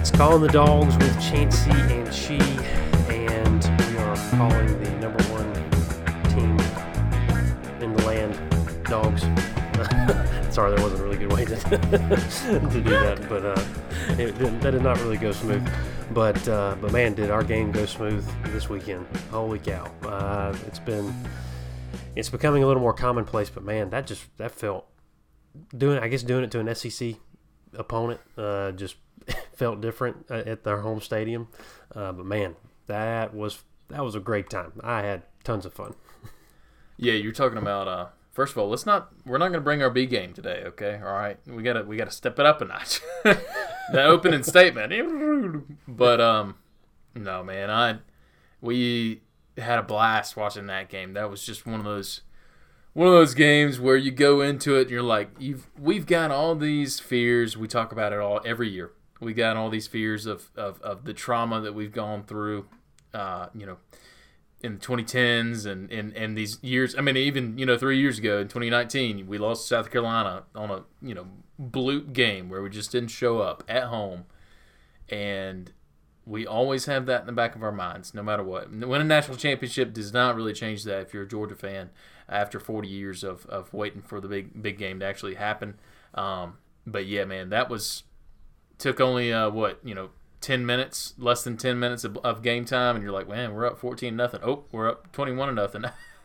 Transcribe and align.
It's 0.00 0.10
Calling 0.10 0.40
the 0.40 0.48
Dogs 0.48 0.96
with 0.96 1.20
Chancey 1.20 1.70
and 1.70 2.12
She, 2.14 2.38
and 3.12 3.62
we 3.90 3.98
are 3.98 4.16
calling 4.30 4.82
the 4.82 4.90
number 4.98 5.22
one 5.24 5.52
team 6.30 6.58
in 7.82 7.94
the 7.94 8.06
land 8.06 8.34
Dogs. 8.84 9.20
Sorry, 10.54 10.74
there 10.74 10.82
wasn't 10.82 11.02
a 11.02 11.04
really 11.04 11.18
good 11.18 11.30
way 11.30 11.44
to, 11.44 11.54
to 11.58 12.80
do 12.82 12.90
that, 12.90 13.26
but 13.28 13.44
uh, 13.44 13.64
it, 14.20 14.38
didn't- 14.38 14.60
that 14.60 14.70
did 14.70 14.82
not 14.82 14.98
really 15.00 15.18
go 15.18 15.32
smooth. 15.32 15.68
But 16.12 16.48
uh, 16.48 16.76
but 16.80 16.92
man, 16.92 17.12
did 17.14 17.30
our 17.30 17.44
game 17.44 17.70
go 17.70 17.84
smooth 17.84 18.26
this 18.46 18.70
weekend? 18.70 19.06
Holy 19.30 19.58
cow! 19.58 19.84
Uh, 20.02 20.56
it's 20.66 20.78
been 20.78 21.14
it's 22.16 22.30
becoming 22.30 22.62
a 22.64 22.66
little 22.66 22.82
more 22.82 22.94
commonplace, 22.94 23.50
but 23.50 23.62
man, 23.64 23.90
that 23.90 24.06
just 24.06 24.34
that 24.38 24.50
felt 24.52 24.86
doing 25.76 25.98
I 25.98 26.08
guess 26.08 26.22
doing 26.22 26.42
it 26.42 26.50
to 26.52 26.58
an 26.60 26.74
SEC 26.74 27.16
opponent 27.74 28.20
uh, 28.36 28.72
just 28.72 28.96
felt 29.54 29.80
different 29.80 30.26
uh, 30.30 30.42
at 30.46 30.64
their 30.64 30.80
home 30.80 31.00
stadium. 31.00 31.48
Uh, 31.94 32.12
but 32.12 32.26
man, 32.26 32.56
that 32.86 33.34
was 33.34 33.62
that 33.88 34.04
was 34.04 34.14
a 34.14 34.20
great 34.20 34.48
time. 34.48 34.72
I 34.82 35.02
had 35.02 35.22
tons 35.44 35.66
of 35.66 35.72
fun. 35.72 35.94
Yeah, 36.96 37.14
you're 37.14 37.32
talking 37.32 37.58
about. 37.58 37.88
Uh, 37.88 38.06
first 38.30 38.52
of 38.52 38.58
all, 38.58 38.68
let's 38.68 38.86
not. 38.86 39.10
We're 39.24 39.38
not 39.38 39.48
going 39.48 39.60
to 39.60 39.64
bring 39.64 39.82
our 39.82 39.90
B 39.90 40.06
game 40.06 40.32
today. 40.32 40.62
Okay, 40.66 41.00
all 41.02 41.12
right. 41.12 41.38
We 41.46 41.62
gotta 41.62 41.82
we 41.82 41.96
gotta 41.96 42.10
step 42.10 42.38
it 42.38 42.46
up 42.46 42.60
a 42.60 42.66
notch. 42.66 43.00
that 43.24 44.06
opening 44.06 44.42
statement. 44.42 44.92
But 45.88 46.20
um, 46.20 46.54
no 47.14 47.42
man, 47.42 47.70
I 47.70 47.98
we 48.60 49.22
had 49.58 49.78
a 49.78 49.82
blast 49.82 50.36
watching 50.36 50.66
that 50.66 50.88
game. 50.88 51.14
That 51.14 51.30
was 51.30 51.44
just 51.44 51.66
one 51.66 51.80
of 51.80 51.84
those 51.84 52.22
one 52.92 53.06
of 53.06 53.12
those 53.12 53.34
games 53.34 53.78
where 53.78 53.96
you 53.96 54.10
go 54.10 54.40
into 54.40 54.76
it 54.76 54.82
and 54.82 54.90
you're 54.90 55.02
like, 55.02 55.30
you've 55.38 55.68
we've 55.78 56.06
got 56.06 56.30
all 56.30 56.54
these 56.54 57.00
fears. 57.00 57.56
We 57.56 57.68
talk 57.68 57.92
about 57.92 58.12
it 58.12 58.18
all 58.18 58.40
every 58.44 58.68
year. 58.68 58.92
We 59.20 59.34
got 59.34 59.56
all 59.56 59.70
these 59.70 59.86
fears 59.86 60.26
of 60.26 60.50
of, 60.56 60.80
of 60.82 61.04
the 61.04 61.14
trauma 61.14 61.60
that 61.60 61.74
we've 61.74 61.92
gone 61.92 62.24
through. 62.24 62.66
Uh, 63.12 63.48
you 63.54 63.66
know, 63.66 63.78
in 64.62 64.74
the 64.74 64.80
2010s 64.80 65.64
and, 65.66 65.90
and, 65.90 66.14
and 66.16 66.36
these 66.36 66.58
years. 66.62 66.94
I 66.96 67.00
mean, 67.00 67.16
even 67.16 67.58
you 67.58 67.66
know, 67.66 67.78
three 67.78 67.98
years 67.98 68.18
ago 68.18 68.38
in 68.38 68.48
2019, 68.48 69.26
we 69.26 69.38
lost 69.38 69.66
South 69.66 69.90
Carolina 69.90 70.44
on 70.54 70.70
a 70.70 70.84
you 71.02 71.14
know 71.14 71.26
bloop 71.60 72.12
game 72.12 72.48
where 72.48 72.62
we 72.62 72.70
just 72.70 72.92
didn't 72.92 73.10
show 73.10 73.40
up 73.40 73.64
at 73.68 73.84
home, 73.84 74.24
and 75.08 75.72
we 76.26 76.46
always 76.46 76.84
have 76.84 77.06
that 77.06 77.22
in 77.22 77.26
the 77.26 77.32
back 77.32 77.56
of 77.56 77.62
our 77.62 77.72
minds, 77.72 78.14
no 78.14 78.22
matter 78.22 78.42
what. 78.42 78.70
Winning 78.70 78.94
a 78.94 79.04
national 79.04 79.36
championship 79.36 79.92
does 79.92 80.12
not 80.12 80.36
really 80.36 80.52
change 80.52 80.84
that 80.84 81.00
if 81.00 81.14
you're 81.14 81.24
a 81.24 81.28
Georgia 81.28 81.56
fan 81.56 81.90
after 82.28 82.60
40 82.60 82.86
years 82.86 83.24
of, 83.24 83.46
of 83.46 83.72
waiting 83.72 84.02
for 84.02 84.20
the 84.20 84.28
big 84.28 84.62
big 84.62 84.78
game 84.78 85.00
to 85.00 85.06
actually 85.06 85.34
happen. 85.34 85.78
Um, 86.14 86.58
but 86.86 87.06
yeah, 87.06 87.24
man, 87.24 87.48
that 87.50 87.70
was 87.70 88.04
took 88.80 89.00
only 89.00 89.32
uh, 89.32 89.50
what 89.50 89.78
you 89.84 89.94
know 89.94 90.10
10 90.40 90.64
minutes, 90.64 91.14
less 91.18 91.44
than 91.44 91.56
10 91.56 91.78
minutes 91.78 92.02
of, 92.02 92.16
of 92.18 92.42
game 92.42 92.64
time, 92.64 92.96
and 92.96 93.02
you're 93.04 93.12
like, 93.12 93.28
man, 93.28 93.52
we're 93.54 93.66
up 93.66 93.78
14 93.78 94.16
nothing. 94.16 94.40
Oh, 94.42 94.64
we're 94.72 94.88
up 94.88 95.12
21 95.12 95.54
nothing. 95.54 95.84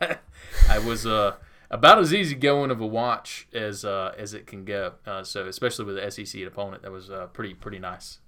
I 0.68 0.78
was 0.78 1.06
uh, 1.06 1.36
about 1.70 1.98
as 1.98 2.14
easy 2.14 2.34
going 2.34 2.70
of 2.70 2.80
a 2.80 2.86
watch 2.86 3.46
as 3.52 3.84
uh, 3.84 4.14
as 4.16 4.34
it 4.34 4.46
can 4.46 4.64
go. 4.64 4.94
Uh, 5.06 5.22
so 5.22 5.46
especially 5.46 5.84
with 5.84 5.96
the 5.96 6.10
SEC 6.10 6.42
opponent, 6.42 6.82
that 6.82 6.92
was 6.92 7.10
uh, 7.10 7.26
pretty 7.32 7.54
pretty 7.54 7.78
nice. 7.78 8.18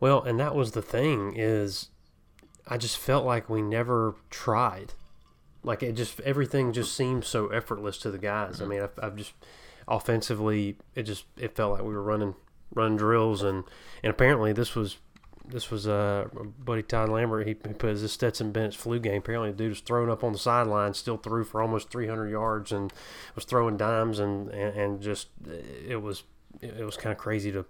Well, 0.00 0.22
and 0.22 0.38
that 0.40 0.54
was 0.54 0.72
the 0.72 0.82
thing 0.82 1.34
is, 1.36 1.90
I 2.66 2.76
just 2.76 2.98
felt 2.98 3.24
like 3.24 3.48
we 3.48 3.62
never 3.62 4.16
tried. 4.30 4.94
Like 5.64 5.82
it 5.82 5.92
just 5.92 6.20
everything 6.20 6.72
just 6.72 6.96
seemed 6.96 7.24
so 7.24 7.48
effortless 7.48 7.98
to 7.98 8.10
the 8.10 8.18
guys. 8.18 8.60
I 8.60 8.66
mean, 8.66 8.82
I've, 8.82 8.98
I've 9.00 9.16
just 9.16 9.32
offensively, 9.86 10.76
it 10.96 11.04
just 11.04 11.24
it 11.36 11.54
felt 11.54 11.72
like 11.72 11.82
we 11.82 11.94
were 11.94 12.02
running 12.02 12.34
running 12.74 12.96
drills 12.96 13.42
and 13.42 13.64
and 14.02 14.10
apparently 14.10 14.52
this 14.52 14.74
was 14.74 14.98
this 15.44 15.70
was 15.70 15.86
uh 15.88 16.28
buddy 16.64 16.82
Todd 16.82 17.08
Lambert. 17.08 17.46
He, 17.46 17.56
he 17.66 17.74
put 17.74 17.90
his 17.90 18.10
Stetson 18.10 18.52
Bennett's 18.52 18.76
flu 18.76 18.98
game. 18.98 19.18
Apparently, 19.18 19.50
the 19.50 19.56
dude 19.56 19.70
was 19.70 19.80
thrown 19.80 20.08
up 20.08 20.22
on 20.24 20.32
the 20.32 20.38
sideline, 20.38 20.94
still 20.94 21.16
threw 21.16 21.44
for 21.44 21.60
almost 21.60 21.90
300 21.90 22.28
yards, 22.28 22.72
and 22.72 22.92
was 23.34 23.44
throwing 23.44 23.76
dimes, 23.76 24.18
and 24.18 24.48
and, 24.50 24.76
and 24.76 25.02
just 25.02 25.28
it 25.86 26.00
was 26.00 26.24
it 26.60 26.84
was 26.84 26.96
kind 26.96 27.12
of 27.12 27.18
crazy 27.18 27.52
to 27.52 27.64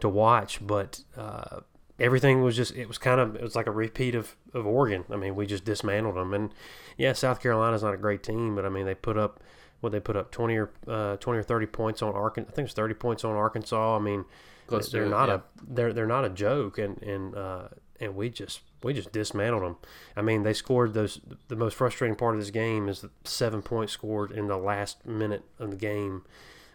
to 0.00 0.08
watch. 0.08 0.64
But 0.64 1.00
uh, 1.16 1.60
everything 1.98 2.42
was 2.42 2.56
just 2.56 2.74
it 2.74 2.88
was 2.88 2.98
kind 2.98 3.20
of 3.20 3.36
it 3.36 3.42
was 3.42 3.54
like 3.54 3.66
a 3.66 3.72
repeat 3.72 4.14
of 4.14 4.36
of 4.52 4.66
Oregon. 4.66 5.04
I 5.10 5.16
mean, 5.16 5.34
we 5.36 5.46
just 5.46 5.64
dismantled 5.64 6.16
them, 6.16 6.34
and 6.34 6.52
yeah, 6.96 7.12
South 7.12 7.40
Carolina's 7.40 7.82
not 7.82 7.94
a 7.94 7.98
great 7.98 8.22
team, 8.22 8.54
but 8.54 8.64
I 8.64 8.68
mean 8.68 8.86
they 8.86 8.94
put 8.94 9.16
up 9.16 9.40
what 9.84 9.92
they 9.92 10.00
put 10.00 10.16
up 10.16 10.32
20 10.32 10.56
or 10.56 10.70
uh, 10.88 11.16
20 11.18 11.38
or 11.38 11.42
30 11.42 11.66
points 11.66 12.02
on 12.02 12.12
Arkansas. 12.14 12.50
I 12.50 12.54
think 12.54 12.66
it's 12.66 12.74
30 12.74 12.94
points 12.94 13.22
on 13.22 13.36
Arkansas. 13.36 13.96
I 13.96 14.00
mean, 14.00 14.24
Close 14.66 14.90
they're 14.90 15.04
it, 15.04 15.10
not 15.10 15.28
yeah. 15.28 15.34
a 15.34 15.40
they're 15.62 15.92
they're 15.92 16.06
not 16.06 16.24
a 16.24 16.30
joke, 16.30 16.78
and 16.78 17.00
and 17.02 17.36
uh, 17.36 17.68
and 18.00 18.16
we 18.16 18.30
just 18.30 18.62
we 18.82 18.94
just 18.94 19.12
dismantled 19.12 19.62
them. 19.62 19.76
I 20.16 20.22
mean, 20.22 20.42
they 20.42 20.54
scored 20.54 20.94
those. 20.94 21.20
The 21.48 21.56
most 21.56 21.74
frustrating 21.76 22.16
part 22.16 22.34
of 22.34 22.40
this 22.40 22.50
game 22.50 22.88
is 22.88 23.02
the 23.02 23.10
seven 23.24 23.62
points 23.62 23.92
scored 23.92 24.32
in 24.32 24.48
the 24.48 24.56
last 24.56 25.04
minute 25.06 25.44
of 25.58 25.70
the 25.70 25.76
game 25.76 26.24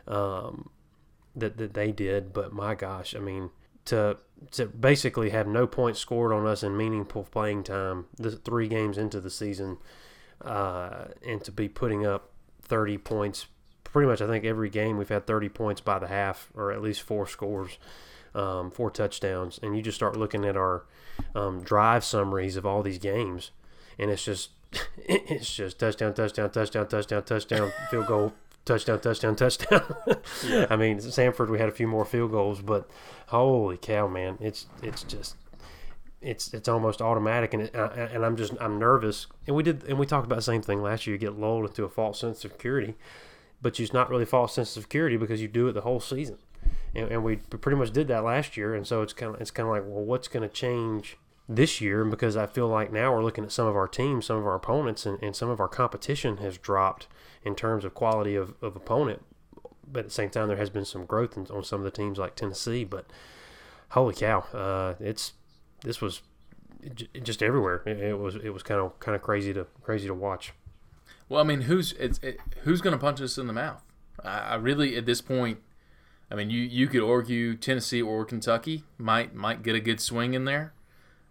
um, 0.08 0.70
that 1.36 1.58
that 1.58 1.74
they 1.74 1.92
did. 1.92 2.32
But 2.32 2.54
my 2.54 2.76
gosh, 2.76 3.16
I 3.16 3.20
mean, 3.20 3.50
to 3.86 4.18
to 4.52 4.68
basically 4.68 5.32
have 5.32 5.48
no 5.48 5.66
points 5.66 6.00
scored 6.00 6.32
on 6.32 6.46
us 6.46 6.62
in 6.62 6.78
meaningful 6.78 7.24
playing 7.24 7.64
time, 7.64 8.06
the 8.18 8.32
three 8.32 8.68
games 8.68 9.00
into 9.00 9.20
the 9.20 9.32
season, 9.32 9.78
uh, 10.42 11.06
and 11.26 11.44
to 11.44 11.52
be 11.52 11.68
putting 11.68 12.06
up 12.06 12.29
thirty 12.70 12.98
points. 12.98 13.48
Pretty 13.84 14.08
much, 14.08 14.22
I 14.22 14.28
think 14.28 14.46
every 14.46 14.70
game 14.70 15.00
we've 15.00 15.10
had 15.10 15.26
30 15.26 15.50
points 15.50 15.82
by 15.82 15.98
the 15.98 16.06
half, 16.06 16.50
or 16.54 16.72
at 16.72 16.80
least 16.80 17.02
four 17.02 17.26
scores, 17.26 17.80
um, 18.36 18.70
four 18.70 18.92
touchdowns. 18.92 19.60
And 19.64 19.76
you 19.76 19.82
just 19.82 19.96
start 19.96 20.16
looking 20.16 20.46
at 20.46 20.56
our 20.56 20.84
um, 21.34 21.64
drive 21.64 22.04
summaries 22.04 22.56
of 22.56 22.68
all 22.68 22.84
these 22.84 23.00
games, 23.00 23.50
and 23.98 24.12
it's 24.12 24.24
just 24.24 24.52
it's 24.98 25.54
just 25.54 25.80
touchdown, 25.80 26.14
touchdown, 26.14 26.52
touchdown, 26.52 26.88
touchdown, 26.88 27.24
touchdown, 27.24 27.72
field 27.90 28.08
goal, 28.08 28.34
touchdown, 28.66 29.00
touchdown, 29.00 29.36
touchdown. 29.36 29.82
I 30.70 30.76
mean, 30.76 31.00
Samford, 31.00 31.50
we 31.50 31.60
had 31.60 31.70
a 31.70 31.74
few 31.74 31.88
more 31.88 32.06
field 32.06 32.32
goals, 32.32 32.62
but 32.62 32.90
holy 33.28 33.78
cow, 33.78 34.08
man, 34.08 34.38
it's 34.40 34.68
it's 34.84 35.04
just 35.04 35.36
it's 36.22 36.54
it's 36.54 36.68
almost 36.68 37.02
automatic, 37.02 37.54
and 37.54 37.64
it, 37.64 37.76
uh, 37.76 37.90
and 37.96 38.26
I'm 38.26 38.36
just 38.36 38.54
I'm 38.60 38.78
nervous. 38.78 39.28
And 39.48 39.56
we 39.56 39.64
did 39.64 39.84
and 39.84 39.98
we 39.98 40.06
talked 40.06 40.26
about 40.26 40.36
the 40.36 40.42
same 40.42 40.62
thing 40.62 40.82
last 40.82 41.08
year. 41.08 41.16
You 41.16 41.20
get 41.20 41.40
lulled 41.40 41.66
into 41.66 41.84
a 41.86 41.90
false 41.90 42.20
sense 42.20 42.44
of 42.44 42.52
security, 42.52 42.96
but 43.62 43.80
it's 43.80 43.94
not 43.94 44.10
really 44.10 44.26
false 44.26 44.54
sense 44.54 44.76
of 44.76 44.84
security 44.84 45.18
because 45.18 45.42
you 45.42 45.48
do 45.48 45.68
it 45.68 45.74
the 45.74 45.82
whole 45.82 46.00
season. 46.00 46.38
And, 46.94 47.10
and 47.10 47.24
we 47.24 47.38
pretty 47.38 47.78
much 47.78 47.92
did 47.92 48.08
that 48.10 48.24
last 48.24 48.58
year, 48.58 48.76
and 48.76 48.86
so 48.86 49.02
it's 49.02 49.14
kind 49.14 49.36
of 49.36 49.42
it's 49.42 49.52
kind 49.52 49.68
of 49.68 49.74
like, 49.74 49.84
well, 49.86 50.04
what's 50.04 50.28
going 50.28 50.48
to 50.48 50.54
change 50.54 51.18
this 51.48 51.80
year? 51.80 52.04
Because 52.04 52.36
I 52.36 52.48
feel 52.48 52.68
like 52.68 52.92
now 52.92 53.14
we're 53.14 53.24
looking 53.24 53.44
at 53.44 53.52
some 53.52 53.68
of 53.68 53.76
our 53.76 53.88
teams, 53.88 54.26
some 54.26 54.38
of 54.38 54.46
our 54.46 54.56
opponents, 54.56 55.06
and, 55.06 55.22
and 55.24 55.36
some 55.36 55.50
of 55.50 55.60
our 55.60 55.68
competition 55.68 56.38
has 56.38 56.58
dropped 56.58 57.08
in 57.44 57.56
terms 57.56 57.86
of 57.86 57.94
quality 57.94 58.36
of, 58.36 58.54
of 58.62 58.76
opponent. 58.76 59.24
But 59.92 60.02
at 60.02 60.06
the 60.06 60.12
same 60.12 60.30
time, 60.30 60.48
there 60.48 60.58
has 60.58 60.70
been 60.70 60.86
some 60.86 61.06
growth 61.06 61.38
in, 61.38 61.48
on 61.48 61.64
some 61.64 61.80
of 61.80 61.86
the 61.86 61.92
teams 61.92 62.18
like 62.18 62.36
Tennessee. 62.36 62.84
But 62.84 63.06
holy 63.90 64.14
cow, 64.14 64.40
uh, 64.54 64.96
it's 65.00 65.34
this 65.82 66.02
was 66.02 66.22
just 67.24 67.44
everywhere. 67.44 67.84
It, 67.86 68.18
was 68.18 68.36
it 68.36 68.50
was 68.50 68.64
kind 68.64 68.80
of 68.80 69.00
kind 69.00 69.16
of 69.16 69.22
crazy 69.22 69.54
to 69.54 69.68
crazy 69.82 70.08
to 70.08 70.14
watch. 70.14 70.54
Well, 71.28 71.42
I 71.42 71.44
mean, 71.44 71.62
who's 71.62 71.94
it's 71.94 72.20
it, 72.20 72.40
who's 72.64 72.82
going 72.82 72.94
to 72.94 73.00
punch 73.00 73.22
us 73.22 73.38
in 73.38 73.48
the 73.48 73.54
mouth? 73.54 73.84
I, 74.24 74.40
I 74.40 74.56
really, 74.56 74.96
at 74.98 75.06
this 75.06 75.22
point, 75.22 75.60
I 76.32 76.36
mean, 76.36 76.50
you 76.50 76.62
you 76.62 76.88
could 76.88 77.04
argue 77.04 77.56
Tennessee 77.56 78.02
or 78.02 78.26
Kentucky 78.26 78.84
might 78.98 79.36
might 79.36 79.64
get 79.64 79.76
a 79.76 79.80
good 79.80 80.00
swing 80.00 80.34
in 80.34 80.46
there, 80.46 80.74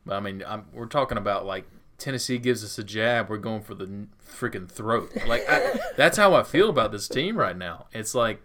but 0.05 0.17
I 0.17 0.21
mean, 0.21 0.45
I'm, 0.47 0.67
we're 0.73 0.87
talking 0.87 1.19
about 1.19 1.47
like 1.47 1.67
Tennessee 1.99 2.39
gives 2.39 2.63
us 2.63 2.79
a 2.79 2.85
jab, 2.85 3.29
we're 3.29 3.39
going 3.39 3.63
for 3.63 3.75
the 3.75 4.07
freaking 4.25 4.69
throat. 4.69 5.13
Like 5.27 5.45
I, 5.49 5.81
that's 5.97 6.17
how 6.17 6.35
I 6.35 6.45
feel 6.45 6.71
about 6.71 6.93
this 6.93 7.09
team 7.09 7.37
right 7.37 7.57
now. 7.57 7.87
It's 7.93 8.15
like 8.15 8.41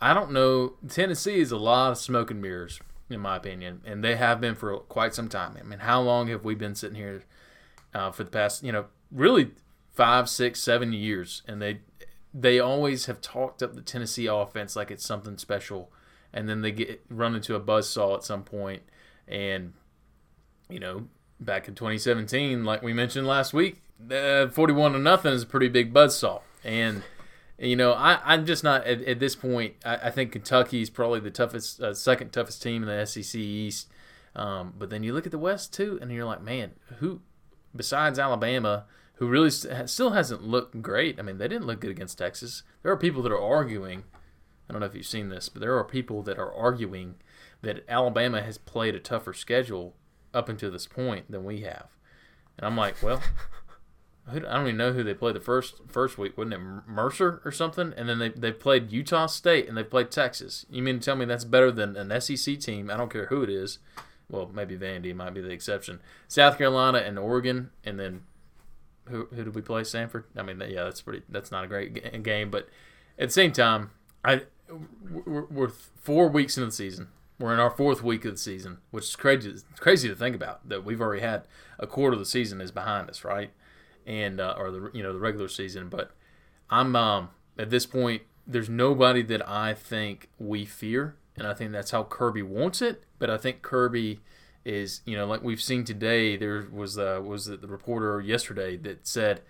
I 0.00 0.14
don't 0.14 0.32
know. 0.32 0.74
Tennessee 0.88 1.40
is 1.40 1.50
a 1.50 1.56
lot 1.56 1.92
of 1.92 1.98
smoke 1.98 2.30
and 2.30 2.40
mirrors, 2.40 2.80
in 3.10 3.20
my 3.20 3.36
opinion, 3.36 3.80
and 3.84 4.02
they 4.02 4.16
have 4.16 4.40
been 4.40 4.54
for 4.54 4.76
quite 4.78 5.14
some 5.14 5.28
time. 5.28 5.56
I 5.58 5.62
mean, 5.62 5.80
how 5.80 6.00
long 6.00 6.28
have 6.28 6.44
we 6.44 6.54
been 6.54 6.74
sitting 6.74 6.96
here 6.96 7.22
uh, 7.92 8.10
for 8.10 8.24
the 8.24 8.30
past, 8.30 8.62
you 8.62 8.72
know, 8.72 8.86
really 9.10 9.50
five, 9.92 10.28
six, 10.28 10.60
seven 10.60 10.92
years, 10.92 11.42
and 11.46 11.60
they 11.60 11.80
they 12.32 12.58
always 12.58 13.06
have 13.06 13.20
talked 13.20 13.62
up 13.62 13.74
the 13.74 13.80
Tennessee 13.82 14.26
offense 14.26 14.74
like 14.74 14.90
it's 14.90 15.06
something 15.06 15.38
special, 15.38 15.92
and 16.32 16.48
then 16.48 16.62
they 16.62 16.72
get 16.72 17.04
run 17.08 17.34
into 17.34 17.54
a 17.54 17.60
buzzsaw 17.60 18.16
at 18.16 18.24
some 18.24 18.42
point, 18.42 18.82
and 19.28 19.74
you 20.68 20.80
know, 20.80 21.06
back 21.38 21.68
in 21.68 21.74
2017, 21.74 22.64
like 22.64 22.82
we 22.82 22.92
mentioned 22.92 23.26
last 23.26 23.52
week, 23.52 23.82
uh, 24.10 24.48
41 24.48 24.92
to 24.92 24.98
nothing 24.98 25.32
is 25.32 25.42
a 25.42 25.46
pretty 25.46 25.68
big 25.68 25.92
buzzsaw, 25.92 26.40
and 26.64 27.02
you 27.58 27.76
know, 27.76 27.92
I, 27.92 28.20
I'm 28.24 28.46
just 28.46 28.64
not 28.64 28.84
at, 28.84 29.02
at 29.02 29.20
this 29.20 29.36
point. 29.36 29.74
I, 29.84 29.96
I 29.96 30.10
think 30.10 30.32
Kentucky 30.32 30.82
is 30.82 30.90
probably 30.90 31.20
the 31.20 31.30
toughest, 31.30 31.80
uh, 31.80 31.94
second 31.94 32.32
toughest 32.32 32.62
team 32.62 32.82
in 32.82 32.88
the 32.88 33.04
SEC 33.06 33.34
East. 33.34 33.88
Um, 34.36 34.74
but 34.76 34.90
then 34.90 35.02
you 35.02 35.12
look 35.12 35.26
at 35.26 35.32
the 35.32 35.38
West 35.38 35.72
too, 35.72 35.98
and 36.02 36.10
you're 36.10 36.24
like, 36.24 36.42
man, 36.42 36.72
who 36.98 37.20
besides 37.74 38.18
Alabama, 38.18 38.84
who 39.14 39.28
really 39.28 39.50
st- 39.50 39.88
still 39.88 40.10
hasn't 40.10 40.42
looked 40.42 40.82
great? 40.82 41.18
I 41.18 41.22
mean, 41.22 41.38
they 41.38 41.48
didn't 41.48 41.66
look 41.66 41.80
good 41.80 41.90
against 41.90 42.18
Texas. 42.18 42.62
There 42.82 42.92
are 42.92 42.96
people 42.96 43.22
that 43.22 43.32
are 43.32 43.40
arguing. 43.40 44.04
I 44.68 44.72
don't 44.72 44.80
know 44.80 44.86
if 44.86 44.94
you've 44.94 45.06
seen 45.06 45.28
this, 45.28 45.48
but 45.48 45.60
there 45.60 45.76
are 45.76 45.84
people 45.84 46.22
that 46.22 46.38
are 46.38 46.52
arguing 46.52 47.16
that 47.62 47.84
Alabama 47.88 48.42
has 48.42 48.58
played 48.58 48.94
a 48.94 49.00
tougher 49.00 49.32
schedule 49.32 49.94
up 50.32 50.48
until 50.48 50.70
this 50.70 50.86
point 50.86 51.30
than 51.30 51.44
we 51.44 51.60
have. 51.60 51.88
And 52.58 52.66
I'm 52.66 52.76
like, 52.76 53.02
well, 53.02 53.22
I 54.26 54.38
don't 54.38 54.62
even 54.62 54.76
know 54.78 54.92
who 54.92 55.04
they 55.04 55.12
played 55.12 55.34
the 55.34 55.40
first 55.40 55.82
first 55.86 56.16
week. 56.16 56.38
Wasn't 56.38 56.54
it 56.54 56.60
Mercer 56.86 57.42
or 57.44 57.52
something? 57.52 57.92
And 57.96 58.08
then 58.08 58.18
they 58.18 58.30
they 58.30 58.52
played 58.52 58.90
Utah 58.90 59.26
State 59.26 59.68
and 59.68 59.76
they 59.76 59.84
played 59.84 60.10
Texas. 60.10 60.64
You 60.70 60.82
mean 60.82 60.98
to 60.98 61.04
tell 61.04 61.16
me 61.16 61.26
that's 61.26 61.44
better 61.44 61.70
than 61.70 61.96
an 61.96 62.20
SEC 62.20 62.58
team? 62.58 62.90
I 62.90 62.96
don't 62.96 63.12
care 63.12 63.26
who 63.26 63.42
it 63.42 63.50
is. 63.50 63.78
Well, 64.30 64.50
maybe 64.52 64.76
Vandy 64.76 65.14
might 65.14 65.34
be 65.34 65.42
the 65.42 65.50
exception. 65.50 66.00
South 66.26 66.56
Carolina 66.56 66.98
and 66.98 67.18
Oregon, 67.18 67.70
and 67.84 68.00
then 68.00 68.22
who 69.08 69.26
who 69.26 69.44
did 69.44 69.54
we 69.54 69.60
play? 69.60 69.82
Samford. 69.82 70.24
I 70.36 70.42
mean, 70.42 70.62
yeah, 70.68 70.84
that's 70.84 71.02
pretty. 71.02 71.22
That's 71.28 71.50
not 71.50 71.64
a 71.64 71.68
great 71.68 72.22
game, 72.22 72.50
but 72.50 72.68
at 73.18 73.28
the 73.28 73.32
same 73.32 73.52
time, 73.52 73.90
I 74.24 74.42
we're, 75.26 75.44
we're 75.44 75.68
four 75.68 76.28
weeks 76.28 76.56
into 76.56 76.66
the 76.66 76.72
season. 76.72 77.08
We're 77.38 77.52
in 77.52 77.60
our 77.60 77.70
fourth 77.70 78.02
week 78.02 78.24
of 78.24 78.32
the 78.32 78.38
season, 78.38 78.78
which 78.90 79.04
is 79.04 79.16
crazy. 79.16 79.50
It's 79.50 79.64
crazy 79.80 80.08
to 80.08 80.14
think 80.14 80.34
about 80.36 80.68
that 80.68 80.84
we've 80.84 81.00
already 81.00 81.20
had 81.20 81.46
a 81.78 81.86
quarter 81.86 82.14
of 82.14 82.20
the 82.20 82.26
season 82.26 82.60
is 82.60 82.70
behind 82.70 83.10
us, 83.10 83.24
right? 83.24 83.50
And 84.06 84.40
uh, 84.40 84.54
or 84.56 84.70
the 84.70 84.90
you 84.92 85.02
know 85.02 85.12
the 85.12 85.18
regular 85.18 85.48
season. 85.48 85.88
But 85.88 86.12
I'm 86.70 86.94
um, 86.96 87.30
at 87.58 87.70
this 87.70 87.86
point. 87.86 88.22
There's 88.46 88.68
nobody 88.68 89.22
that 89.22 89.48
I 89.48 89.72
think 89.72 90.28
we 90.38 90.66
fear, 90.66 91.16
and 91.34 91.46
I 91.46 91.54
think 91.54 91.72
that's 91.72 91.92
how 91.92 92.04
Kirby 92.04 92.42
wants 92.42 92.82
it. 92.82 93.04
But 93.18 93.30
I 93.30 93.38
think 93.38 93.62
Kirby 93.62 94.20
is 94.66 95.00
you 95.06 95.16
know 95.16 95.26
like 95.26 95.42
we've 95.42 95.62
seen 95.62 95.84
today. 95.84 96.36
There 96.36 96.68
was 96.70 96.98
uh, 96.98 97.22
was 97.24 97.46
the 97.46 97.56
reporter 97.58 98.20
yesterday 98.20 98.76
that 98.78 99.06
said. 99.06 99.42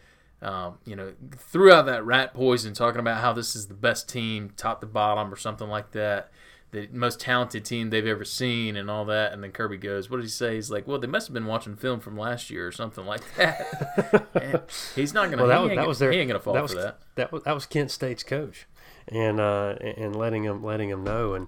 Um, 0.42 0.76
you 0.84 0.94
know, 0.94 1.14
throughout 1.38 1.86
that 1.86 2.04
rat 2.04 2.34
poison, 2.34 2.74
talking 2.74 3.00
about 3.00 3.22
how 3.22 3.32
this 3.32 3.56
is 3.56 3.68
the 3.68 3.72
best 3.72 4.10
team, 4.10 4.52
top 4.58 4.82
to 4.82 4.86
bottom, 4.86 5.32
or 5.32 5.36
something 5.36 5.68
like 5.68 5.92
that 5.92 6.30
the 6.74 6.88
most 6.92 7.20
talented 7.20 7.64
team 7.64 7.90
they've 7.90 8.06
ever 8.06 8.24
seen 8.24 8.76
and 8.76 8.90
all 8.90 9.04
that. 9.06 9.32
And 9.32 9.42
then 9.42 9.52
Kirby 9.52 9.78
goes, 9.78 10.10
"What 10.10 10.18
did 10.18 10.24
he 10.24 10.30
say?" 10.30 10.56
He's 10.56 10.70
like, 10.70 10.86
"Well, 10.86 10.98
they 10.98 11.06
must 11.06 11.28
have 11.28 11.34
been 11.34 11.46
watching 11.46 11.76
film 11.76 12.00
from 12.00 12.18
last 12.18 12.50
year 12.50 12.66
or 12.66 12.72
something 12.72 13.06
like 13.06 13.22
that." 13.36 14.68
he's 14.94 15.14
not 15.14 15.30
gonna. 15.30 15.42
Well, 15.42 15.48
that, 15.48 15.62
was, 15.62 15.76
that 15.76 15.88
was 15.88 15.98
their, 16.00 16.12
He 16.12 16.18
ain't 16.18 16.28
gonna 16.28 16.40
fall 16.40 16.54
that 16.54 16.62
was, 16.62 16.72
for 16.72 16.80
that. 16.80 16.98
That 17.14 17.32
was 17.32 17.42
that 17.44 17.54
was 17.54 17.66
Kent 17.66 17.90
State's 17.90 18.22
coach, 18.22 18.66
and 19.08 19.40
uh, 19.40 19.76
and 19.80 20.14
letting 20.16 20.44
him 20.44 20.62
letting 20.62 20.90
him 20.90 21.04
know, 21.04 21.34
and 21.34 21.46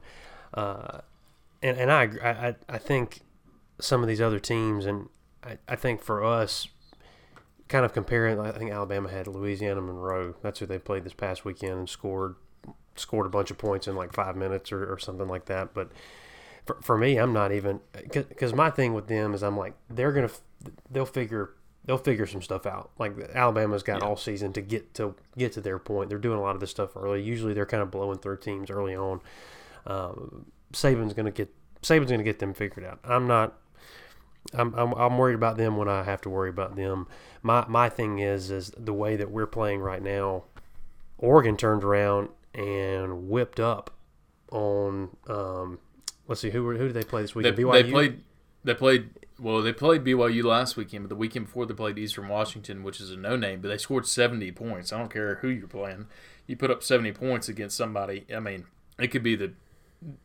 uh, 0.54 1.00
and 1.62 1.76
and 1.76 1.90
I 1.90 2.04
I 2.22 2.54
I 2.68 2.78
think 2.78 3.20
some 3.80 4.02
of 4.02 4.08
these 4.08 4.20
other 4.20 4.38
teams, 4.38 4.86
and 4.86 5.08
I, 5.42 5.58
I 5.68 5.76
think 5.76 6.02
for 6.02 6.24
us, 6.24 6.68
kind 7.68 7.84
of 7.84 7.92
comparing, 7.92 8.38
I 8.38 8.52
think 8.52 8.70
Alabama 8.70 9.10
had 9.10 9.26
Louisiana 9.26 9.80
Monroe. 9.80 10.34
That's 10.40 10.60
who 10.60 10.66
they 10.66 10.78
played 10.78 11.04
this 11.04 11.12
past 11.12 11.44
weekend 11.44 11.78
and 11.78 11.88
scored 11.88 12.36
scored 12.96 13.26
a 13.26 13.30
bunch 13.30 13.50
of 13.50 13.58
points 13.58 13.86
in 13.86 13.96
like 13.96 14.12
five 14.12 14.36
minutes 14.36 14.72
or, 14.72 14.92
or 14.92 14.98
something 14.98 15.28
like 15.28 15.46
that. 15.46 15.74
But 15.74 15.90
for, 16.64 16.76
for 16.82 16.98
me, 16.98 17.16
I'm 17.16 17.32
not 17.32 17.52
even 17.52 17.80
because 17.92 18.52
my 18.52 18.70
thing 18.70 18.94
with 18.94 19.06
them 19.06 19.34
is 19.34 19.42
I'm 19.42 19.56
like 19.56 19.74
they're 19.88 20.12
gonna 20.12 20.30
they'll 20.90 21.06
figure 21.06 21.50
they'll 21.84 21.98
figure 21.98 22.26
some 22.26 22.42
stuff 22.42 22.66
out. 22.66 22.90
Like 22.98 23.12
Alabama's 23.34 23.82
got 23.82 24.02
yeah. 24.02 24.08
all 24.08 24.16
season 24.16 24.52
to 24.54 24.60
get 24.60 24.92
to 24.94 25.14
get 25.38 25.52
to 25.52 25.60
their 25.60 25.78
point. 25.78 26.08
They're 26.08 26.18
doing 26.18 26.38
a 26.38 26.42
lot 26.42 26.54
of 26.54 26.60
this 26.60 26.70
stuff 26.70 26.96
early. 26.96 27.22
Usually 27.22 27.54
they're 27.54 27.66
kind 27.66 27.82
of 27.82 27.90
blowing 27.90 28.18
through 28.18 28.38
teams 28.38 28.70
early 28.70 28.94
on. 28.94 29.20
Um, 29.86 30.46
Saban's 30.72 31.14
gonna 31.14 31.30
get 31.30 31.54
Saban's 31.82 32.10
gonna 32.10 32.24
get 32.24 32.40
them 32.40 32.52
figured 32.52 32.84
out. 32.84 32.98
I'm 33.04 33.26
not. 33.26 33.54
I'm, 34.54 34.74
I'm, 34.74 34.92
I'm 34.92 35.18
worried 35.18 35.34
about 35.34 35.56
them 35.56 35.76
when 35.76 35.88
I 35.88 36.04
have 36.04 36.20
to 36.20 36.30
worry 36.30 36.50
about 36.50 36.76
them. 36.76 37.08
My 37.42 37.64
my 37.68 37.88
thing 37.88 38.18
is 38.18 38.50
is 38.50 38.72
the 38.76 38.92
way 38.92 39.16
that 39.16 39.30
we're 39.30 39.46
playing 39.46 39.80
right 39.80 40.02
now. 40.02 40.44
Oregon 41.18 41.56
turned 41.56 41.82
around 41.82 42.28
and 42.56 43.28
whipped 43.28 43.60
up 43.60 43.90
on. 44.50 45.16
Um, 45.28 45.78
let's 46.26 46.40
see, 46.40 46.50
who 46.50 46.70
who 46.76 46.86
did 46.88 46.94
they 46.94 47.04
play 47.04 47.22
this 47.22 47.34
weekend? 47.34 47.56
They, 47.56 47.62
BYU? 47.62 47.72
they 47.72 47.90
played. 47.90 48.20
They 48.64 48.74
played. 48.74 49.10
Well, 49.38 49.60
they 49.60 49.72
played 49.72 50.02
BYU 50.02 50.42
last 50.44 50.76
weekend, 50.76 51.04
but 51.04 51.08
the 51.10 51.16
weekend 51.16 51.46
before 51.46 51.66
they 51.66 51.74
played 51.74 51.98
Eastern 51.98 52.26
Washington, 52.28 52.82
which 52.82 53.00
is 53.00 53.10
a 53.10 53.16
no 53.16 53.36
name, 53.36 53.60
but 53.60 53.68
they 53.68 53.78
scored 53.78 54.06
seventy 54.06 54.50
points. 54.50 54.92
I 54.92 54.98
don't 54.98 55.12
care 55.12 55.36
who 55.36 55.48
you're 55.48 55.68
playing. 55.68 56.06
You 56.46 56.56
put 56.56 56.70
up 56.70 56.82
seventy 56.82 57.12
points 57.12 57.48
against 57.48 57.76
somebody. 57.76 58.24
I 58.34 58.40
mean, 58.40 58.64
it 58.98 59.08
could 59.08 59.22
be 59.22 59.36
the 59.36 59.52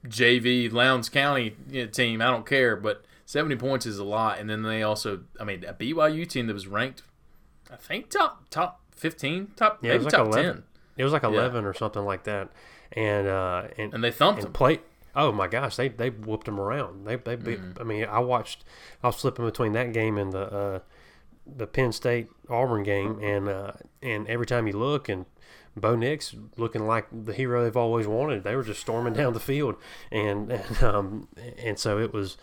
JV 0.07 0.71
Lowndes 0.71 1.09
County 1.09 1.55
team. 1.91 2.21
I 2.21 2.27
don't 2.27 2.45
care, 2.45 2.75
but 2.77 3.03
seventy 3.25 3.57
points 3.57 3.85
is 3.85 3.97
a 3.99 4.05
lot. 4.05 4.39
And 4.39 4.49
then 4.49 4.63
they 4.63 4.81
also, 4.81 5.21
I 5.39 5.43
mean, 5.43 5.65
a 5.65 5.73
BYU 5.73 6.27
team 6.27 6.47
that 6.47 6.53
was 6.53 6.67
ranked, 6.67 7.03
I 7.69 7.75
think 7.75 8.09
top 8.09 8.49
top 8.49 8.81
fifteen, 8.95 9.51
top 9.57 9.79
yeah, 9.81 9.91
maybe 9.91 10.05
like 10.05 10.13
top 10.13 10.27
11. 10.27 10.53
ten. 10.53 10.63
It 11.01 11.03
was 11.03 11.13
like 11.13 11.23
eleven 11.23 11.63
yeah. 11.63 11.69
or 11.69 11.73
something 11.73 12.05
like 12.05 12.25
that, 12.25 12.49
and 12.91 13.27
uh, 13.27 13.63
and 13.75 13.91
and 13.91 14.03
they 14.03 14.11
thumped 14.11 14.37
and 14.37 14.45
them. 14.45 14.53
Played, 14.53 14.81
oh 15.15 15.31
my 15.31 15.47
gosh, 15.47 15.75
they 15.75 15.89
they 15.89 16.11
whooped 16.11 16.45
them 16.45 16.59
around. 16.59 17.07
They 17.07 17.15
they 17.15 17.35
beat, 17.35 17.59
mm-hmm. 17.59 17.81
I 17.81 17.83
mean, 17.83 18.05
I 18.05 18.19
watched. 18.19 18.63
I 19.01 19.07
was 19.07 19.15
flipping 19.15 19.43
between 19.45 19.73
that 19.73 19.93
game 19.93 20.19
and 20.19 20.31
the 20.31 20.43
uh, 20.43 20.79
the 21.47 21.65
Penn 21.65 21.91
State 21.91 22.27
Auburn 22.47 22.83
game, 22.83 23.19
and 23.19 23.49
uh, 23.49 23.71
and 24.03 24.27
every 24.27 24.45
time 24.45 24.67
you 24.67 24.73
look 24.73 25.09
and. 25.09 25.25
Bo 25.73 25.95
Nix 25.95 26.35
looking 26.57 26.85
like 26.85 27.07
the 27.13 27.31
hero 27.31 27.63
they've 27.63 27.77
always 27.77 28.05
wanted. 28.05 28.43
They 28.43 28.57
were 28.57 28.63
just 28.63 28.81
storming 28.81 29.13
down 29.13 29.31
the 29.31 29.39
field, 29.39 29.77
and 30.11 30.51
and, 30.51 30.83
um, 30.83 31.29
and 31.57 31.79
so 31.79 31.97
it 31.97 32.13
was. 32.13 32.35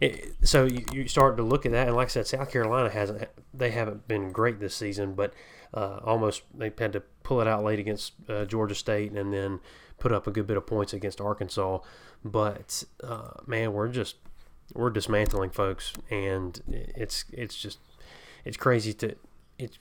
It, 0.00 0.34
so 0.42 0.64
you, 0.64 0.84
you 0.90 1.06
start 1.06 1.36
to 1.36 1.44
look 1.44 1.64
at 1.64 1.70
that, 1.70 1.86
and 1.86 1.94
like 1.94 2.06
I 2.06 2.10
said, 2.10 2.26
South 2.26 2.50
Carolina 2.50 2.90
hasn't. 2.90 3.28
They 3.56 3.70
haven't 3.70 4.08
been 4.08 4.32
great 4.32 4.58
this 4.58 4.74
season, 4.74 5.14
but 5.14 5.32
uh, 5.72 6.00
almost 6.02 6.42
they 6.52 6.72
had 6.76 6.92
to 6.94 7.04
pull 7.24 7.40
it 7.40 7.48
out 7.48 7.64
late 7.64 7.80
against 7.80 8.12
uh, 8.28 8.44
Georgia 8.44 8.76
State 8.76 9.10
and 9.10 9.32
then 9.32 9.58
put 9.98 10.12
up 10.12 10.28
a 10.28 10.30
good 10.30 10.46
bit 10.46 10.56
of 10.56 10.66
points 10.66 10.92
against 10.92 11.20
Arkansas. 11.20 11.80
But 12.24 12.84
uh, 13.02 13.40
man, 13.46 13.72
we're 13.72 13.88
just 13.88 14.16
we're 14.72 14.90
dismantling 14.90 15.50
folks, 15.50 15.92
and 16.10 16.62
it's 16.68 17.24
it's 17.32 17.56
just 17.56 17.78
it's 18.44 18.56
crazy 18.56 18.92
to 18.94 19.16
it's 19.58 19.78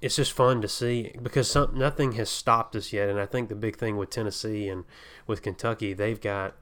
it's 0.00 0.16
just 0.16 0.32
fun 0.32 0.62
to 0.62 0.68
see 0.68 1.12
because 1.20 1.50
some, 1.50 1.76
nothing 1.76 2.12
has 2.12 2.30
stopped 2.30 2.74
us 2.76 2.92
yet. 2.92 3.08
And 3.08 3.20
I 3.20 3.26
think 3.26 3.48
the 3.48 3.54
big 3.54 3.76
thing 3.76 3.96
with 3.96 4.10
Tennessee 4.10 4.68
and 4.68 4.84
with 5.26 5.42
Kentucky, 5.42 5.92
they've 5.92 6.20
got 6.20 6.54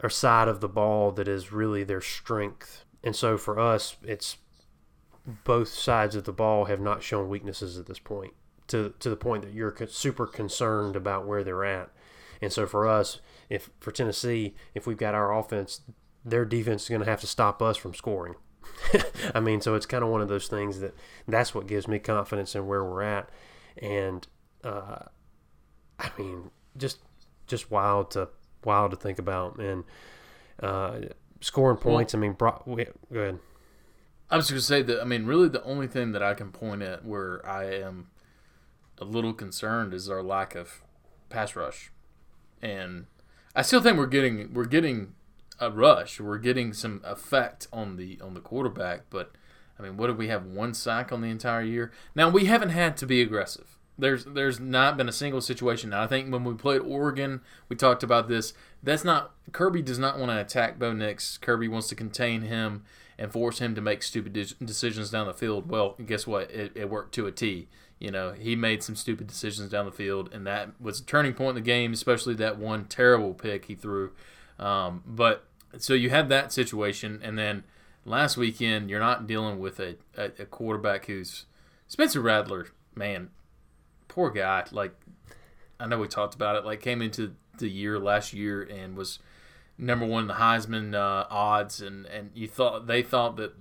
a 0.00 0.10
side 0.10 0.48
of 0.48 0.60
the 0.60 0.68
ball 0.68 1.10
that 1.12 1.26
is 1.26 1.50
really 1.50 1.82
their 1.82 2.02
strength. 2.02 2.84
And 3.02 3.16
so 3.16 3.38
for 3.38 3.58
us, 3.58 3.96
it's 4.02 4.36
both 5.44 5.68
sides 5.68 6.14
of 6.14 6.24
the 6.24 6.32
ball 6.32 6.66
have 6.66 6.80
not 6.80 7.02
shown 7.02 7.30
weaknesses 7.30 7.78
at 7.78 7.86
this 7.86 7.98
point 7.98 8.34
to 8.68 8.94
to 8.98 9.10
the 9.10 9.16
point 9.16 9.42
that 9.44 9.52
you're 9.52 9.74
super 9.88 10.26
concerned 10.26 10.96
about 10.96 11.26
where 11.26 11.44
they're 11.44 11.64
at. 11.64 11.90
And 12.40 12.52
so 12.52 12.66
for 12.66 12.86
us, 12.86 13.20
if 13.48 13.70
for 13.80 13.90
Tennessee, 13.90 14.54
if 14.74 14.86
we've 14.86 14.96
got 14.96 15.14
our 15.14 15.36
offense, 15.36 15.80
their 16.24 16.44
defense 16.44 16.84
is 16.84 16.88
going 16.88 17.02
to 17.02 17.10
have 17.10 17.20
to 17.20 17.26
stop 17.26 17.62
us 17.62 17.76
from 17.76 17.94
scoring. 17.94 18.34
I 19.34 19.40
mean, 19.40 19.60
so 19.60 19.74
it's 19.74 19.86
kind 19.86 20.02
of 20.02 20.10
one 20.10 20.20
of 20.20 20.28
those 20.28 20.48
things 20.48 20.80
that 20.80 20.94
that's 21.28 21.54
what 21.54 21.66
gives 21.66 21.86
me 21.86 21.98
confidence 21.98 22.54
in 22.54 22.66
where 22.66 22.84
we're 22.84 23.02
at, 23.02 23.28
and 23.78 24.26
uh, 24.62 25.00
I 25.98 26.10
mean, 26.18 26.50
just 26.76 26.98
just 27.46 27.70
wild 27.70 28.10
to 28.12 28.28
wild 28.64 28.90
to 28.92 28.96
think 28.96 29.18
about 29.18 29.58
and 29.58 29.84
uh, 30.62 31.00
scoring 31.40 31.76
points. 31.76 32.14
Well, 32.14 32.20
I 32.20 32.26
mean, 32.26 32.32
bro, 32.32 32.62
go 32.66 33.20
ahead. 33.20 33.38
I 34.30 34.36
was 34.36 34.50
going 34.50 34.58
to 34.58 34.66
say 34.66 34.82
that. 34.82 35.00
I 35.00 35.04
mean, 35.04 35.26
really, 35.26 35.48
the 35.48 35.62
only 35.64 35.86
thing 35.86 36.12
that 36.12 36.22
I 36.22 36.34
can 36.34 36.50
point 36.50 36.82
at 36.82 37.04
where 37.04 37.46
I 37.46 37.64
am 37.74 38.08
a 38.98 39.04
little 39.04 39.32
concerned 39.32 39.92
is 39.94 40.08
our 40.08 40.22
lack 40.22 40.54
of 40.54 40.82
pass 41.28 41.56
rush, 41.56 41.90
and 42.62 43.06
I 43.54 43.62
still 43.62 43.80
think 43.80 43.96
we're 43.96 44.06
getting 44.06 44.52
we're 44.52 44.64
getting 44.64 45.14
a 45.60 45.70
rush. 45.70 46.20
We're 46.20 46.38
getting 46.38 46.72
some 46.72 47.00
effect 47.04 47.66
on 47.72 47.96
the 47.96 48.18
on 48.20 48.34
the 48.34 48.40
quarterback, 48.40 49.02
but 49.10 49.32
I 49.78 49.82
mean, 49.82 49.96
what 49.96 50.08
did 50.08 50.18
we 50.18 50.28
have 50.28 50.46
one 50.46 50.74
sack 50.74 51.12
on 51.12 51.20
the 51.20 51.28
entire 51.28 51.62
year? 51.62 51.92
Now 52.14 52.28
we 52.28 52.46
haven't 52.46 52.70
had 52.70 52.96
to 52.98 53.06
be 53.06 53.20
aggressive. 53.20 53.78
There's 53.96 54.24
there's 54.24 54.58
not 54.58 54.96
been 54.96 55.08
a 55.08 55.12
single 55.12 55.40
situation. 55.40 55.90
Now 55.90 56.02
I 56.02 56.06
think 56.06 56.32
when 56.32 56.44
we 56.44 56.54
played 56.54 56.80
Oregon, 56.80 57.40
we 57.68 57.76
talked 57.76 58.02
about 58.02 58.28
this. 58.28 58.52
That's 58.82 59.04
not 59.04 59.32
Kirby 59.52 59.82
does 59.82 59.98
not 59.98 60.18
want 60.18 60.30
to 60.30 60.40
attack 60.40 60.78
Bo 60.78 60.92
Nix. 60.92 61.38
Kirby 61.38 61.68
wants 61.68 61.88
to 61.88 61.94
contain 61.94 62.42
him 62.42 62.84
and 63.16 63.30
force 63.30 63.60
him 63.60 63.74
to 63.76 63.80
make 63.80 64.02
stupid 64.02 64.32
decisions 64.64 65.10
down 65.10 65.26
the 65.26 65.34
field. 65.34 65.70
Well, 65.70 65.96
guess 66.04 66.26
what? 66.26 66.50
It, 66.50 66.72
it 66.74 66.90
worked 66.90 67.14
to 67.14 67.26
a 67.26 67.32
T. 67.32 67.68
You 68.04 68.10
know, 68.10 68.32
he 68.32 68.54
made 68.54 68.82
some 68.82 68.96
stupid 68.96 69.26
decisions 69.26 69.70
down 69.70 69.86
the 69.86 69.90
field, 69.90 70.28
and 70.30 70.46
that 70.46 70.78
was 70.78 71.00
a 71.00 71.04
turning 71.04 71.32
point 71.32 71.56
in 71.56 71.64
the 71.64 71.66
game, 71.66 71.94
especially 71.94 72.34
that 72.34 72.58
one 72.58 72.84
terrible 72.84 73.32
pick 73.32 73.64
he 73.64 73.74
threw. 73.74 74.12
Um, 74.58 75.02
but 75.06 75.46
so 75.78 75.94
you 75.94 76.10
had 76.10 76.28
that 76.28 76.52
situation, 76.52 77.18
and 77.22 77.38
then 77.38 77.64
last 78.04 78.36
weekend 78.36 78.90
you're 78.90 79.00
not 79.00 79.26
dealing 79.26 79.58
with 79.58 79.80
a, 79.80 79.96
a, 80.18 80.24
a 80.40 80.44
quarterback 80.44 81.06
who's 81.06 81.46
Spencer 81.88 82.20
Rattler. 82.20 82.66
Man, 82.94 83.30
poor 84.06 84.28
guy. 84.28 84.64
Like 84.70 84.94
I 85.80 85.86
know 85.86 85.98
we 85.98 86.06
talked 86.06 86.34
about 86.34 86.56
it. 86.56 86.66
Like 86.66 86.82
came 86.82 87.00
into 87.00 87.34
the 87.56 87.70
year 87.70 87.98
last 87.98 88.34
year 88.34 88.60
and 88.60 88.98
was 88.98 89.18
number 89.78 90.04
one 90.04 90.24
in 90.24 90.28
the 90.28 90.34
Heisman 90.34 90.94
uh, 90.94 91.26
odds, 91.30 91.80
and 91.80 92.04
and 92.04 92.32
you 92.34 92.48
thought 92.48 92.86
they 92.86 93.02
thought 93.02 93.36
that 93.36 93.54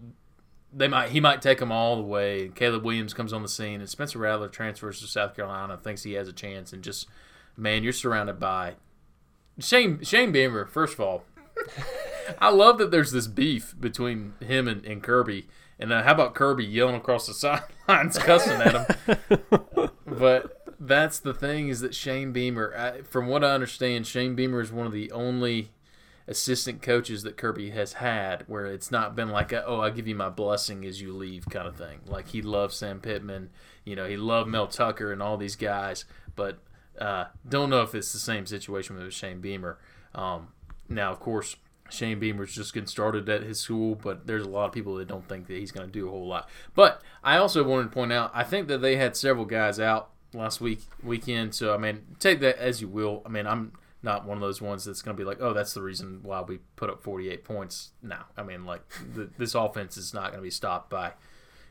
they 0.76 0.88
might 0.88 1.10
he 1.10 1.20
might 1.20 1.42
take 1.42 1.60
them 1.60 1.72
all 1.72 1.96
the 1.96 2.04
way. 2.04 2.50
Caleb 2.54 2.84
Williams 2.84 3.14
comes 3.14 3.34
on 3.34 3.42
the 3.42 3.48
scene, 3.48 3.80
and 3.80 3.90
Spencer 3.90 4.20
Rattler 4.20 4.50
transfers 4.50 5.00
to 5.02 5.08
South 5.08 5.36
Carolina, 5.36 5.78
thinks 5.78 6.04
he 6.04 6.14
has 6.14 6.28
a 6.28 6.34
chance, 6.34 6.74
and 6.74 6.84
just 6.84 7.08
man, 7.56 7.84
you're 7.84 7.94
surrounded 7.94 8.40
by 8.40 8.76
Shane 9.60 10.04
Shane 10.04 10.32
Beamer. 10.32 10.66
First 10.66 10.96
of 10.96 11.02
all, 11.02 11.26
I 12.40 12.50
love 12.50 12.78
that 12.80 12.92
there's 12.92 13.12
this 13.12 13.28
beef 13.28 13.76
between 13.80 14.34
him 14.40 14.68
and, 14.68 14.86
and 14.86 15.04
Kirby. 15.04 15.48
And 15.80 15.92
uh, 15.92 16.04
how 16.04 16.14
about 16.14 16.36
Kirby 16.36 16.66
yelling 16.66 16.96
across 16.96 17.28
the 17.28 17.34
sidelines, 17.88 18.18
cussing 18.18 18.62
at 18.62 18.74
him? 19.08 19.90
but 20.06 20.64
that's 20.80 21.20
the 21.20 21.34
thing 21.34 21.68
is 21.70 21.82
that 21.82 21.96
Shane 21.96 22.32
Beamer, 22.32 22.74
I, 22.76 23.02
from 23.02 23.28
what 23.28 23.44
I 23.44 23.52
understand, 23.52 24.08
Shane 24.08 24.36
Beamer 24.36 24.62
is 24.62 24.72
one 24.72 24.86
of 24.86 24.94
the 24.94 25.12
only 25.12 25.72
assistant 26.28 26.82
coaches 26.82 27.24
that 27.24 27.38
Kirby 27.38 27.72
has 27.72 27.94
had 27.94 28.44
where 28.48 28.66
it's 28.66 28.92
not 28.92 29.16
been 29.16 29.30
like, 29.30 29.52
a, 29.52 29.66
oh, 29.66 29.82
I 29.82 29.90
give 29.90 30.08
you 30.08 30.16
my 30.16 30.30
blessing 30.30 30.86
as 30.86 31.02
you 31.02 31.14
leave 31.14 31.46
kind 31.50 31.68
of 31.68 31.76
thing. 31.76 32.00
Like 32.06 32.30
he 32.30 32.42
loved 32.42 32.74
Sam 32.74 33.00
Pittman, 33.00 33.50
you 33.84 33.96
know, 33.96 34.08
he 34.08 34.18
loved 34.18 34.50
Mel 34.50 34.68
Tucker 34.68 35.12
and 35.12 35.22
all 35.22 35.38
these 35.38 35.56
guys, 35.56 36.06
but 36.36 36.60
uh, 37.00 37.26
don't 37.48 37.70
know 37.70 37.82
if 37.82 37.96
it's 37.96 38.14
the 38.14 38.20
same 38.20 38.46
situation 38.46 38.98
with 38.98 39.14
Shane 39.14 39.42
Beamer. 39.42 39.78
Um, 40.16 40.50
now, 40.90 41.12
of 41.12 41.20
course, 41.20 41.56
Shane 41.90 42.20
Beamer's 42.20 42.56
just 42.56 42.74
getting 42.74 42.88
started 42.88 43.28
at 43.30 43.44
his 43.44 43.60
school, 43.60 43.96
but 43.96 44.26
there's 44.26 44.44
a 44.44 44.50
lot 44.50 44.66
of 44.66 44.72
people 44.72 44.96
that 44.96 45.08
don't 45.08 45.28
think 45.28 45.48
that 45.48 45.56
he's 45.56 45.72
going 45.72 45.86
to 45.86 45.92
do 45.92 46.08
a 46.08 46.12
whole 46.12 46.28
lot. 46.28 46.50
But 46.74 47.02
I 47.24 47.38
also 47.38 47.64
wanted 47.64 47.84
to 47.84 47.90
point 47.90 48.12
out, 48.12 48.32
I 48.34 48.44
think 48.44 48.68
that 48.68 48.80
they 48.80 48.96
had 48.96 49.16
several 49.16 49.46
guys 49.46 49.80
out 49.80 50.10
last 50.34 50.62
week 50.62 50.82
weekend. 51.04 51.54
So 51.54 51.74
I 51.74 51.78
mean, 51.78 52.02
take 52.20 52.40
that 52.40 52.58
as 52.58 52.82
you 52.82 52.88
will. 52.88 53.22
I 53.26 53.30
mean, 53.30 53.46
I'm 53.46 53.74
not 54.04 54.26
one 54.26 54.38
of 54.38 54.42
those 54.42 54.62
ones 54.62 54.84
that's 54.86 55.02
going 55.02 55.16
to 55.16 55.22
be 55.22 55.26
like, 55.26 55.38
oh, 55.42 55.54
that's 55.54 55.74
the 55.74 55.82
reason 55.82 56.20
why 56.24 56.42
we 56.42 56.60
put 56.76 56.90
up 56.90 57.02
48 57.02 57.44
points. 57.44 57.92
No, 58.02 58.18
I 58.38 58.44
mean, 58.44 58.66
like 58.66 58.82
the, 59.16 59.30
this 59.38 59.56
offense 59.56 59.98
is 59.98 60.14
not 60.14 60.26
going 60.32 60.40
to 60.40 60.44
be 60.44 60.52
stopped 60.52 60.90
by 60.90 61.14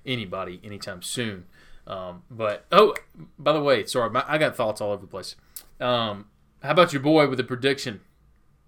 anybody 0.04 0.60
anytime 0.64 1.02
soon. 1.02 1.44
Um, 1.86 2.22
but 2.30 2.64
oh, 2.72 2.94
by 3.38 3.52
the 3.52 3.62
way, 3.62 3.84
sorry, 3.84 4.10
my, 4.10 4.24
I 4.26 4.38
got 4.38 4.56
thoughts 4.56 4.80
all 4.80 4.92
over 4.92 5.02
the 5.02 5.06
place. 5.06 5.36
Um, 5.80 6.26
how 6.62 6.70
about 6.70 6.92
your 6.92 7.02
boy 7.02 7.28
with 7.28 7.38
the 7.38 7.44
prediction 7.44 8.00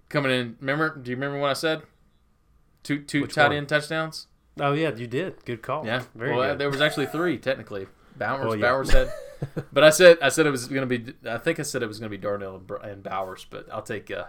coming 0.08 0.32
in? 0.32 0.56
Remember? 0.60 0.96
Do 0.96 1.10
you 1.10 1.16
remember 1.16 1.38
what 1.38 1.50
I 1.50 1.54
said? 1.54 1.82
Two 2.82 3.00
two 3.02 3.22
Which 3.22 3.34
tight 3.34 3.48
one? 3.48 3.56
end 3.56 3.68
touchdowns. 3.68 4.26
Oh 4.60 4.72
yeah, 4.72 4.94
you 4.94 5.06
did. 5.06 5.44
Good 5.44 5.62
call. 5.62 5.86
Yeah, 5.86 6.02
very 6.14 6.36
well, 6.36 6.50
good. 6.50 6.58
there 6.58 6.70
was 6.70 6.80
actually 6.80 7.06
three 7.06 7.38
technically. 7.38 7.86
Bowers, 8.16 8.46
Well, 8.46 8.56
yeah. 8.56 8.62
Bowers 8.62 8.90
had, 8.92 9.12
but 9.72 9.84
I 9.84 9.90
said 9.90 10.18
I 10.22 10.28
said 10.28 10.46
it 10.46 10.50
was 10.50 10.66
going 10.66 10.88
to 10.88 10.98
be. 10.98 11.14
I 11.28 11.38
think 11.38 11.58
I 11.58 11.62
said 11.62 11.82
it 11.82 11.86
was 11.86 11.98
going 11.98 12.10
to 12.10 12.16
be 12.16 12.20
Darnell 12.20 12.62
and, 12.82 13.02
Bowers, 13.02 13.46
but 13.48 13.66
I'll 13.72 13.82
take 13.82 14.10
uh, 14.10 14.24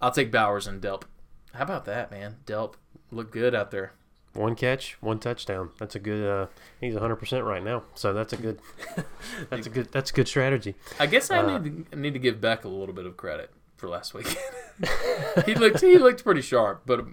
I'll 0.00 0.10
take 0.10 0.30
Bowers 0.30 0.66
and 0.66 0.80
Delp. 0.82 1.02
How 1.54 1.64
about 1.64 1.84
that, 1.86 2.10
man? 2.10 2.36
Delp 2.46 2.74
look 3.10 3.30
good 3.32 3.54
out 3.54 3.70
there. 3.70 3.92
One 4.34 4.54
catch, 4.54 4.98
one 5.00 5.18
touchdown. 5.18 5.70
That's 5.78 5.94
a 5.94 5.98
good. 5.98 6.28
Uh, 6.28 6.46
he's 6.80 6.92
100 6.92 7.16
percent 7.16 7.44
right 7.44 7.64
now, 7.64 7.84
so 7.94 8.12
that's 8.12 8.32
a 8.34 8.36
good. 8.36 8.60
that's 9.50 9.66
a 9.66 9.70
good. 9.70 9.90
That's 9.92 10.10
a 10.10 10.12
good 10.14 10.28
strategy. 10.28 10.74
I 11.00 11.06
guess 11.06 11.30
I 11.30 11.38
Uh, 11.38 11.58
need 11.58 11.90
to, 11.90 11.96
need 11.98 12.12
to 12.12 12.18
give 12.18 12.40
Beck 12.40 12.64
a 12.64 12.68
little 12.68 12.94
bit 12.94 13.06
of 13.06 13.16
credit 13.16 13.50
for 13.76 13.88
last 13.88 14.12
week. 14.12 14.26
he 15.46 15.54
looked 15.54 15.80
he 15.80 15.96
looked 15.96 16.22
pretty 16.22 16.42
sharp, 16.42 16.82
but 16.84 17.04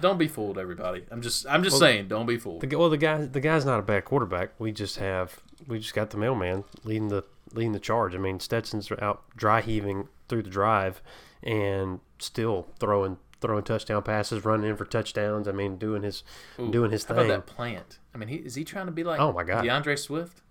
don't 0.00 0.18
be 0.18 0.28
fooled, 0.28 0.56
everybody. 0.56 1.04
I'm 1.10 1.20
just 1.20 1.46
I'm 1.48 1.64
just 1.64 1.74
Well, 1.74 1.80
saying, 1.80 2.06
don't 2.08 2.26
be 2.26 2.36
fooled. 2.38 2.60
The, 2.60 2.76
well, 2.76 2.90
the 2.90 2.96
guy, 2.96 3.24
the 3.26 3.40
guy's 3.40 3.64
not 3.64 3.80
a 3.80 3.82
bad 3.82 4.04
quarterback. 4.04 4.50
We 4.60 4.70
just 4.70 4.98
have, 4.98 5.40
we 5.66 5.78
just 5.78 5.94
got 5.94 6.10
the 6.10 6.16
mailman 6.16 6.64
leading 6.84 7.08
the 7.08 7.24
leading 7.52 7.72
the 7.72 7.80
charge. 7.80 8.14
I 8.14 8.18
mean, 8.18 8.40
Stetson's 8.40 8.90
out 9.00 9.24
dry 9.36 9.60
heaving 9.60 10.08
through 10.28 10.42
the 10.42 10.50
drive, 10.50 11.02
and 11.42 12.00
still 12.18 12.68
throwing 12.78 13.18
throwing 13.40 13.64
touchdown 13.64 14.02
passes, 14.02 14.44
running 14.44 14.70
in 14.70 14.76
for 14.76 14.84
touchdowns. 14.84 15.48
I 15.48 15.52
mean, 15.52 15.76
doing 15.76 16.02
his 16.02 16.22
Ooh, 16.58 16.70
doing 16.70 16.90
his 16.90 17.04
How 17.04 17.14
thing. 17.14 17.26
about 17.26 17.46
that 17.46 17.52
plant? 17.52 17.98
I 18.14 18.18
mean, 18.18 18.28
he, 18.28 18.36
is 18.36 18.54
he 18.54 18.64
trying 18.64 18.86
to 18.86 18.92
be 18.92 19.04
like 19.04 19.20
Oh, 19.20 19.32
my 19.32 19.42
God. 19.44 19.64
DeAndre 19.64 19.98
Swift? 19.98 20.42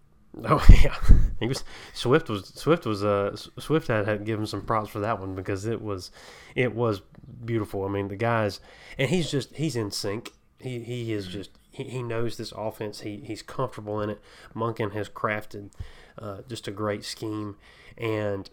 Oh 0.46 0.66
yeah, 0.84 0.96
he 1.42 1.48
was 1.48 1.64
Swift 1.94 2.30
was 2.30 2.48
Swift 2.48 2.86
was 2.86 3.04
uh 3.04 3.36
Swift 3.60 3.90
had 3.90 4.06
had 4.08 4.26
given 4.26 4.46
some 4.46 4.62
props 4.62 4.90
for 4.90 5.00
that 5.00 5.20
one 5.20 5.36
because 5.36 5.66
it 5.66 5.82
was 5.82 6.10
it 6.56 6.74
was 6.74 7.02
beautiful. 7.44 7.84
I 7.84 7.90
mean 7.90 8.08
the 8.08 8.16
guys 8.16 8.62
and 8.98 9.10
he's 9.10 9.30
just 9.30 9.54
he's 9.56 9.76
in 9.76 9.92
sync. 9.92 10.32
He 10.60 10.80
he 10.80 11.12
is 11.12 11.28
just 11.28 11.52
he, 11.72 11.86
he 11.86 12.04
knows 12.04 12.38
this 12.38 12.52
offense. 12.52 13.02
He 13.02 13.18
he's 13.26 13.42
comfortable 13.42 14.02
in 14.02 14.10
it. 14.10 14.22
Monken 14.56 14.94
has 14.94 15.10
crafted 15.10 15.72
uh, 16.20 16.42
just 16.48 16.68
a 16.68 16.72
great 16.72 17.04
scheme 17.04 17.56
and 17.98 18.50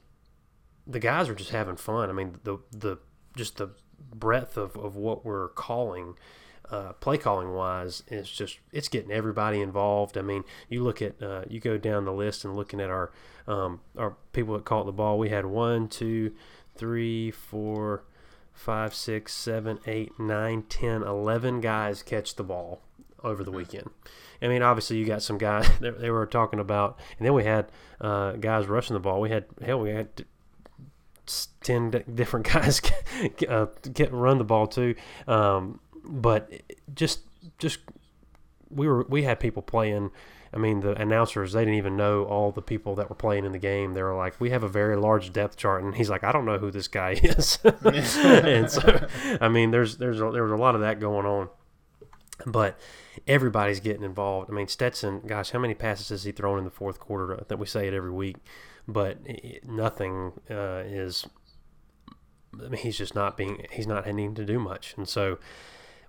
the 0.87 1.01
guys 1.01 1.29
are 1.29 1.35
just 1.35 1.51
having 1.51 1.77
fun. 1.77 2.09
I 2.09 2.13
mean 2.13 2.39
the 2.45 2.59
the 2.71 2.99
just 3.37 3.57
the 3.57 3.71
breadth 4.15 4.57
of, 4.57 4.77
of 4.77 4.97
what 4.97 5.25
we're 5.25 5.49
calling 5.49 6.15
uh, 6.71 6.93
play 6.95 7.17
calling 7.17 7.53
wise 7.55 8.03
is 8.09 8.31
just 8.31 8.59
it's 8.73 8.89
getting 8.89 9.11
everybody 9.11 9.61
involved. 9.61 10.19
I 10.19 10.23
mean, 10.23 10.45
you 10.69 10.83
look 10.83 11.01
at 11.01 11.21
uh, 11.23 11.45
you 11.49 11.61
go 11.61 11.79
down 11.79 12.05
the 12.05 12.13
list 12.13 12.45
and 12.45 12.57
looking 12.57 12.81
at 12.81 12.91
our 12.91 13.11
um, 13.47 13.81
our 13.97 14.17
people 14.33 14.55
that 14.55 14.65
caught 14.65 14.87
the 14.87 14.93
ball. 14.93 15.19
We 15.19 15.31
had 15.31 15.47
one, 15.47 15.89
two, 15.89 16.35
three, 16.77 17.31
four, 17.31 18.05
five, 18.53 18.95
six, 18.95 19.33
seven, 19.33 19.79
eight, 19.87 20.19
nine, 20.19 20.63
ten, 20.63 21.03
eleven 21.03 21.61
guys 21.61 22.03
catch 22.03 22.37
the 22.37 22.45
ball 22.45 22.83
over 23.23 23.45
the 23.45 23.51
weekend. 23.51 23.91
I 24.41 24.49
mean, 24.49 24.63
obviously 24.63 24.99
you 24.99 25.05
got 25.05 25.23
some 25.23 25.39
guys 25.39 25.69
they, 25.81 25.91
they 25.91 26.11
were 26.11 26.27
talking 26.27 26.61
about, 26.61 26.99
and 27.19 27.27
then 27.27 27.35
we 27.35 27.45
had 27.45 27.71
uh, 28.01 28.33
guys 28.33 28.67
rushing 28.67 28.95
the 28.95 29.01
ball. 29.01 29.21
We 29.21 29.31
had 29.31 29.47
hell, 29.65 29.81
we 29.81 29.91
had 29.91 30.25
ten 31.63 31.91
different 32.15 32.47
guys 32.47 32.81
uh, 33.49 33.67
get 33.93 34.13
run 34.13 34.39
the 34.39 34.45
ball 34.45 34.67
too. 34.67 34.95
Um, 35.27 35.81
but 36.05 36.51
just 36.95 37.21
just 37.59 37.81
we 38.71 38.87
were 38.87 39.05
we 39.09 39.23
had 39.23 39.41
people 39.41 39.63
playing. 39.63 40.11
I 40.51 40.57
mean, 40.57 40.81
the 40.81 40.93
announcers 40.93 41.53
they 41.53 41.61
didn't 41.61 41.75
even 41.75 41.97
know 41.99 42.25
all 42.25 42.53
the 42.53 42.63
people 42.63 42.95
that 42.95 43.11
were 43.11 43.15
playing 43.15 43.45
in 43.45 43.53
the 43.53 43.59
game. 43.59 43.93
They 43.93 44.03
were 44.03 44.17
like, 44.17 44.41
"We 44.41 44.49
have 44.49 44.63
a 44.63 44.69
very 44.69 44.97
large 44.97 45.31
depth 45.31 45.57
chart," 45.57 45.83
and 45.83 45.95
he's 45.95 46.09
like, 46.09 46.25
"I 46.25 46.33
don't 46.33 46.47
know 46.47 46.57
who 46.57 46.71
this 46.71 46.89
guy 46.89 47.21
is." 47.23 47.59
and 47.65 48.71
so, 48.71 49.07
I 49.43 49.49
mean, 49.49 49.73
there's 49.73 49.99
there's 49.99 50.23
a, 50.23 50.31
there 50.31 50.45
was 50.45 50.53
a 50.53 50.57
lot 50.57 50.75
of 50.75 50.81
that 50.81 51.01
going 51.01 51.27
on, 51.27 51.51
but 52.47 52.79
everybody's 53.27 53.81
getting 53.81 54.03
involved. 54.03 54.51
I 54.51 54.55
mean, 54.55 54.69
Stetson, 54.69 55.23
gosh, 55.27 55.51
how 55.51 55.59
many 55.59 55.75
passes 55.75 56.09
has 56.11 56.25
he 56.25 56.33
thrown 56.33 56.59
in 56.59 56.65
the 56.65 56.71
fourth 56.71 57.01
quarter? 57.01 57.37
Think 57.49 57.61
we 57.61 57.67
say 57.67 57.89
it 57.89 57.95
every 57.95 58.11
week, 58.11 58.37
but 58.87 59.19
nothing 59.67 60.33
uh, 60.51 60.83
is. 60.87 61.27
I 62.55 62.69
mean, 62.69 62.81
he's 62.81 62.97
just 62.97 63.15
not 63.15 63.37
being. 63.37 63.67
He's 63.71 63.87
not 63.87 64.07
needing 64.07 64.35
to 64.37 64.45
do 64.45 64.59
much, 64.59 64.95
and 64.97 65.09
so 65.09 65.39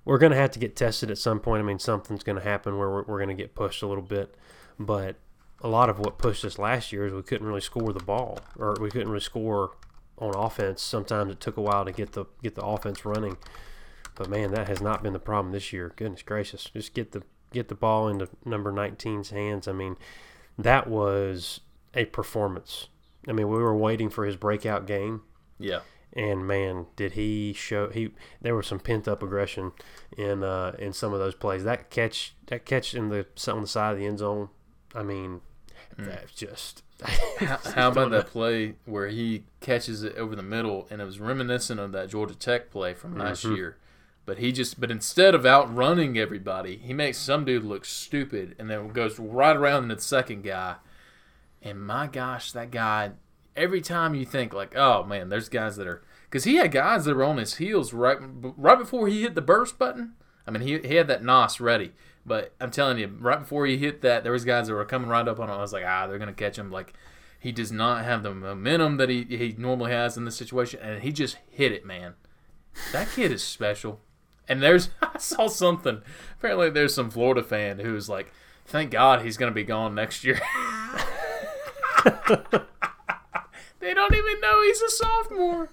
we're 0.06 0.18
going 0.18 0.32
to 0.32 0.38
have 0.38 0.52
to 0.52 0.60
get 0.60 0.76
tested 0.76 1.12
at 1.12 1.18
some 1.18 1.40
point. 1.40 1.62
I 1.62 1.66
mean, 1.66 1.80
something's 1.80 2.24
going 2.24 2.38
to 2.38 2.44
happen 2.44 2.78
where 2.78 2.90
we're, 2.90 3.04
we're 3.04 3.18
going 3.18 3.30
to 3.30 3.36
get 3.36 3.54
pushed 3.54 3.84
a 3.84 3.88
little 3.88 4.04
bit, 4.04 4.36
but 4.80 5.18
a 5.62 5.68
lot 5.68 5.90
of 5.90 6.00
what 6.00 6.18
pushed 6.18 6.46
us 6.46 6.58
last 6.58 6.92
year 6.92 7.06
is 7.06 7.14
we 7.14 7.22
couldn't 7.22 7.46
really 7.46 7.62
score 7.62 7.92
the 7.92 8.04
ball, 8.04 8.40
or 8.58 8.76
we 8.80 8.90
couldn't 8.90 9.10
really 9.10 9.20
score 9.20 9.72
on 10.18 10.34
offense. 10.36 10.82
Sometimes 10.82 11.32
it 11.32 11.40
took 11.40 11.58
a 11.58 11.62
while 11.62 11.86
to 11.86 11.92
get 11.92 12.14
the 12.14 12.26
get 12.42 12.56
the 12.56 12.64
offense 12.64 13.06
running, 13.06 13.38
but 14.20 14.30
man, 14.30 14.52
that 14.52 14.68
has 14.68 14.82
not 14.82 15.02
been 15.02 15.14
the 15.14 15.20
problem 15.20 15.52
this 15.52 15.74
year. 15.74 15.94
Goodness 15.96 16.22
gracious, 16.22 16.66
just 16.66 16.94
get 16.94 17.14
the 17.14 17.24
get 17.52 17.68
the 17.70 17.74
ball 17.76 18.08
into 18.08 18.30
number 18.46 18.72
19's 18.72 19.32
hands. 19.32 19.68
I 19.68 19.72
mean, 19.72 19.96
that 20.60 20.88
was 20.88 21.62
a 21.96 22.06
performance. 22.06 22.88
I 23.28 23.32
mean, 23.32 23.48
we 23.50 23.58
were 23.58 23.76
waiting 23.76 24.10
for 24.12 24.26
his 24.26 24.36
breakout 24.36 24.86
game 24.86 25.22
Yeah. 25.58 25.80
and 26.14 26.46
man, 26.48 26.86
did 26.96 27.14
he 27.14 27.54
show 27.54 27.90
he 27.90 28.12
there 28.42 28.56
was 28.56 28.68
some 28.68 28.80
pent 28.80 29.08
up 29.08 29.24
aggression 29.24 29.72
in 30.18 30.44
uh, 30.44 30.76
in 30.78 30.94
some 30.94 31.14
of 31.14 31.20
those 31.20 31.34
plays. 31.36 31.64
That 31.64 31.90
catch 31.90 32.36
that 32.48 32.66
catch 32.66 32.94
in 32.94 33.10
the 33.10 33.26
on 33.48 33.62
the 33.62 33.68
side 33.68 33.94
of 33.94 33.98
the 33.98 34.06
end 34.06 34.20
zone, 34.20 34.50
I 34.94 35.02
mean, 35.04 35.42
that's 35.98 36.32
just 36.34 36.84
How, 37.40 37.58
how 37.76 37.88
about 37.90 38.12
that 38.12 38.28
play 38.28 38.76
where 38.86 39.08
he 39.08 39.46
catches 39.62 40.04
it 40.04 40.16
over 40.18 40.36
the 40.36 40.44
middle, 40.44 40.86
and 40.92 41.02
it 41.02 41.06
was 41.06 41.18
reminiscent 41.20 41.80
of 41.80 41.94
that 41.94 42.10
Georgia 42.10 42.36
Tech 42.36 42.70
play 42.72 42.94
from 42.94 43.18
last 43.18 43.46
Mhm. 43.46 43.56
year. 43.56 43.78
But 44.30 44.38
he 44.38 44.52
just, 44.52 44.80
but 44.80 44.92
instead 44.92 45.34
of 45.34 45.44
outrunning 45.44 46.16
everybody, 46.16 46.78
he 46.78 46.94
makes 46.94 47.18
some 47.18 47.46
dude 47.46 47.64
look 47.64 47.84
stupid, 47.84 48.56
and 48.60 48.70
then 48.70 48.90
goes 48.90 49.18
right 49.18 49.58
around 49.58 49.88
the 49.88 50.00
second 50.00 50.44
guy. 50.44 50.76
And 51.64 51.82
my 51.82 52.06
gosh, 52.06 52.52
that 52.52 52.70
guy! 52.70 53.14
Every 53.56 53.82
time 53.82 54.14
you 54.14 54.26
think 54.26 54.54
like, 54.54 54.76
oh 54.78 55.04
man, 55.04 55.30
there's 55.30 55.50
guys 55.50 55.78
that 55.78 55.88
are, 55.88 56.04
because 56.26 56.44
he 56.44 56.58
had 56.58 56.72
guys 56.72 57.06
that 57.06 57.16
were 57.16 57.24
on 57.24 57.38
his 57.38 57.56
heels 57.56 57.92
right, 57.92 58.20
right 58.22 58.78
before 58.78 59.08
he 59.08 59.24
hit 59.24 59.34
the 59.34 59.42
burst 59.42 59.80
button. 59.80 60.14
I 60.46 60.52
mean, 60.52 60.62
he, 60.62 60.78
he 60.78 60.94
had 60.94 61.08
that 61.08 61.24
nos 61.24 61.60
ready, 61.60 61.94
but 62.24 62.54
I'm 62.62 62.70
telling 62.70 63.00
you, 63.00 63.08
right 63.20 63.40
before 63.40 63.66
he 63.66 63.80
hit 63.80 64.04
that, 64.04 64.22
there 64.22 64.32
was 64.32 64.46
guys 64.46 64.68
that 64.68 64.76
were 64.76 64.86
coming 64.86 65.10
right 65.10 65.28
up 65.28 65.40
on 65.40 65.50
him. 65.50 65.56
I 65.56 65.62
was 65.62 65.74
like, 65.74 65.86
ah, 65.88 66.06
they're 66.06 66.20
gonna 66.20 66.34
catch 66.34 66.60
him. 66.60 66.70
Like, 66.70 66.94
he 67.40 67.52
does 67.52 67.72
not 67.72 68.06
have 68.06 68.22
the 68.22 68.36
momentum 68.36 68.98
that 68.98 69.10
he 69.10 69.24
he 69.24 69.56
normally 69.58 69.92
has 69.92 70.18
in 70.18 70.26
this 70.26 70.38
situation, 70.38 70.82
and 70.84 71.02
he 71.02 71.12
just 71.12 71.40
hit 71.50 71.72
it, 71.72 71.84
man. 71.84 72.14
That 72.92 73.10
kid 73.10 73.32
is 73.32 73.42
special. 73.42 74.02
And 74.50 74.62
there's 74.62 74.90
I 75.02 75.18
saw 75.20 75.48
something. 75.48 76.02
Apparently, 76.38 76.70
there's 76.70 76.94
some 76.94 77.10
Florida 77.10 77.44
fan 77.44 77.80
who's 77.80 78.10
like, 78.10 78.34
"Thank 78.66 78.92
God 78.92 79.22
he's 79.22 79.38
gonna 79.38 79.52
be 79.52 79.64
gone 79.64 79.96
next 79.96 80.24
year." 80.26 80.42
they 83.80 83.94
don't 83.94 84.14
even 84.14 84.42
know 84.42 84.62
he's 84.64 84.82
a 84.82 84.90
sophomore. 84.90 85.70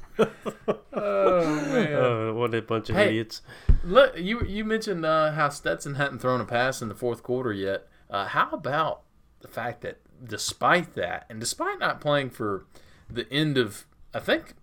Oh 0.92 1.44
man. 1.72 1.94
uh, 1.94 2.32
what 2.34 2.54
a 2.54 2.62
bunch 2.62 2.90
of 2.90 2.96
Hey. 2.96 3.08
idiots. 3.08 3.42
Look, 3.84 4.16
you 4.18 4.42
you 4.44 4.64
mentioned 4.64 5.04
uh, 5.04 5.32
how 5.32 5.48
Stetson 5.48 5.94
hadn't 5.96 6.18
thrown 6.20 6.40
a 6.40 6.44
pass 6.44 6.80
in 6.82 6.88
the 6.88 6.94
fourth 6.94 7.22
quarter 7.22 7.52
yet. 7.52 7.88
Uh, 8.10 8.26
how 8.26 8.48
about 8.50 9.02
the 9.40 9.48
fact 9.48 9.80
that 9.82 9.98
despite 10.24 10.94
that, 10.94 11.26
and 11.28 11.40
despite 11.40 11.78
not 11.78 12.00
playing 12.00 12.30
for 12.30 12.64
the 13.10 13.30
end 13.32 13.58
of, 13.58 13.86
I 14.14 14.20
think 14.20 14.54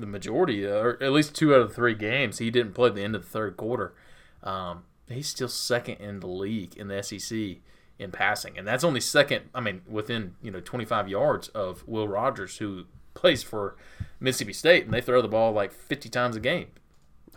the 0.00 0.06
majority, 0.06 0.64
or 0.64 1.02
at 1.02 1.12
least 1.12 1.34
two 1.34 1.54
out 1.54 1.60
of 1.60 1.74
three 1.74 1.94
games, 1.94 2.38
he 2.38 2.50
didn't 2.50 2.74
play 2.74 2.90
the 2.90 3.02
end 3.02 3.14
of 3.14 3.22
the 3.22 3.28
third 3.28 3.56
quarter. 3.56 3.94
Um, 4.42 4.84
he's 5.08 5.28
still 5.28 5.48
second 5.48 5.96
in 5.96 6.20
the 6.20 6.26
league 6.26 6.76
in 6.76 6.88
the 6.88 7.02
SEC 7.02 7.58
in 7.98 8.10
passing, 8.10 8.58
and 8.58 8.66
that's 8.66 8.84
only 8.84 9.00
second. 9.00 9.50
I 9.54 9.60
mean, 9.60 9.82
within 9.88 10.34
you 10.42 10.50
know 10.50 10.60
25 10.60 11.08
yards 11.08 11.48
of 11.48 11.86
Will 11.86 12.08
Rogers, 12.08 12.56
who 12.58 12.84
plays 13.14 13.42
for 13.42 13.76
Mississippi 14.18 14.52
State, 14.52 14.84
and 14.84 14.94
they 14.94 15.00
throw 15.00 15.20
the 15.20 15.28
ball 15.28 15.52
like 15.52 15.72
50 15.72 16.08
times 16.08 16.36
a 16.36 16.40
game. 16.40 16.68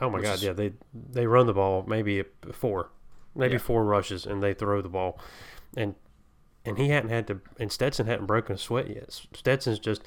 Oh 0.01 0.10
my 0.10 0.22
God! 0.22 0.36
Is, 0.36 0.43
yeah, 0.43 0.53
they 0.53 0.74
they 0.93 1.27
run 1.27 1.46
the 1.46 1.53
ball 1.53 1.84
maybe 1.88 2.24
four, 2.51 2.91
maybe 3.36 3.53
yeah. 3.53 3.60
four 3.60 3.84
rushes, 3.84 4.25
and 4.25 4.41
they 4.41 4.53
throw 4.53 4.82
the 4.82 4.89
ball, 4.89 5.20
and 5.75 5.96
and 6.65 6.77
he 6.77 6.89
hadn't 6.89 7.10
had 7.10 7.27
to, 7.27 7.41
and 7.60 7.72
Stetson 7.72 8.08
hadn't 8.08 8.25
broken 8.25 8.55
a 8.55 8.58
sweat 8.58 8.89
yet. 8.89 9.12
Stetson's 9.34 9.79
just 9.79 10.01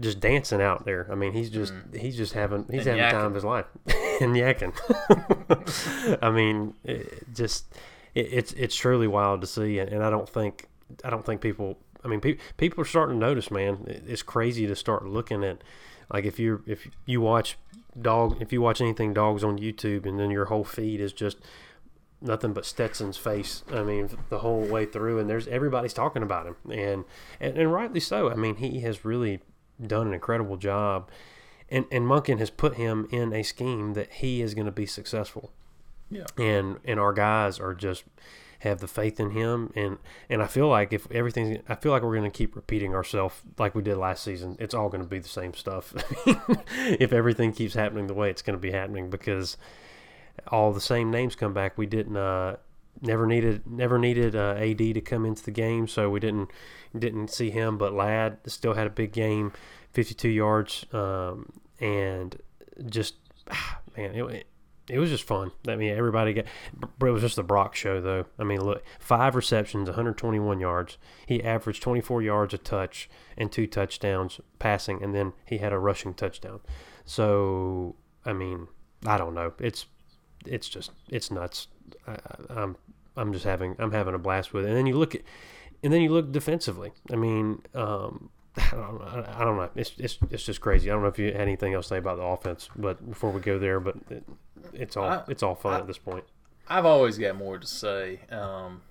just 0.00 0.20
dancing 0.20 0.60
out 0.60 0.84
there. 0.84 1.06
I 1.10 1.14
mean, 1.14 1.32
he's 1.32 1.50
just 1.50 1.74
mm. 1.74 1.96
he's 1.96 2.16
just 2.16 2.32
having 2.32 2.66
he's 2.70 2.86
and 2.86 2.98
having 2.98 3.04
yakking. 3.04 3.10
time 3.10 3.26
of 3.26 3.34
his 3.34 3.44
life 3.44 3.66
and 3.86 4.34
yakking. 4.34 6.18
I 6.22 6.30
mean, 6.30 6.74
it 6.84 7.32
just 7.34 7.72
it, 8.14 8.28
it's 8.32 8.52
it's 8.54 8.74
truly 8.74 9.06
wild 9.06 9.40
to 9.42 9.46
see, 9.46 9.78
and, 9.78 9.90
and, 9.90 10.02
I 10.02 10.10
don't 10.10 10.28
think 10.28 10.68
I 11.04 11.10
don't 11.10 11.24
think 11.24 11.40
people. 11.40 11.78
I 12.02 12.08
mean, 12.08 12.20
pe- 12.20 12.38
people 12.56 12.80
are 12.80 12.86
starting 12.86 13.20
to 13.20 13.26
notice, 13.26 13.50
man. 13.50 13.84
It's 13.86 14.22
crazy 14.22 14.66
to 14.66 14.74
start 14.74 15.06
looking 15.06 15.44
at, 15.44 15.62
like 16.12 16.24
if 16.24 16.38
you 16.38 16.62
if 16.66 16.88
you 17.04 17.20
watch 17.20 17.58
dog 18.00 18.40
if 18.40 18.52
you 18.52 18.62
watch 18.62 18.80
anything 18.80 19.12
dogs 19.12 19.44
on 19.44 19.58
YouTube, 19.58 20.06
and 20.06 20.18
then 20.18 20.30
your 20.30 20.46
whole 20.46 20.64
feed 20.64 21.00
is 21.00 21.12
just 21.12 21.36
nothing 22.22 22.52
but 22.52 22.64
Stetson's 22.64 23.16
face. 23.16 23.64
I 23.72 23.82
mean, 23.82 24.10
the 24.28 24.38
whole 24.38 24.62
way 24.62 24.86
through, 24.86 25.18
and 25.18 25.28
there's 25.28 25.46
everybody's 25.48 25.92
talking 25.92 26.22
about 26.22 26.46
him, 26.46 26.56
and 26.70 27.04
and, 27.38 27.58
and 27.58 27.72
rightly 27.72 28.00
so. 28.00 28.30
I 28.30 28.34
mean, 28.34 28.56
he 28.56 28.80
has 28.80 29.04
really 29.04 29.40
done 29.86 30.08
an 30.08 30.14
incredible 30.14 30.56
job, 30.56 31.10
and 31.68 31.86
and 31.90 32.04
Monken 32.04 32.38
has 32.38 32.50
put 32.50 32.76
him 32.76 33.06
in 33.10 33.32
a 33.32 33.42
scheme 33.42 33.94
that 33.94 34.12
he 34.14 34.42
is 34.42 34.54
going 34.54 34.66
to 34.66 34.72
be 34.72 34.86
successful. 34.86 35.52
Yeah, 36.10 36.26
and 36.36 36.78
and 36.84 36.98
our 36.98 37.12
guys 37.12 37.58
are 37.60 37.74
just 37.74 38.04
have 38.60 38.80
the 38.80 38.88
faith 38.88 39.18
in 39.18 39.30
him. 39.30 39.72
And 39.74 39.98
and 40.28 40.42
I 40.42 40.46
feel 40.46 40.68
like 40.68 40.92
if 40.92 41.10
everything 41.10 41.62
I 41.68 41.74
feel 41.74 41.92
like 41.92 42.02
we're 42.02 42.16
going 42.16 42.30
to 42.30 42.36
keep 42.36 42.54
repeating 42.54 42.94
ourselves 42.94 43.34
like 43.58 43.74
we 43.74 43.82
did 43.82 43.96
last 43.96 44.22
season. 44.22 44.56
It's 44.58 44.74
all 44.74 44.88
going 44.88 45.02
to 45.02 45.08
be 45.08 45.18
the 45.18 45.28
same 45.28 45.54
stuff. 45.54 45.94
If 47.00 47.12
everything 47.12 47.52
keeps 47.52 47.74
happening 47.74 48.06
the 48.06 48.14
way 48.14 48.30
it's 48.30 48.42
going 48.42 48.56
to 48.56 48.60
be 48.60 48.70
happening 48.70 49.10
because 49.10 49.56
all 50.48 50.72
the 50.72 50.80
same 50.80 51.10
names 51.10 51.34
come 51.34 51.52
back. 51.52 51.78
We 51.78 51.86
didn't 51.86 52.16
uh, 52.16 52.56
never 53.00 53.26
needed 53.26 53.66
never 53.66 53.98
needed 53.98 54.36
uh, 54.36 54.54
AD 54.58 54.78
to 54.78 55.00
come 55.00 55.24
into 55.24 55.42
the 55.42 55.50
game 55.50 55.88
so 55.88 56.10
we 56.10 56.20
didn't 56.20 56.50
didn't 56.98 57.28
see 57.28 57.50
him 57.50 57.78
but 57.78 57.92
Ladd 57.92 58.38
still 58.46 58.74
had 58.74 58.86
a 58.86 58.90
big 58.90 59.12
game 59.12 59.52
52 59.92 60.28
yards 60.28 60.84
um, 60.92 61.52
and 61.80 62.36
just 62.86 63.14
man 63.96 64.14
it, 64.14 64.46
it 64.90 64.98
was 64.98 65.10
just 65.10 65.24
fun. 65.24 65.52
I 65.68 65.76
mean, 65.76 65.96
everybody 65.96 66.32
got. 66.32 66.46
It 67.00 67.10
was 67.10 67.22
just 67.22 67.36
the 67.36 67.44
Brock 67.44 67.76
show, 67.76 68.00
though. 68.00 68.26
I 68.38 68.44
mean, 68.44 68.60
look, 68.60 68.82
five 68.98 69.36
receptions, 69.36 69.88
121 69.88 70.58
yards. 70.58 70.98
He 71.26 71.42
averaged 71.42 71.82
24 71.82 72.22
yards 72.22 72.54
a 72.54 72.58
touch 72.58 73.08
and 73.36 73.52
two 73.52 73.66
touchdowns 73.66 74.40
passing, 74.58 75.02
and 75.02 75.14
then 75.14 75.32
he 75.46 75.58
had 75.58 75.72
a 75.72 75.78
rushing 75.78 76.12
touchdown. 76.12 76.60
So, 77.04 77.94
I 78.24 78.32
mean, 78.32 78.66
I 79.06 79.16
don't 79.16 79.34
know. 79.34 79.52
It's 79.60 79.86
it's 80.46 80.68
just 80.68 80.90
it's 81.08 81.30
nuts. 81.30 81.68
I, 82.06 82.16
I'm 82.48 82.76
I'm 83.16 83.32
just 83.32 83.44
having 83.44 83.76
I'm 83.78 83.92
having 83.92 84.14
a 84.14 84.18
blast 84.18 84.52
with 84.52 84.64
it. 84.64 84.68
And 84.68 84.76
then 84.76 84.86
you 84.86 84.96
look 84.96 85.14
at, 85.14 85.22
and 85.82 85.92
then 85.92 86.02
you 86.02 86.10
look 86.10 86.32
defensively. 86.32 86.92
I 87.12 87.16
mean, 87.16 87.62
um, 87.74 88.30
I 88.56 88.70
don't, 88.70 89.02
I 89.02 89.44
don't 89.44 89.56
know. 89.56 89.70
It's, 89.76 89.92
it's 89.98 90.18
it's 90.30 90.44
just 90.44 90.60
crazy. 90.60 90.90
I 90.90 90.94
don't 90.94 91.02
know 91.02 91.08
if 91.08 91.18
you 91.18 91.26
had 91.26 91.36
anything 91.36 91.74
else 91.74 91.86
to 91.86 91.88
say 91.90 91.98
about 91.98 92.16
the 92.16 92.24
offense, 92.24 92.68
but 92.76 93.08
before 93.08 93.30
we 93.30 93.40
go 93.40 93.58
there, 93.58 93.80
but 93.80 93.96
it, 94.10 94.24
it's 94.72 94.96
all 94.96 95.04
I, 95.04 95.22
it's 95.28 95.42
all 95.42 95.54
fun 95.54 95.74
I, 95.74 95.78
at 95.78 95.86
this 95.86 95.98
point. 95.98 96.24
I've 96.68 96.86
always 96.86 97.18
got 97.18 97.36
more 97.36 97.58
to 97.58 97.66
say, 97.66 98.20
um, 98.30 98.82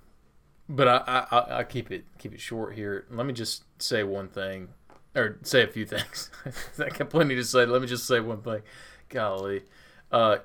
but 0.68 0.88
I, 0.88 1.26
I 1.30 1.58
I 1.58 1.64
keep 1.64 1.90
it 1.90 2.04
keep 2.18 2.32
it 2.32 2.40
short 2.40 2.74
here. 2.74 3.06
Let 3.10 3.26
me 3.26 3.32
just 3.32 3.64
say 3.82 4.02
one 4.02 4.28
thing, 4.28 4.68
or 5.14 5.38
say 5.42 5.62
a 5.62 5.66
few 5.66 5.86
things. 5.86 6.30
I 6.78 6.88
got 6.88 7.10
plenty 7.10 7.34
to 7.36 7.44
say. 7.44 7.66
Let 7.66 7.82
me 7.82 7.88
just 7.88 8.06
say 8.06 8.20
one 8.20 8.42
thing. 8.42 8.62
Golly, 9.08 9.62
uh, 10.12 10.38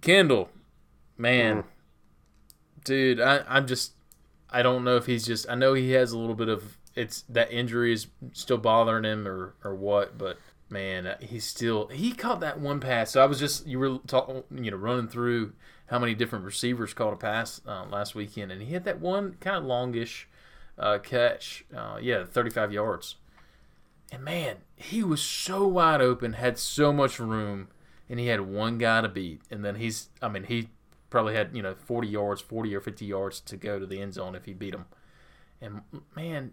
Kendall, 0.00 0.50
man, 1.18 1.62
mm. 1.62 1.64
dude, 2.84 3.20
I 3.20 3.44
I'm 3.48 3.66
just 3.66 3.92
I 4.50 4.62
don't 4.62 4.84
know 4.84 4.96
if 4.96 5.06
he's 5.06 5.26
just. 5.26 5.48
I 5.48 5.54
know 5.54 5.74
he 5.74 5.92
has 5.92 6.12
a 6.12 6.18
little 6.18 6.34
bit 6.34 6.48
of 6.48 6.76
it's 6.94 7.22
that 7.28 7.52
injury 7.52 7.92
is 7.92 8.08
still 8.32 8.58
bothering 8.58 9.04
him 9.04 9.26
or 9.26 9.54
or 9.64 9.74
what, 9.74 10.18
but 10.18 10.38
man, 10.68 11.16
he's 11.20 11.44
still 11.44 11.88
he 11.88 12.12
caught 12.12 12.40
that 12.40 12.60
one 12.60 12.80
pass. 12.80 13.10
So 13.12 13.22
I 13.22 13.26
was 13.26 13.38
just 13.38 13.66
you 13.66 13.78
were 13.78 13.98
talking, 14.06 14.42
you 14.50 14.70
know, 14.70 14.76
running 14.76 15.08
through 15.08 15.52
how 15.86 15.98
many 15.98 16.14
different 16.14 16.44
receivers 16.44 16.94
caught 16.94 17.12
a 17.12 17.16
pass 17.16 17.60
uh, 17.66 17.84
last 17.90 18.14
weekend, 18.14 18.52
and 18.52 18.62
he 18.62 18.68
hit 18.68 18.84
that 18.84 19.00
one 19.00 19.36
kind 19.40 19.56
of 19.56 19.64
longish 19.64 20.28
uh, 20.78 20.98
catch. 20.98 21.64
Uh, 21.76 21.98
yeah, 22.00 22.24
35 22.24 22.72
yards. 22.72 23.16
And 24.12 24.24
man, 24.24 24.56
he 24.74 25.04
was 25.04 25.22
so 25.22 25.66
wide 25.66 26.00
open, 26.00 26.32
had 26.34 26.58
so 26.58 26.92
much 26.92 27.20
room, 27.20 27.68
and 28.10 28.18
he 28.18 28.26
had 28.26 28.40
one 28.40 28.76
guy 28.76 29.00
to 29.00 29.08
beat. 29.08 29.40
And 29.50 29.64
then 29.64 29.76
he's, 29.76 30.08
I 30.20 30.28
mean, 30.28 30.44
he 30.44 30.68
probably 31.08 31.34
had 31.34 31.56
you 31.56 31.62
know 31.62 31.74
40 31.74 32.08
yards, 32.08 32.40
40 32.42 32.74
or 32.74 32.80
50 32.80 33.06
yards 33.06 33.40
to 33.40 33.56
go 33.56 33.78
to 33.78 33.86
the 33.86 34.02
end 34.02 34.14
zone 34.14 34.34
if 34.34 34.44
he 34.44 34.52
beat 34.52 34.74
him. 34.74 34.86
And 35.62 35.82
man, 36.14 36.52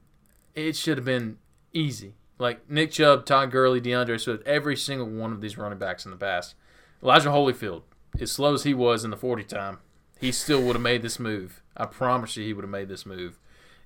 it 0.54 0.76
should 0.76 0.98
have 0.98 1.06
been 1.06 1.39
easy. 1.74 2.13
Like 2.39 2.70
Nick 2.70 2.91
Chubb, 2.91 3.26
Todd 3.26 3.52
Gurley, 3.52 3.82
DeAndre 3.82 4.20
Swift, 4.20 4.46
every 4.46 4.78
single 4.78 5.10
one 5.10 5.32
of 5.34 5.41
these 5.41 5.58
running 5.58 5.80
backs 5.80 6.06
in 6.06 6.12
the 6.12 6.17
past. 6.17 6.54
Elijah 7.02 7.30
Holyfield, 7.30 7.82
as 8.20 8.32
slow 8.32 8.54
as 8.54 8.63
he 8.63 8.74
was 8.74 9.04
in 9.04 9.10
the 9.12 9.17
40 9.17 9.43
time, 9.43 9.80
he 10.20 10.32
still 10.32 10.62
would 10.62 10.76
have 10.76 10.82
made 10.82 11.02
this 11.02 11.20
move. 11.20 11.63
I 11.76 11.86
promise 11.86 12.38
you, 12.38 12.43
he 12.43 12.54
would 12.54 12.63
have 12.63 12.72
made 12.72 12.89
this 12.89 13.06
move, 13.06 13.39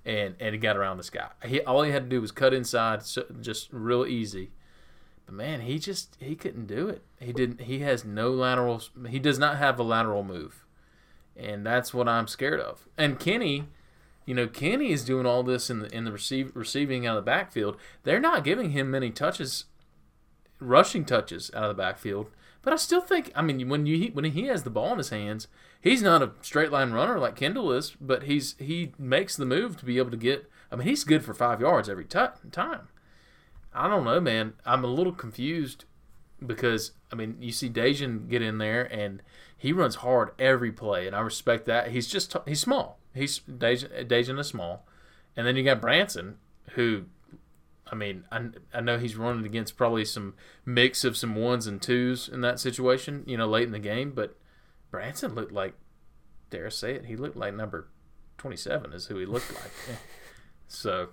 and 0.06 0.36
and 0.40 0.54
he 0.54 0.60
got 0.60 0.76
around 0.76 0.98
this 0.98 1.10
guy. 1.10 1.30
He 1.46 1.62
all 1.62 1.84
he 1.84 1.92
had 1.92 2.04
to 2.04 2.10
do 2.10 2.20
was 2.20 2.32
cut 2.34 2.54
inside, 2.54 3.04
so, 3.04 3.26
just 3.40 3.70
real 3.72 4.06
easy. 4.06 4.52
Man, 5.32 5.62
he 5.62 5.80
just 5.80 6.18
he 6.20 6.36
couldn't 6.36 6.68
do 6.68 6.90
it. 6.90 7.04
He 7.20 7.32
didn't. 7.32 7.62
He 7.62 7.80
has 7.80 8.04
no 8.04 8.32
lateral. 8.32 8.82
He 9.10 9.20
does 9.20 9.40
not 9.40 9.58
have 9.58 9.80
a 9.80 9.84
lateral 9.84 10.24
move, 10.24 10.66
and 11.36 11.66
that's 11.66 11.94
what 11.94 12.08
I'm 12.08 12.28
scared 12.28 12.60
of. 12.60 12.88
And 12.98 13.20
Kenny 13.20 13.66
you 14.26 14.36
know, 14.36 14.48
Kenny 14.48 14.92
is 14.92 15.04
doing 15.04 15.26
all 15.26 15.44
this 15.44 15.70
in 15.70 15.80
the 15.80 15.96
in 15.96 16.06
the 16.06 16.12
receive, 16.12 16.56
receiving 16.56 17.08
out 17.08 17.18
of 17.18 17.26
the 17.26 17.30
backfield. 17.30 17.78
They're 18.04 18.20
not 18.20 18.44
giving 18.44 18.72
him 18.72 18.92
many 18.92 19.10
touches, 19.10 19.66
rushing 20.60 21.06
touches 21.06 21.52
out 21.54 21.64
of 21.64 21.70
the 21.76 21.82
backfield. 21.82 22.30
But 22.62 22.74
I 22.74 22.76
still 22.76 23.02
think, 23.02 23.32
I 23.36 23.42
mean, 23.42 23.68
when 23.70 23.86
you 23.88 24.12
when 24.14 24.26
he 24.26 24.46
has 24.46 24.64
the 24.64 24.70
ball 24.70 24.92
in 24.92 25.00
his 25.00 25.10
hands, 25.10 25.48
he's 25.82 26.04
not 26.04 26.22
a 26.22 26.32
straight 26.42 26.72
line 26.72 26.92
runner 26.92 27.18
like 27.18 27.36
Kendall 27.36 27.72
is, 27.72 27.96
but 28.00 28.24
he's 28.24 28.56
he 28.60 28.94
makes 29.00 29.36
the 29.36 29.46
move 29.46 29.78
to 29.78 29.86
be 29.86 29.98
able 29.98 30.12
to 30.12 30.18
get. 30.18 30.50
I 30.72 30.76
mean, 30.76 30.88
he's 30.88 31.04
good 31.04 31.26
for 31.26 31.34
five 31.34 31.60
yards 31.60 31.90
every 31.90 32.06
t- 32.06 32.20
time. 32.52 32.88
I 33.74 33.88
don't 33.88 34.04
know, 34.04 34.20
man. 34.20 34.54
I'm 34.66 34.84
a 34.84 34.88
little 34.88 35.14
confused 35.14 35.86
because 36.46 36.92
I 37.12 37.16
mean, 37.16 37.38
you 37.40 37.52
see 37.52 37.70
Daijun 37.70 38.30
get 38.30 38.42
in 38.42 38.58
there 38.58 38.84
and 38.84 39.22
he 39.58 39.72
runs 39.74 39.96
hard 39.96 40.32
every 40.40 40.72
play, 40.72 41.06
and 41.06 41.16
I 41.16 41.20
respect 41.20 41.66
that. 41.66 41.92
He's 41.92 42.08
just 42.08 42.36
he's 42.48 42.60
small. 42.60 43.00
He's 43.14 43.40
Daijun 43.40 44.40
is 44.40 44.48
small, 44.48 44.88
and 45.36 45.46
then 45.46 45.56
you 45.56 45.64
got 45.64 45.82
Branson, 45.82 46.38
who, 46.72 47.04
I 47.86 47.96
mean, 47.96 48.24
I, 48.32 48.48
I 48.74 48.82
know 48.82 48.98
he's 48.98 49.16
running 49.16 49.46
against 49.46 49.78
probably 49.78 50.06
some 50.06 50.34
mix 50.66 51.04
of 51.04 51.18
some 51.18 51.36
ones 51.36 51.68
and 51.68 51.82
twos 51.82 52.28
in 52.28 52.42
that 52.42 52.60
situation, 52.60 53.24
you 53.28 53.38
know, 53.38 53.46
late 53.46 53.66
in 53.66 53.72
the 53.72 53.80
game. 53.80 54.12
But 54.12 54.36
Branson 54.90 55.36
looked 55.36 55.52
like, 55.52 55.74
dare 56.50 56.66
I 56.66 56.70
say 56.70 56.96
it, 56.96 57.06
he 57.06 57.16
looked 57.16 57.38
like 57.38 57.54
number 57.54 57.88
twenty 58.38 58.58
seven 58.58 58.94
is 58.94 59.06
who 59.08 59.18
he 59.18 59.26
looked 59.26 59.54
like. 59.54 60.00
so, 60.68 61.10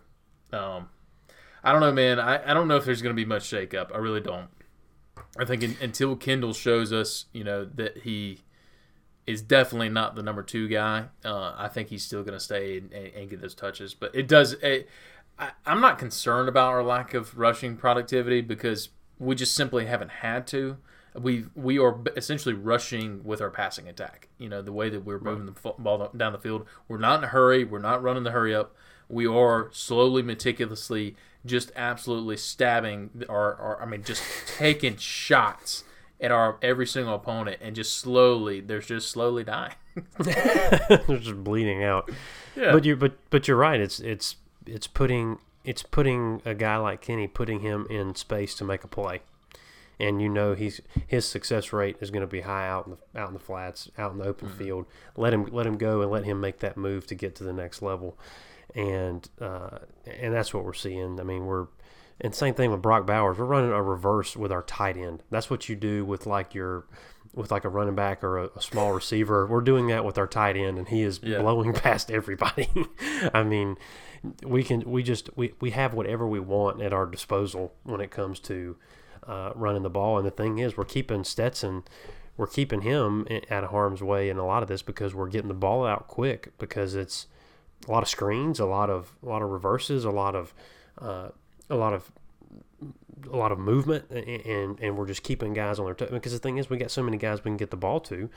um, 0.53 0.89
I 1.63 1.73
don't 1.73 1.81
know, 1.81 1.93
man. 1.93 2.19
I, 2.21 2.51
I 2.51 2.55
don't 2.55 2.69
know 2.69 2.77
if 2.77 2.85
there's 2.85 3.03
going 3.03 3.15
to 3.15 3.21
be 3.21 3.27
much 3.27 3.43
shakeup. 3.45 3.95
I 3.95 3.99
really 3.99 4.21
don't. 4.21 4.49
I 5.39 5.45
think 5.45 5.63
in, 5.63 5.77
until 5.81 6.17
Kendall 6.17 6.53
shows 6.53 6.93
us, 6.93 7.27
you 7.33 7.45
know, 7.45 7.65
that 7.65 7.99
he 7.99 8.41
is 9.27 9.43
definitely 9.43 9.91
not 9.91 10.15
the 10.15 10.23
number 10.23 10.43
two 10.43 10.69
guy. 10.69 11.05
Uh, 11.25 11.55
I 11.57 11.69
think 11.69 11.89
he's 11.89 12.03
still 12.03 12.23
going 12.23 12.35
to 12.35 12.41
stay 12.41 12.79
and, 12.79 12.93
and, 12.93 13.29
get 13.29 13.43
those 13.43 13.55
touches. 13.55 13.93
But 13.93 14.15
it 14.15 14.27
does. 14.27 14.55
It, 14.55 14.89
I, 15.39 15.51
I'm 15.67 15.81
not 15.81 15.99
concerned 15.99 16.49
about 16.49 16.71
our 16.71 16.83
lack 16.83 17.13
of 17.13 17.37
rushing 17.39 17.77
productivity 17.77 18.41
because 18.41 18.89
we 19.19 19.35
just 19.35 19.55
simply 19.55 19.87
haven't 19.87 20.11
had 20.11 20.47
to. 20.49 20.79
We 21.15 21.45
we 21.55 21.79
are 21.79 21.99
essentially 22.17 22.55
rushing 22.55 23.23
with 23.25 23.41
our 23.41 23.51
passing 23.51 23.89
attack. 23.89 24.29
You 24.39 24.49
know 24.49 24.63
the 24.63 24.73
way 24.73 24.89
that 24.89 25.05
we're 25.05 25.21
moving 25.21 25.47
the 25.47 25.73
ball 25.79 26.11
down 26.17 26.33
the 26.33 26.39
field. 26.39 26.67
We're 26.87 26.99
not 26.99 27.19
in 27.19 27.25
a 27.25 27.29
hurry. 27.29 27.65
We're 27.65 27.81
not 27.81 28.03
running 28.03 28.23
the 28.23 28.31
hurry 28.31 28.55
up. 28.55 28.75
We 29.09 29.27
are 29.27 29.69
slowly, 29.73 30.23
meticulously, 30.23 31.17
just 31.47 31.73
absolutely 31.77 32.37
stabbing 32.37 33.25
our, 33.29 33.55
our 33.55 33.83
I 33.83 33.87
mean, 33.87 34.03
just 34.03 34.23
taking 34.59 34.97
shots 34.97 35.85
at 36.21 36.31
our 36.33 36.59
every 36.63 36.87
single 36.87 37.15
opponent 37.15 37.59
and 37.63 37.77
just 37.77 37.97
slowly 37.97 38.61
they're 38.61 38.81
just 38.81 39.11
slowly 39.11 39.45
dying. 39.45 39.75
they're 40.19 41.19
just 41.19 41.43
bleeding 41.45 41.83
out. 41.85 42.11
Yeah. 42.57 42.73
But 42.73 42.85
you 42.85 42.97
but 42.97 43.13
but 43.31 43.49
you're 43.49 43.57
right. 43.57 43.81
It's 43.81 44.01
it's 44.01 44.37
it's 44.67 44.87
putting 44.87 45.39
it's 45.65 45.83
putting 45.83 46.43
a 46.45 46.55
guy 46.55 46.77
like 46.77 47.01
Kenny 47.01 47.27
putting 47.29 47.61
him 47.61 47.87
in 47.91 48.15
space 48.15 48.55
to 48.57 48.65
make 48.65 48.85
a 48.85 48.89
play. 48.89 49.21
and 50.01 50.21
you 50.23 50.29
know 50.29 50.55
he's 50.55 50.81
his 51.07 51.25
success 51.27 51.73
rate 51.73 51.97
is 52.01 52.11
going 52.11 52.21
to 52.21 52.27
be 52.27 52.43
high 52.43 52.67
out 52.69 52.87
in 52.87 52.93
the 52.97 53.21
out 53.21 53.29
in 53.29 53.35
the 53.35 53.41
flats, 53.41 53.91
out 53.99 54.13
in 54.13 54.19
the 54.19 54.25
open 54.25 54.49
Mm-hmm. 54.49 54.59
field. 54.59 54.87
Let 55.17 55.33
him 55.33 55.47
let 55.53 55.67
him 55.67 55.77
go 55.79 56.03
and 56.03 56.11
let 56.11 56.25
him 56.25 56.41
make 56.41 56.59
that 56.61 56.77
move 56.77 57.07
to 57.09 57.15
get 57.15 57.35
to 57.37 57.45
the 57.45 57.53
next 57.53 57.81
level, 57.83 58.17
and 58.75 59.29
uh, 59.41 59.79
and 60.07 60.33
that's 60.35 60.53
what 60.55 60.65
we're 60.65 60.73
seeing. 60.75 61.19
I 61.21 61.23
mean, 61.23 61.47
we're 61.47 61.67
and 62.21 62.35
same 62.35 62.55
thing 62.55 62.71
with 62.71 62.83
Brock 62.83 63.07
Bowers. 63.07 63.39
We're 63.39 63.45
running 63.45 63.71
a 63.73 63.83
reverse 63.83 64.37
with 64.37 64.51
our 64.53 64.63
tight 64.63 64.97
end. 64.97 65.23
That's 65.31 65.49
what 65.51 65.69
you 65.69 65.77
do 65.77 66.05
with 66.05 66.27
like 66.27 66.55
your 66.55 66.87
with 67.35 67.51
like 67.51 67.65
a 67.65 67.69
running 67.69 67.95
back 67.95 68.25
or 68.25 68.39
a, 68.39 68.49
a 68.57 68.63
small 68.63 68.93
receiver. 68.93 69.47
We're 69.47 69.61
doing 69.61 69.87
that 69.89 70.05
with 70.05 70.19
our 70.19 70.27
tight 70.27 70.57
end, 70.57 70.79
and 70.79 70.89
he 70.89 71.03
is 71.03 71.21
Yeah. 71.23 71.41
blowing 71.41 71.73
past 71.75 72.11
everybody. 72.11 72.69
I 73.35 73.43
mean, 73.45 73.77
we 74.45 74.63
can 74.65 74.81
we 74.91 75.03
just 75.03 75.31
we, 75.37 75.53
we 75.61 75.71
have 75.71 75.95
whatever 75.95 76.27
we 76.27 76.41
want 76.41 76.83
at 76.83 76.93
our 76.93 77.07
disposal 77.07 77.75
when 77.85 78.01
it 78.01 78.11
comes 78.11 78.41
to 78.41 78.77
uh, 79.27 79.53
running 79.55 79.83
the 79.83 79.91
ball. 79.91 80.17
And 80.19 80.27
the 80.27 80.31
thing 80.33 80.59
is, 80.59 80.77
we're 80.77 80.85
keeping 80.85 81.23
Stetson, 81.23 81.85
we're 82.37 82.47
keeping 82.49 82.81
him 82.81 83.27
i- 83.31 83.43
out 83.51 83.63
of 83.63 83.71
harm's 83.71 84.03
way 84.03 84.29
in 84.31 84.39
a 84.39 84.47
lot 84.47 84.63
of 84.63 84.69
this 84.69 84.83
because 84.83 85.15
we're 85.15 85.29
getting 85.29 85.49
the 85.49 85.55
ball 85.55 85.87
out 85.87 86.09
quick 86.09 86.53
because 86.59 86.95
it's 86.95 87.27
a 87.87 87.91
lot 87.91 88.03
of 88.03 88.09
screens, 88.09 88.61
a 88.61 88.67
lot 88.67 88.91
of 88.91 89.13
a 89.23 89.29
lot 89.29 89.43
of 89.43 89.51
reverses, 89.51 90.05
a 90.05 90.11
lot 90.11 90.35
of 90.35 90.55
uh, 91.01 91.29
a 91.71 91.77
lot 91.77 91.93
of 91.93 92.11
a 93.31 93.37
lot 93.37 93.53
of 93.53 93.59
movement, 93.59 94.11
and 94.11 94.79
and 94.81 94.97
we're 94.97 95.07
just 95.07 95.23
keeping 95.23 95.55
guys 95.55 95.79
on 95.79 95.85
their 95.85 95.95
toes. 95.95 96.11
Because 96.11 96.33
the 96.33 96.39
thing 96.39 96.59
is, 96.59 96.71
we 96.71 96.77
got 96.77 96.91
so 96.91 97.03
many 97.03 97.17
guys 97.17 97.45
we 97.45 97.51
can 97.51 97.57
get 97.57 97.71
the 97.71 97.77
ball 97.77 98.01
to 98.01 98.29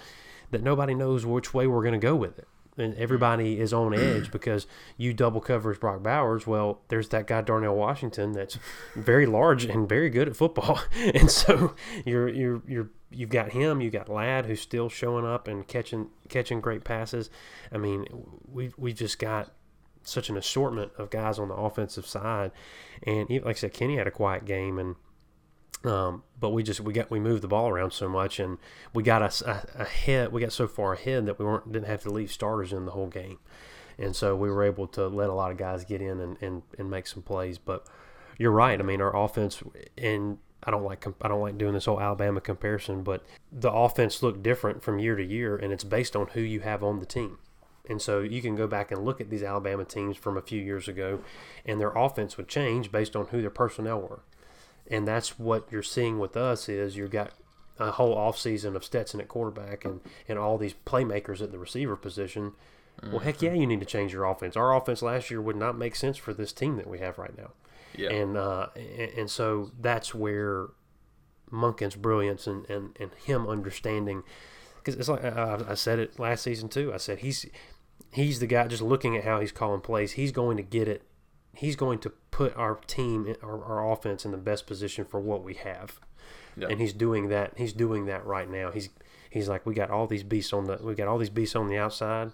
that 0.52 0.64
nobody 0.64 0.94
knows 0.94 1.26
which 1.26 1.54
way 1.54 1.68
we're 1.68 1.82
going 1.82 1.94
to 1.94 2.00
go 2.00 2.16
with 2.16 2.38
it. 2.38 2.48
And 2.78 2.96
everybody 2.96 3.60
is 3.60 3.74
on 3.74 3.94
edge 3.94 4.32
because 4.32 4.66
you 4.98 5.14
double 5.14 5.42
covers 5.42 5.78
Brock 5.78 6.02
Bowers. 6.04 6.48
Well, 6.48 6.82
there's 6.88 7.10
that 7.10 7.28
guy 7.28 7.42
Darnell 7.42 7.76
Washington 7.76 8.32
that's 8.32 8.58
very 8.96 9.26
large 9.26 9.66
and 9.66 9.88
very 9.90 10.10
good 10.10 10.28
at 10.30 10.36
football, 10.36 10.80
and 10.96 11.30
so 11.30 11.76
you're 12.06 12.30
you're 12.30 12.62
you're 12.68 12.90
you've 13.10 13.30
got 13.30 13.52
him. 13.52 13.82
You 13.82 13.90
got 13.90 14.10
Ladd 14.10 14.46
who's 14.46 14.62
still 14.62 14.90
showing 14.90 15.26
up 15.26 15.48
and 15.48 15.68
catching 15.68 16.10
catching 16.30 16.62
great 16.62 16.84
passes. 16.84 17.30
I 17.72 17.78
mean, 17.78 18.06
we 18.48 18.72
we 18.78 18.94
just 18.94 19.20
got 19.20 19.52
such 20.04 20.30
an 20.30 20.38
assortment 20.38 20.92
of 20.98 21.10
guys 21.10 21.38
on 21.38 21.50
the 21.50 21.56
offensive 21.56 22.08
side, 22.08 22.52
and 23.04 23.30
even, 23.30 23.46
like 23.46 23.58
I 23.58 23.60
said, 23.60 23.74
Kenny 23.74 23.98
had 23.98 24.08
a 24.08 24.12
quiet 24.12 24.46
game, 24.46 24.80
and 24.80 24.96
um, 25.84 26.24
but 26.40 26.50
we 26.50 26.64
just 26.64 26.82
we 26.82 26.94
got 26.94 27.10
we 27.10 27.20
moved 27.20 27.42
the 27.42 27.48
ball 27.48 27.70
around 27.70 27.92
so 27.92 28.08
much, 28.08 28.40
and 28.40 28.58
we 28.94 29.04
got 29.04 29.22
us 29.22 29.42
ahead. 29.42 30.32
We 30.32 30.42
got 30.42 30.52
so 30.52 30.68
far 30.68 30.94
ahead 30.94 31.26
that 31.26 31.40
we 31.40 31.46
weren't 31.46 31.72
didn't 31.72 31.88
have 31.88 32.02
to 32.04 32.12
leave 32.12 32.32
starters 32.32 32.72
in 32.72 32.86
the 32.86 32.92
whole 32.92 33.08
game, 33.08 33.40
and 33.98 34.16
so 34.16 34.36
we 34.36 34.50
were 34.50 34.64
able 34.64 34.88
to 34.88 35.08
let 35.08 35.30
a 35.30 35.34
lot 35.34 35.52
of 35.52 35.58
guys 35.58 35.84
get 35.86 36.02
in 36.02 36.20
and, 36.20 36.38
and, 36.42 36.62
and 36.78 36.90
make 36.90 37.08
some 37.08 37.24
plays. 37.24 37.58
But 37.58 37.88
you're 38.38 38.52
right. 38.52 38.80
I 38.80 38.84
mean, 38.84 39.02
our 39.02 39.16
offense 39.16 39.64
and 39.98 40.38
I 40.64 40.72
don't 40.72 40.84
like 40.84 41.06
I 41.22 41.28
don't 41.28 41.42
like 41.42 41.58
doing 41.58 41.74
this 41.74 41.86
whole 41.86 42.00
Alabama 42.00 42.42
comparison, 42.42 43.04
but 43.04 43.26
the 43.52 43.72
offense 43.72 44.22
looked 44.22 44.44
different 44.44 44.84
from 44.84 45.00
year 45.00 45.16
to 45.16 45.24
year, 45.24 45.56
and 45.56 45.74
it's 45.74 45.84
based 45.84 46.16
on 46.16 46.28
who 46.28 46.42
you 46.42 46.60
have 46.60 46.84
on 46.84 47.00
the 47.00 47.06
team. 47.06 47.40
And 47.90 48.02
so 48.02 48.20
you 48.20 48.42
can 48.42 48.56
go 48.56 48.68
back 48.68 48.92
and 48.92 49.04
look 49.04 49.20
at 49.20 49.32
these 49.32 49.42
Alabama 49.42 49.84
teams 49.84 50.16
from 50.16 50.38
a 50.38 50.42
few 50.42 50.62
years 50.62 50.88
ago, 50.88 51.22
and 51.66 51.80
their 51.80 51.92
offense 51.92 52.38
would 52.38 52.48
change 52.48 52.92
based 52.92 53.16
on 53.16 53.28
who 53.28 53.42
their 53.42 53.50
personnel 53.50 54.02
were. 54.02 54.22
And 54.92 55.08
that's 55.08 55.40
what 55.40 55.68
you're 55.72 55.84
seeing 55.84 56.20
with 56.20 56.36
us 56.36 56.68
is 56.70 56.98
you've 56.98 57.12
got 57.12 57.32
a 57.80 57.92
whole 57.92 58.16
offseason 58.16 58.76
of 58.76 58.84
Stetson 58.84 59.20
at 59.22 59.28
quarterback 59.28 59.86
and, 59.86 60.02
and 60.28 60.38
all 60.38 60.58
these 60.58 60.76
playmakers 60.86 61.42
at 61.42 61.52
the 61.52 61.58
receiver 61.58 61.96
position. 61.96 62.54
Well, 63.10 63.20
heck 63.20 63.42
yeah, 63.42 63.54
you 63.54 63.66
need 63.66 63.80
to 63.80 63.86
change 63.86 64.14
your 64.14 64.26
offense. 64.26 64.56
Our 64.56 64.76
offense 64.76 65.02
last 65.02 65.32
year 65.32 65.42
would 65.42 65.56
not 65.56 65.76
make 65.78 65.96
sense 65.96 66.18
for 66.18 66.34
this 66.34 66.54
team 66.54 66.76
that 66.78 66.88
we 66.88 67.00
have 67.00 67.18
right 67.18 67.36
now. 67.36 67.52
Yeah. 67.96 68.12
And 68.12 68.38
uh, 68.38 68.68
and, 68.76 69.12
and 69.18 69.30
so 69.30 69.72
that's 69.80 70.14
where 70.14 70.68
Monken's 71.52 71.96
brilliance 71.96 72.46
and, 72.48 72.70
and, 72.70 72.96
and 73.00 73.12
him 73.26 73.48
understanding 73.48 74.24
because 74.78 74.96
it's 74.96 75.10
like 75.10 75.24
I, 75.24 75.60
I 75.70 75.74
said 75.74 76.00
it 76.00 76.20
last 76.20 76.44
season 76.44 76.70
too. 76.70 76.94
I 76.94 76.98
said 76.98 77.20
he's 77.20 77.46
he's 78.12 78.40
the 78.40 78.48
guy 78.48 78.68
just 78.68 78.82
looking 78.82 79.18
at 79.18 79.24
how 79.24 79.40
he's 79.40 79.52
calling 79.52 79.82
plays. 79.82 80.14
He's 80.14 80.32
going 80.32 80.58
to 80.58 80.64
get 80.64 80.88
it. 80.88 81.04
He's 81.54 81.76
going 81.76 82.00
to 82.00 82.10
put 82.32 82.56
our 82.56 82.76
team, 82.88 83.36
our, 83.44 83.64
our 83.64 83.92
offense, 83.92 84.26
in 84.26 84.32
the 84.32 84.38
best 84.38 84.66
position 84.68 85.06
for 85.06 85.20
what 85.20 85.44
we 85.44 85.54
have, 85.56 86.00
Yeah. 86.56 86.68
and 86.70 86.80
he's 86.80 86.94
doing 86.94 87.28
that. 87.30 87.54
He's 87.58 87.74
doing 87.74 88.06
that 88.06 88.26
right 88.26 88.50
now. 88.50 88.72
He's 88.72 88.90
he's 89.30 89.48
like 89.50 89.66
we 89.66 89.74
got 89.74 89.90
all 89.92 90.08
these 90.08 90.24
beasts 90.24 90.54
on 90.54 90.66
the 90.66 90.78
we 90.82 90.96
got 90.96 91.08
all 91.08 91.18
these 91.18 91.30
beasts 91.30 91.56
on 91.56 91.68
the 91.68 91.78
outside. 91.78 92.32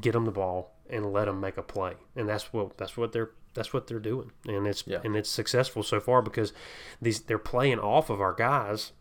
Get 0.00 0.12
them 0.12 0.24
the 0.24 0.30
ball 0.32 0.74
and 0.88 1.12
let 1.12 1.26
them 1.26 1.40
make 1.40 1.56
a 1.56 1.62
play, 1.62 1.94
and 2.16 2.28
that's 2.28 2.52
what 2.52 2.76
that's 2.78 2.96
what 2.96 3.12
they're 3.12 3.30
that's 3.54 3.72
what 3.72 3.86
they're 3.86 3.98
doing, 4.00 4.32
and 4.48 4.66
it's 4.66 4.84
Yeah. 4.86 5.00
and 5.04 5.14
it's 5.16 5.28
successful 5.30 5.82
so 5.82 6.00
far 6.00 6.22
because 6.22 6.52
these 7.00 7.20
they're 7.22 7.38
playing 7.38 7.78
off 7.78 8.08
of 8.10 8.20
our 8.20 8.32
guys 8.32 8.92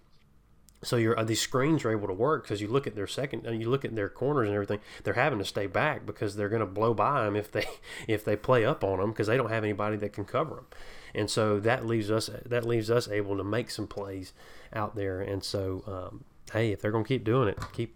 so 0.83 0.95
your 0.95 1.17
uh, 1.19 1.23
these 1.23 1.41
screens 1.41 1.85
are 1.85 1.91
able 1.91 2.07
to 2.07 2.13
work 2.13 2.43
because 2.43 2.61
you 2.61 2.67
look 2.67 2.87
at 2.87 2.95
their 2.95 3.07
second, 3.07 3.47
uh, 3.47 3.51
you 3.51 3.69
look 3.69 3.85
at 3.85 3.95
their 3.95 4.09
corners 4.09 4.47
and 4.47 4.55
everything. 4.55 4.79
They're 5.03 5.13
having 5.13 5.39
to 5.39 5.45
stay 5.45 5.67
back 5.67 6.05
because 6.05 6.35
they're 6.35 6.49
going 6.49 6.61
to 6.61 6.65
blow 6.65 6.93
by 6.93 7.23
them 7.23 7.35
if 7.35 7.51
they 7.51 7.65
if 8.07 8.25
they 8.25 8.35
play 8.35 8.65
up 8.65 8.83
on 8.83 8.99
them 8.99 9.11
because 9.11 9.27
they 9.27 9.37
don't 9.37 9.49
have 9.49 9.63
anybody 9.63 9.97
that 9.97 10.13
can 10.13 10.25
cover 10.25 10.55
them, 10.55 10.65
and 11.13 11.29
so 11.29 11.59
that 11.59 11.85
leaves 11.85 12.09
us 12.09 12.29
that 12.45 12.65
leaves 12.65 12.89
us 12.89 13.07
able 13.07 13.37
to 13.37 13.43
make 13.43 13.69
some 13.69 13.87
plays 13.87 14.33
out 14.73 14.95
there. 14.95 15.21
And 15.21 15.43
so, 15.43 15.83
um, 15.87 16.23
hey, 16.51 16.71
if 16.71 16.81
they're 16.81 16.91
going 16.91 17.03
to 17.03 17.07
keep 17.07 17.23
doing 17.23 17.47
it, 17.47 17.59
keep 17.73 17.95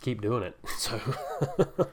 keep 0.00 0.20
doing 0.20 0.42
it. 0.42 0.56
So 0.78 1.00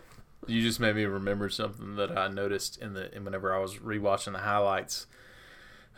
You 0.48 0.64
just 0.64 0.80
made 0.80 0.96
me 0.96 1.06
remember 1.06 1.50
something 1.50 1.96
that 1.98 2.18
I 2.18 2.28
noticed 2.28 2.82
in 2.82 2.94
the 2.94 3.12
whenever 3.22 3.54
I 3.54 3.60
was 3.60 3.76
rewatching 3.76 4.34
the 4.34 4.40
highlights. 4.40 5.06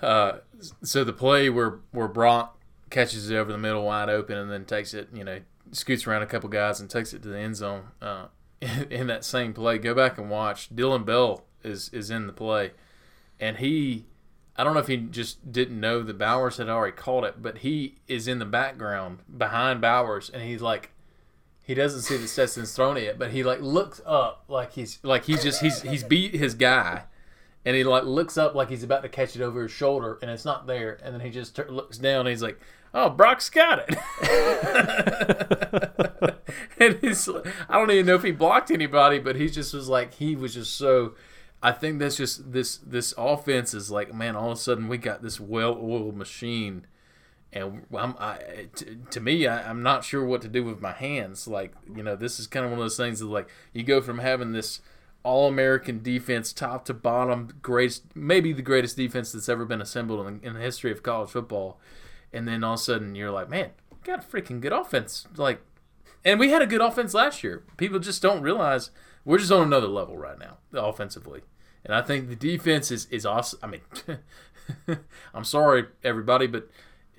Uh, 0.01 0.39
so 0.83 1.03
the 1.03 1.13
play 1.13 1.49
where 1.49 1.79
where 1.91 2.09
Brock 2.09 2.57
catches 2.91 3.29
it 3.29 3.35
over 3.35 3.51
the 3.51 3.57
middle 3.57 3.83
wide 3.83 4.09
open 4.09 4.37
and 4.37 4.51
then 4.51 4.65
takes 4.65 4.93
it, 4.93 5.09
you 5.13 5.23
know, 5.23 5.39
scoots 5.71 6.05
around 6.05 6.21
a 6.21 6.27
couple 6.27 6.49
guys 6.49 6.79
and 6.79 6.89
takes 6.89 7.13
it 7.13 7.23
to 7.23 7.29
the 7.29 7.39
end 7.39 7.55
zone. 7.55 7.85
Uh, 8.01 8.25
in 8.89 9.07
that 9.07 9.25
same 9.25 9.53
play, 9.53 9.77
go 9.77 9.95
back 9.95 10.17
and 10.17 10.29
watch. 10.29 10.73
Dillon 10.73 11.03
Bell 11.03 11.43
is 11.63 11.89
is 11.89 12.11
in 12.11 12.27
the 12.27 12.33
play, 12.33 12.71
and 13.39 13.57
he. 13.57 14.05
I 14.55 14.63
don't 14.63 14.73
know 14.73 14.81
if 14.81 14.87
he 14.87 14.97
just 14.97 15.51
didn't 15.51 15.79
know 15.79 16.03
that 16.03 16.17
Bowers 16.17 16.57
had 16.57 16.69
already 16.69 16.95
caught 16.95 17.23
it, 17.23 17.41
but 17.41 17.59
he 17.59 17.95
is 18.07 18.27
in 18.27 18.37
the 18.37 18.45
background 18.45 19.19
behind 19.35 19.81
Bowers, 19.81 20.29
and 20.29 20.43
he's 20.43 20.61
like, 20.61 20.91
he 21.63 21.73
doesn't 21.73 22.01
see 22.01 22.17
that 22.17 22.27
Stetson's 22.27 22.75
thrown 22.75 22.97
it 22.97 23.17
but 23.17 23.31
he 23.31 23.43
like 23.43 23.61
looks 23.61 24.01
up 24.05 24.43
like 24.49 24.73
he's 24.73 24.99
like 25.03 25.23
he's 25.23 25.41
just 25.41 25.61
he's 25.61 25.81
he's 25.81 26.03
beat 26.03 26.35
his 26.35 26.53
guy, 26.53 27.03
and 27.65 27.75
he 27.75 27.83
like 27.83 28.03
looks 28.03 28.37
up 28.37 28.53
like 28.53 28.69
he's 28.69 28.83
about 28.83 29.03
to 29.03 29.09
catch 29.09 29.35
it 29.35 29.41
over 29.41 29.63
his 29.63 29.71
shoulder, 29.71 30.19
and 30.21 30.29
it's 30.29 30.45
not 30.45 30.67
there, 30.67 30.99
and 31.01 31.15
then 31.15 31.21
he 31.21 31.31
just 31.31 31.55
tur 31.55 31.67
looks 31.69 31.97
down, 31.97 32.21
and 32.21 32.29
he's 32.29 32.43
like, 32.43 32.59
"Oh, 32.93 33.09
Brock's 33.09 33.49
got 33.49 33.85
it," 33.87 33.97
and 36.79 36.97
he's 37.01 37.29
I 37.69 37.77
don't 37.77 37.91
even 37.91 38.05
know 38.05 38.15
if 38.15 38.23
he 38.23 38.31
blocked 38.31 38.71
anybody, 38.71 39.19
but 39.19 39.35
he 39.35 39.49
just 39.49 39.73
was 39.73 39.89
like 39.89 40.15
he 40.15 40.35
was 40.35 40.53
just 40.53 40.75
so. 40.75 41.13
I 41.63 41.71
think 41.71 41.99
that's 41.99 42.17
just 42.17 42.53
this 42.53 42.77
this 42.77 43.13
offense 43.17 43.73
is 43.73 43.91
like 43.91 44.13
man, 44.13 44.35
all 44.35 44.51
of 44.51 44.57
a 44.57 44.61
sudden 44.61 44.87
we 44.87 44.97
got 44.97 45.21
this 45.21 45.39
well-oiled 45.39 46.15
machine 46.15 46.87
and 47.53 47.85
I'm, 47.93 48.15
I, 48.17 48.67
t- 48.75 48.97
to 49.09 49.19
me, 49.19 49.45
I, 49.45 49.69
I'm 49.69 49.83
not 49.83 50.05
sure 50.05 50.23
what 50.23 50.41
to 50.41 50.47
do 50.47 50.63
with 50.63 50.81
my 50.81 50.93
hands. 50.93 51.47
Like, 51.47 51.73
you 51.93 52.01
know, 52.01 52.15
this 52.15 52.39
is 52.39 52.47
kind 52.47 52.65
of 52.65 52.71
one 52.71 52.79
of 52.79 52.85
those 52.85 52.97
things 52.97 53.19
that, 53.19 53.25
like, 53.25 53.49
you 53.73 53.83
go 53.83 54.01
from 54.01 54.19
having 54.19 54.53
this 54.53 54.79
all-American 55.23 56.01
defense, 56.01 56.53
top 56.53 56.85
to 56.85 56.93
bottom, 56.93 57.49
greatest, 57.61 58.03
maybe 58.15 58.53
the 58.53 58.61
greatest 58.61 58.95
defense 58.95 59.33
that's 59.33 59.49
ever 59.49 59.65
been 59.65 59.81
assembled 59.81 60.25
in, 60.27 60.39
in 60.41 60.53
the 60.53 60.61
history 60.61 60.91
of 60.91 61.03
college 61.03 61.29
football, 61.29 61.77
and 62.33 62.47
then 62.47 62.63
all 62.63 62.73
of 62.73 62.79
a 62.79 62.83
sudden 62.83 63.15
you're 63.15 63.31
like, 63.31 63.49
man, 63.49 63.71
got 64.03 64.23
a 64.23 64.27
freaking 64.27 64.61
good 64.61 64.73
offense. 64.73 65.27
Like, 65.35 65.61
and 66.23 66.39
we 66.39 66.49
had 66.49 66.61
a 66.61 66.67
good 66.67 66.81
offense 66.81 67.13
last 67.13 67.43
year. 67.43 67.63
People 67.77 67.99
just 67.99 68.21
don't 68.21 68.41
realize 68.41 68.91
we're 69.25 69.37
just 69.37 69.51
on 69.51 69.63
another 69.63 69.87
level 69.87 70.17
right 70.17 70.37
now, 70.39 70.57
offensively. 70.73 71.41
And 71.83 71.95
I 71.95 72.01
think 72.01 72.29
the 72.29 72.35
defense 72.35 72.91
is, 72.91 73.05
is 73.07 73.25
awesome. 73.25 73.59
I 73.63 73.67
mean, 73.67 73.81
I'm 75.33 75.43
sorry, 75.43 75.85
everybody, 76.03 76.47
but 76.47 76.69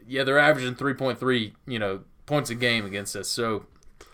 yeah, 0.07 0.25
they're 0.25 0.39
averaging 0.39 0.75
3.3, 0.75 1.53
you 1.67 1.79
know, 1.79 2.01
points 2.27 2.51
a 2.51 2.55
game 2.55 2.85
against 2.85 3.17
us. 3.17 3.29
So 3.29 3.67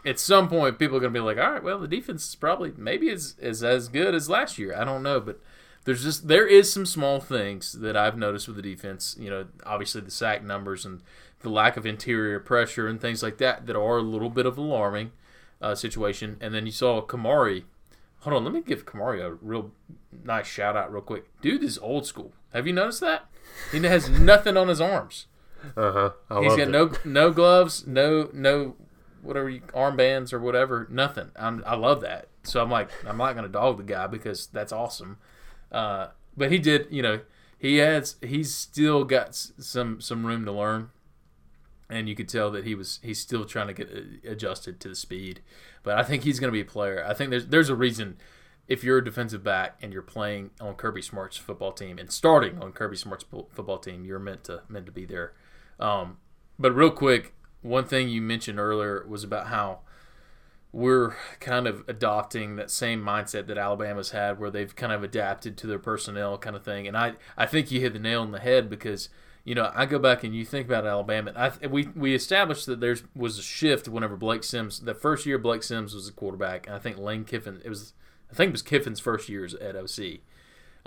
at 0.04 0.18
some 0.18 0.48
point, 0.48 0.78
people 0.78 0.96
are 0.96 1.00
going 1.00 1.12
to 1.12 1.18
be 1.18 1.24
like, 1.24 1.38
all 1.38 1.52
right, 1.52 1.62
well, 1.62 1.78
the 1.78 1.88
defense 1.88 2.28
is 2.28 2.34
probably 2.34 2.72
maybe 2.76 3.08
is, 3.08 3.36
is 3.38 3.62
as 3.62 3.88
good 3.88 4.14
as 4.14 4.30
last 4.30 4.58
year. 4.58 4.74
I 4.74 4.84
don't 4.84 5.02
know, 5.02 5.20
but 5.20 5.40
there's 5.88 6.02
just 6.02 6.28
there 6.28 6.46
is 6.46 6.70
some 6.70 6.84
small 6.84 7.18
things 7.18 7.72
that 7.72 7.96
I've 7.96 8.18
noticed 8.18 8.46
with 8.46 8.56
the 8.56 8.62
defense. 8.62 9.16
You 9.18 9.30
know, 9.30 9.46
obviously 9.64 10.02
the 10.02 10.10
sack 10.10 10.44
numbers 10.44 10.84
and 10.84 11.00
the 11.40 11.48
lack 11.48 11.78
of 11.78 11.86
interior 11.86 12.38
pressure 12.40 12.86
and 12.86 13.00
things 13.00 13.22
like 13.22 13.38
that 13.38 13.66
that 13.66 13.74
are 13.74 13.96
a 13.96 14.02
little 14.02 14.28
bit 14.28 14.44
of 14.44 14.58
alarming 14.58 15.12
uh, 15.62 15.74
situation. 15.74 16.36
And 16.42 16.54
then 16.54 16.66
you 16.66 16.72
saw 16.72 17.00
Kamari. 17.00 17.64
Hold 18.18 18.36
on, 18.36 18.44
let 18.44 18.52
me 18.52 18.60
give 18.60 18.84
Kamari 18.84 19.22
a 19.22 19.38
real 19.40 19.70
nice 20.24 20.46
shout 20.46 20.76
out 20.76 20.92
real 20.92 21.00
quick. 21.00 21.24
Dude 21.40 21.62
is 21.62 21.78
old 21.78 22.04
school. 22.04 22.34
Have 22.52 22.66
you 22.66 22.74
noticed 22.74 23.00
that? 23.00 23.24
He 23.72 23.80
has 23.80 24.10
nothing 24.20 24.58
on 24.58 24.68
his 24.68 24.82
arms. 24.82 25.24
uh 25.74 26.10
huh. 26.28 26.40
He's 26.42 26.50
got 26.54 26.58
it. 26.58 26.68
no 26.68 26.92
no 27.06 27.30
gloves, 27.30 27.86
no 27.86 28.28
no 28.34 28.76
whatever 29.22 29.48
you, 29.48 29.62
armbands 29.74 30.34
or 30.34 30.38
whatever, 30.38 30.86
nothing. 30.90 31.30
I'm, 31.34 31.62
I 31.66 31.76
love 31.76 32.02
that. 32.02 32.28
So 32.42 32.62
I'm 32.62 32.70
like, 32.70 32.90
I'm 33.06 33.16
not 33.16 33.34
gonna 33.34 33.48
dog 33.48 33.78
the 33.78 33.84
guy 33.84 34.06
because 34.06 34.48
that's 34.48 34.70
awesome. 34.70 35.16
Uh, 35.72 36.08
but 36.36 36.50
he 36.52 36.58
did, 36.58 36.86
you 36.90 37.02
know, 37.02 37.20
he 37.58 37.76
has 37.78 38.16
he's 38.22 38.54
still 38.54 39.04
got 39.04 39.34
some 39.34 40.00
some 40.00 40.24
room 40.26 40.44
to 40.44 40.52
learn. 40.52 40.90
and 41.90 42.08
you 42.08 42.14
could 42.14 42.28
tell 42.28 42.50
that 42.50 42.64
he 42.64 42.74
was 42.74 43.00
he's 43.02 43.20
still 43.20 43.44
trying 43.44 43.66
to 43.68 43.72
get 43.72 43.90
uh, 43.90 44.30
adjusted 44.30 44.80
to 44.80 44.88
the 44.88 44.94
speed. 44.94 45.40
But 45.82 45.98
I 45.98 46.02
think 46.02 46.24
he's 46.24 46.38
going 46.38 46.48
to 46.48 46.52
be 46.52 46.60
a 46.60 46.64
player. 46.64 47.04
I 47.06 47.14
think 47.14 47.30
there's 47.30 47.46
there's 47.46 47.70
a 47.70 47.74
reason 47.76 48.16
if 48.66 48.84
you're 48.84 48.98
a 48.98 49.04
defensive 49.04 49.42
back 49.42 49.78
and 49.80 49.92
you're 49.92 50.02
playing 50.02 50.50
on 50.60 50.74
Kirby 50.74 51.00
Smart's 51.02 51.38
football 51.38 51.72
team 51.72 51.98
and 51.98 52.12
starting 52.12 52.58
on 52.62 52.72
Kirby 52.72 52.96
Smart's 52.96 53.24
football 53.24 53.78
team, 53.78 54.04
you're 54.04 54.18
meant 54.18 54.44
to 54.44 54.62
meant 54.68 54.86
to 54.86 54.92
be 54.92 55.06
there. 55.06 55.32
Um, 55.80 56.18
but 56.58 56.72
real 56.72 56.90
quick, 56.90 57.34
one 57.62 57.84
thing 57.84 58.08
you 58.08 58.20
mentioned 58.20 58.58
earlier 58.58 59.06
was 59.08 59.24
about 59.24 59.46
how 59.46 59.80
we're 60.78 61.16
kind 61.40 61.66
of 61.66 61.82
adopting 61.88 62.54
that 62.54 62.70
same 62.70 63.02
mindset 63.02 63.48
that 63.48 63.58
Alabama's 63.58 64.12
had, 64.12 64.38
where 64.38 64.50
they've 64.50 64.74
kind 64.74 64.92
of 64.92 65.02
adapted 65.02 65.56
to 65.58 65.66
their 65.66 65.78
personnel, 65.78 66.38
kind 66.38 66.54
of 66.54 66.62
thing. 66.62 66.86
And 66.86 66.96
I 66.96 67.14
I 67.36 67.46
think 67.46 67.72
you 67.72 67.80
hit 67.80 67.94
the 67.94 67.98
nail 67.98 68.22
on 68.22 68.30
the 68.30 68.38
head 68.38 68.70
because 68.70 69.08
you 69.44 69.54
know, 69.54 69.72
I 69.74 69.86
go 69.86 69.98
back 69.98 70.24
and 70.24 70.34
you 70.36 70.44
think 70.44 70.66
about 70.66 70.86
Alabama. 70.86 71.32
I, 71.34 71.66
we 71.66 71.88
we 71.96 72.14
established 72.14 72.66
that 72.66 72.80
there 72.80 72.96
was 73.16 73.38
a 73.38 73.42
shift 73.42 73.88
whenever 73.88 74.16
Blake 74.16 74.44
Sims. 74.44 74.80
The 74.80 74.94
first 74.94 75.26
year 75.26 75.38
Blake 75.38 75.64
Sims 75.64 75.94
was 75.94 76.06
a 76.06 76.12
quarterback, 76.12 76.66
and 76.66 76.76
I 76.76 76.78
think 76.78 76.98
Lane 76.98 77.24
Kiffin. 77.24 77.60
It 77.64 77.68
was 77.68 77.94
I 78.30 78.34
think 78.34 78.50
it 78.50 78.52
was 78.52 78.62
Kiffin's 78.62 79.00
first 79.00 79.28
years 79.28 79.54
at 79.54 79.74
OC 79.74 80.20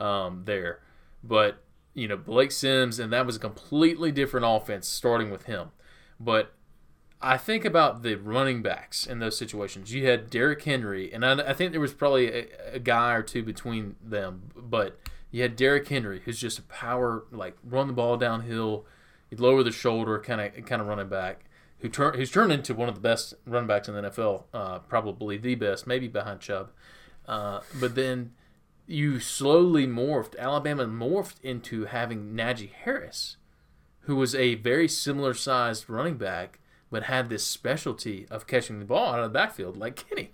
um, 0.03 0.43
there, 0.45 0.79
but 1.23 1.63
you 1.93 2.07
know 2.07 2.17
Blake 2.17 2.51
Sims, 2.51 2.97
and 2.97 3.11
that 3.11 3.25
was 3.25 3.35
a 3.35 3.39
completely 3.39 4.11
different 4.11 4.45
offense 4.47 4.87
starting 4.87 5.31
with 5.31 5.47
him. 5.47 5.71
But 6.19 6.53
I 7.21 7.37
think 7.37 7.65
about 7.65 8.01
the 8.01 8.15
running 8.15 8.61
backs 8.61 9.05
in 9.05 9.19
those 9.19 9.37
situations. 9.37 9.93
You 9.93 10.07
had 10.07 10.29
Derrick 10.29 10.63
Henry, 10.63 11.13
and 11.13 11.25
I, 11.25 11.49
I 11.49 11.53
think 11.53 11.71
there 11.71 11.81
was 11.81 11.93
probably 11.93 12.27
a, 12.27 12.47
a 12.73 12.79
guy 12.79 13.13
or 13.13 13.21
two 13.21 13.43
between 13.43 13.95
them, 14.03 14.51
but 14.55 14.99
you 15.29 15.41
had 15.43 15.55
Derrick 15.55 15.87
Henry, 15.87 16.21
who's 16.25 16.39
just 16.39 16.59
a 16.59 16.63
power, 16.63 17.25
like 17.31 17.57
run 17.63 17.87
the 17.87 17.93
ball 17.93 18.17
downhill, 18.17 18.85
he'd 19.29 19.39
lower 19.39 19.63
the 19.63 19.71
shoulder, 19.71 20.19
kind 20.19 20.41
of 20.41 20.65
kind 20.65 20.81
of 20.81 20.87
running 20.87 21.09
back, 21.09 21.45
who 21.79 21.89
turn 21.89 22.15
who's 22.15 22.31
turned 22.31 22.51
into 22.51 22.73
one 22.73 22.89
of 22.89 22.95
the 22.95 23.01
best 23.01 23.33
run 23.45 23.67
backs 23.67 23.87
in 23.87 23.93
the 23.93 24.01
NFL, 24.01 24.43
uh, 24.53 24.79
probably 24.79 25.37
the 25.37 25.55
best, 25.55 25.85
maybe 25.85 26.07
behind 26.07 26.39
Chubb. 26.39 26.71
Uh, 27.27 27.61
but 27.79 27.95
then 27.95 28.33
you 28.87 29.19
slowly 29.19 29.87
morphed. 29.87 30.37
Alabama 30.37 30.85
morphed 30.85 31.39
into 31.41 31.85
having 31.85 32.33
Najee 32.33 32.71
Harris, 32.71 33.37
who 34.01 34.15
was 34.15 34.35
a 34.35 34.55
very 34.55 34.87
similar 34.87 35.33
sized 35.33 35.89
running 35.89 36.17
back, 36.17 36.59
but 36.91 37.03
had 37.03 37.29
this 37.29 37.47
specialty 37.47 38.27
of 38.29 38.45
catching 38.45 38.79
the 38.79 38.85
ball 38.85 39.13
out 39.13 39.19
of 39.19 39.31
the 39.31 39.39
backfield, 39.39 39.77
like 39.77 40.07
Kenny. 40.07 40.33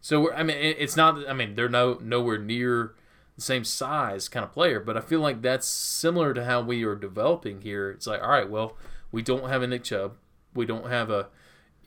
So 0.00 0.32
I 0.32 0.42
mean, 0.42 0.56
it's 0.56 0.96
not. 0.96 1.28
I 1.28 1.34
mean, 1.34 1.54
they're 1.54 1.68
no 1.68 1.98
nowhere 2.00 2.38
near 2.38 2.94
the 3.36 3.42
same 3.42 3.64
size 3.64 4.28
kind 4.28 4.44
of 4.44 4.52
player. 4.52 4.80
But 4.80 4.96
I 4.96 5.00
feel 5.00 5.20
like 5.20 5.42
that's 5.42 5.68
similar 5.68 6.32
to 6.34 6.44
how 6.44 6.62
we 6.62 6.84
are 6.84 6.96
developing 6.96 7.60
here. 7.60 7.90
It's 7.90 8.06
like, 8.06 8.22
all 8.22 8.30
right, 8.30 8.48
well, 8.48 8.76
we 9.12 9.22
don't 9.22 9.48
have 9.48 9.62
a 9.62 9.66
Nick 9.66 9.84
Chubb, 9.84 10.14
we 10.54 10.66
don't 10.66 10.88
have 10.88 11.10
a, 11.10 11.28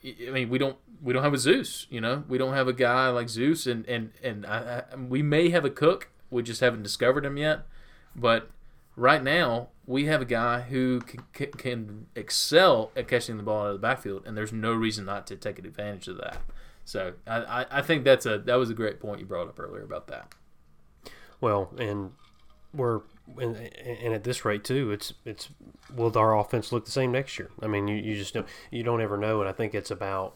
I 0.03 0.31
mean, 0.31 0.49
we 0.49 0.59
don't 0.59 0.77
we 1.01 1.11
don't 1.11 1.23
have 1.23 1.33
a 1.33 1.39
Zeus. 1.39 1.87
You 1.89 2.01
know, 2.01 2.23
we 2.27 2.37
don't 2.37 2.53
have 2.53 2.67
a 2.67 2.73
guy 2.73 3.09
like 3.09 3.29
Zeus, 3.29 3.65
and 3.65 3.85
and 3.87 4.11
and 4.21 4.45
I, 4.45 4.83
I, 4.91 4.95
we 4.95 5.23
may 5.23 5.49
have 5.49 5.65
a 5.65 5.69
Cook. 5.69 6.09
We 6.29 6.43
just 6.43 6.61
haven't 6.61 6.83
discovered 6.83 7.25
him 7.25 7.37
yet. 7.37 7.61
But 8.15 8.49
right 8.95 9.23
now, 9.23 9.69
we 9.85 10.05
have 10.05 10.21
a 10.21 10.25
guy 10.25 10.61
who 10.61 11.01
can, 11.01 11.51
can 11.51 12.07
excel 12.15 12.91
at 12.95 13.07
catching 13.07 13.37
the 13.37 13.43
ball 13.43 13.63
out 13.63 13.67
of 13.67 13.73
the 13.73 13.79
backfield, 13.79 14.23
and 14.25 14.37
there's 14.37 14.53
no 14.53 14.73
reason 14.73 15.05
not 15.05 15.27
to 15.27 15.35
take 15.35 15.59
advantage 15.59 16.07
of 16.07 16.17
that. 16.17 16.37
So 16.85 17.13
I, 17.27 17.65
I 17.69 17.81
think 17.81 18.03
that's 18.03 18.25
a 18.25 18.37
that 18.39 18.55
was 18.55 18.69
a 18.69 18.73
great 18.73 18.99
point 18.99 19.19
you 19.19 19.25
brought 19.25 19.47
up 19.47 19.59
earlier 19.59 19.83
about 19.83 20.07
that. 20.07 20.33
Well, 21.39 21.73
and 21.77 22.11
we're 22.73 23.01
and, 23.39 23.55
and 23.55 24.13
at 24.13 24.23
this 24.23 24.43
rate 24.43 24.63
too, 24.63 24.91
it's 24.91 25.13
it's 25.25 25.49
will 25.95 26.17
our 26.17 26.37
offense 26.37 26.71
look 26.71 26.85
the 26.85 26.91
same 26.91 27.11
next 27.11 27.39
year? 27.39 27.51
I 27.61 27.67
mean, 27.67 27.87
you, 27.87 27.95
you 27.95 28.15
just 28.15 28.33
don't 28.33 28.47
you 28.71 28.83
don't 28.83 29.01
ever 29.01 29.17
know, 29.17 29.39
and 29.39 29.49
I 29.49 29.53
think 29.53 29.73
it's 29.73 29.91
about 29.91 30.35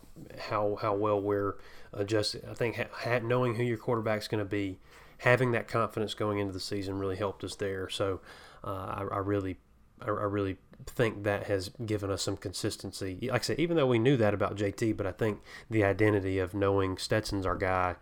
how 0.50 0.78
how 0.82 0.96
well 0.96 1.20
we're 1.20 1.56
adjusted. 1.94 2.46
I 2.50 2.54
think 2.54 2.78
ha- 2.92 3.20
knowing 3.20 3.56
who 3.56 3.64
your 3.64 3.78
quarterback's 3.78 4.28
going 4.28 4.44
to 4.44 4.50
be, 4.50 4.80
having 5.20 5.52
that 5.52 5.68
confidence 5.68 6.14
going 6.14 6.40
into 6.40 6.54
the 6.54 6.60
season 6.60 7.00
really 7.00 7.18
helped 7.18 7.44
us 7.44 7.56
there. 7.56 7.90
So 7.90 8.22
uh, 8.68 9.06
I, 9.10 9.16
I, 9.16 9.18
really 9.20 9.58
I, 10.02 10.08
I 10.08 10.26
really 10.26 10.58
think 10.86 11.24
that 11.24 11.48
has 11.48 11.70
given 11.86 12.12
us 12.12 12.22
some 12.22 12.38
consistency. 12.38 13.18
Like 13.32 13.42
I 13.42 13.44
said, 13.44 13.60
even 13.60 13.78
though 13.78 13.88
we 13.88 14.00
knew 14.00 14.18
that 14.18 14.34
about 14.34 14.56
JT, 14.56 14.98
but 14.98 15.06
I 15.06 15.12
think 15.12 15.42
the 15.70 15.84
identity 15.84 16.40
of 16.40 16.54
knowing 16.54 16.98
Stetson's 16.98 17.46
our 17.46 17.56
guy 17.56 17.96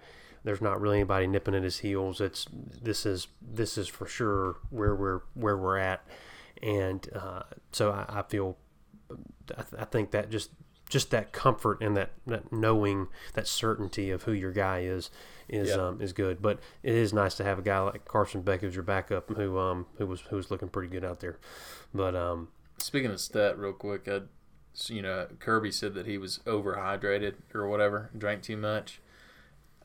there's 0.45 0.61
not 0.61 0.79
really 0.79 0.99
anybody 0.99 1.27
nipping 1.27 1.55
at 1.55 1.63
his 1.63 1.79
heels. 1.79 2.21
It's 2.21 2.45
this 2.51 3.05
is 3.05 3.27
this 3.41 3.77
is 3.77 3.87
for 3.87 4.05
sure 4.05 4.57
where 4.69 4.95
we're 4.95 5.21
where 5.33 5.57
we're 5.57 5.79
at, 5.79 6.05
and 6.61 7.09
uh, 7.13 7.41
so 7.71 7.91
I, 7.91 8.19
I 8.19 8.21
feel 8.21 8.55
I, 9.11 9.61
th- 9.63 9.81
I, 9.81 9.85
think 9.85 10.11
that 10.11 10.29
just 10.29 10.51
just 10.89 11.11
that 11.11 11.31
comfort 11.31 11.81
and 11.81 11.97
that, 11.97 12.11
that 12.27 12.51
knowing 12.51 13.07
that 13.33 13.47
certainty 13.47 14.11
of 14.11 14.23
who 14.23 14.31
your 14.31 14.51
guy 14.51 14.79
is 14.79 15.09
is 15.47 15.75
um, 15.75 16.01
is 16.01 16.13
good. 16.13 16.41
But 16.41 16.59
it 16.83 16.95
is 16.95 17.13
nice 17.13 17.35
to 17.35 17.43
have 17.43 17.59
a 17.59 17.61
guy 17.61 17.79
like 17.79 18.05
Carson 18.05 18.41
Beck 18.41 18.63
as 18.63 18.75
your 18.75 18.83
backup 18.83 19.29
who 19.29 19.57
um 19.57 19.85
who 19.97 20.07
was 20.07 20.21
who 20.21 20.35
was 20.35 20.51
looking 20.51 20.69
pretty 20.69 20.89
good 20.89 21.03
out 21.03 21.19
there. 21.19 21.37
But 21.93 22.15
um 22.15 22.49
speaking 22.77 23.11
of 23.11 23.19
stat, 23.19 23.57
real 23.57 23.73
quick, 23.73 24.07
I, 24.07 24.21
you 24.87 25.01
know 25.01 25.27
Kirby 25.39 25.71
said 25.71 25.93
that 25.95 26.05
he 26.05 26.17
was 26.17 26.39
overhydrated 26.45 27.35
or 27.53 27.67
whatever, 27.67 28.09
drank 28.17 28.43
too 28.43 28.57
much. 28.57 29.01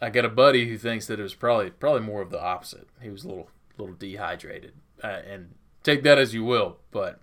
I 0.03 0.09
got 0.09 0.25
a 0.25 0.31
buddy 0.31 0.67
who 0.69 0.79
thinks 0.79 1.07
that 1.07 1.21
it 1.21 1.23
was 1.23 1.35
probably 1.35 1.71
probably 1.71 2.01
more 2.01 2.23
of 2.23 2.31
the 2.31 2.43
opposite. 2.43 2.89
He 3.01 3.11
was 3.11 3.25
a 3.25 3.29
little 3.29 3.51
little 3.77 3.95
dehydrated, 3.95 4.73
uh, 5.03 5.21
and 5.27 5.55
take 5.83 6.03
that 6.05 6.19
as 6.19 6.35
you 6.35 6.45
will. 6.45 6.79
But 6.91 7.21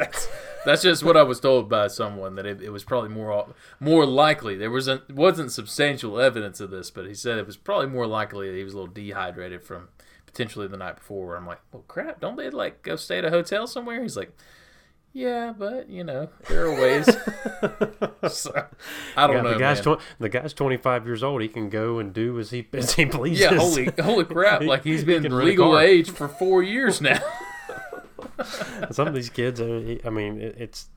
that's 0.00 0.28
that's 0.64 0.82
just 0.82 1.02
what 1.02 1.16
I 1.16 1.22
was 1.22 1.40
told 1.40 1.68
by 1.68 1.88
someone 1.88 2.34
that 2.36 2.46
it, 2.46 2.62
it 2.62 2.70
was 2.70 2.84
probably 2.84 3.10
more 3.10 3.54
more 3.78 4.06
likely 4.06 4.56
there 4.56 4.70
wasn't 4.70 5.10
wasn't 5.10 5.52
substantial 5.52 6.20
evidence 6.20 6.60
of 6.60 6.70
this, 6.70 6.90
but 6.90 7.06
he 7.06 7.14
said 7.14 7.38
it 7.38 7.46
was 7.46 7.56
probably 7.56 7.86
more 7.86 8.06
likely 8.06 8.50
that 8.50 8.56
he 8.56 8.64
was 8.64 8.74
a 8.74 8.78
little 8.78 8.92
dehydrated 8.92 9.62
from 9.62 9.88
potentially 10.26 10.66
the 10.66 10.76
night 10.76 10.96
before. 10.96 11.26
Where 11.28 11.36
I'm 11.36 11.46
like, 11.46 11.60
well, 11.72 11.84
crap, 11.86 12.20
don't 12.20 12.36
they 12.36 12.50
like 12.50 12.82
go 12.82 12.96
stay 12.96 13.18
at 13.18 13.24
a 13.24 13.30
hotel 13.30 13.66
somewhere? 13.66 14.02
He's 14.02 14.16
like, 14.16 14.36
yeah, 15.12 15.52
but 15.56 15.88
you 15.88 16.04
know 16.04 16.28
there 16.48 16.66
are 16.66 16.80
ways. 16.80 17.06
so, 18.32 18.66
I 19.16 19.26
don't 19.26 19.36
yeah, 19.36 19.42
know. 19.42 19.52
The 19.54 19.58
guy's 19.58 19.84
man. 19.84 19.96
Tw- 19.96 20.00
the 20.20 20.28
guy's 20.28 20.52
twenty 20.52 20.76
five 20.76 21.04
years 21.04 21.22
old. 21.22 21.42
He 21.42 21.48
can 21.48 21.68
go 21.68 21.98
and 21.98 22.12
do 22.12 22.38
as 22.38 22.50
he 22.50 22.66
as 22.72 22.94
he 22.94 23.06
pleases. 23.06 23.40
Yeah, 23.40 23.56
holy 23.56 23.90
holy 24.00 24.24
crap! 24.24 24.62
Like 24.70 24.84
he's 24.84 25.02
been 25.02 25.24
he 25.24 25.28
legal 25.28 25.78
age 25.78 26.10
for 26.10 26.28
four 26.28 26.62
years 26.62 27.00
now. 27.00 27.20
Some 28.90 29.08
of 29.08 29.14
these 29.14 29.30
kids, 29.30 29.60
I 29.60 30.10
mean, 30.10 30.40
it's, 30.40 30.88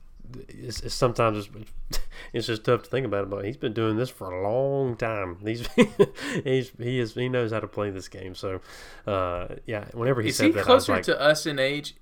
it's, 0.48 0.80
it's 0.80 0.94
sometimes 0.94 1.46
it's, 1.46 2.00
it's, 2.32 2.46
just 2.46 2.64
tough 2.64 2.82
to 2.84 2.90
think 2.90 3.06
about 3.06 3.24
it. 3.24 3.30
But 3.30 3.44
he's 3.44 3.56
been 3.56 3.72
doing 3.74 3.96
this 3.96 4.10
for 4.10 4.30
a 4.30 4.42
long 4.42 4.96
time. 4.96 5.38
He's 5.42 5.66
he's 6.44 6.72
he 6.78 6.98
is 6.98 7.14
he 7.14 7.28
knows 7.28 7.52
how 7.52 7.60
to 7.60 7.68
play 7.68 7.90
this 7.90 8.08
game. 8.08 8.34
So, 8.34 8.60
uh, 9.06 9.56
yeah. 9.66 9.86
Whenever 9.92 10.22
he 10.22 10.30
is 10.30 10.36
said 10.36 10.46
he 10.46 10.52
that, 10.52 10.64
closer 10.64 10.94
like, 10.94 11.04
to 11.04 11.20
us 11.20 11.46
in 11.46 11.58
age? 11.58 11.96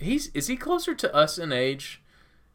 he's 0.00 0.28
is 0.28 0.46
he 0.46 0.56
closer 0.56 0.94
to 0.94 1.14
us 1.14 1.38
in 1.38 1.52
age 1.52 2.02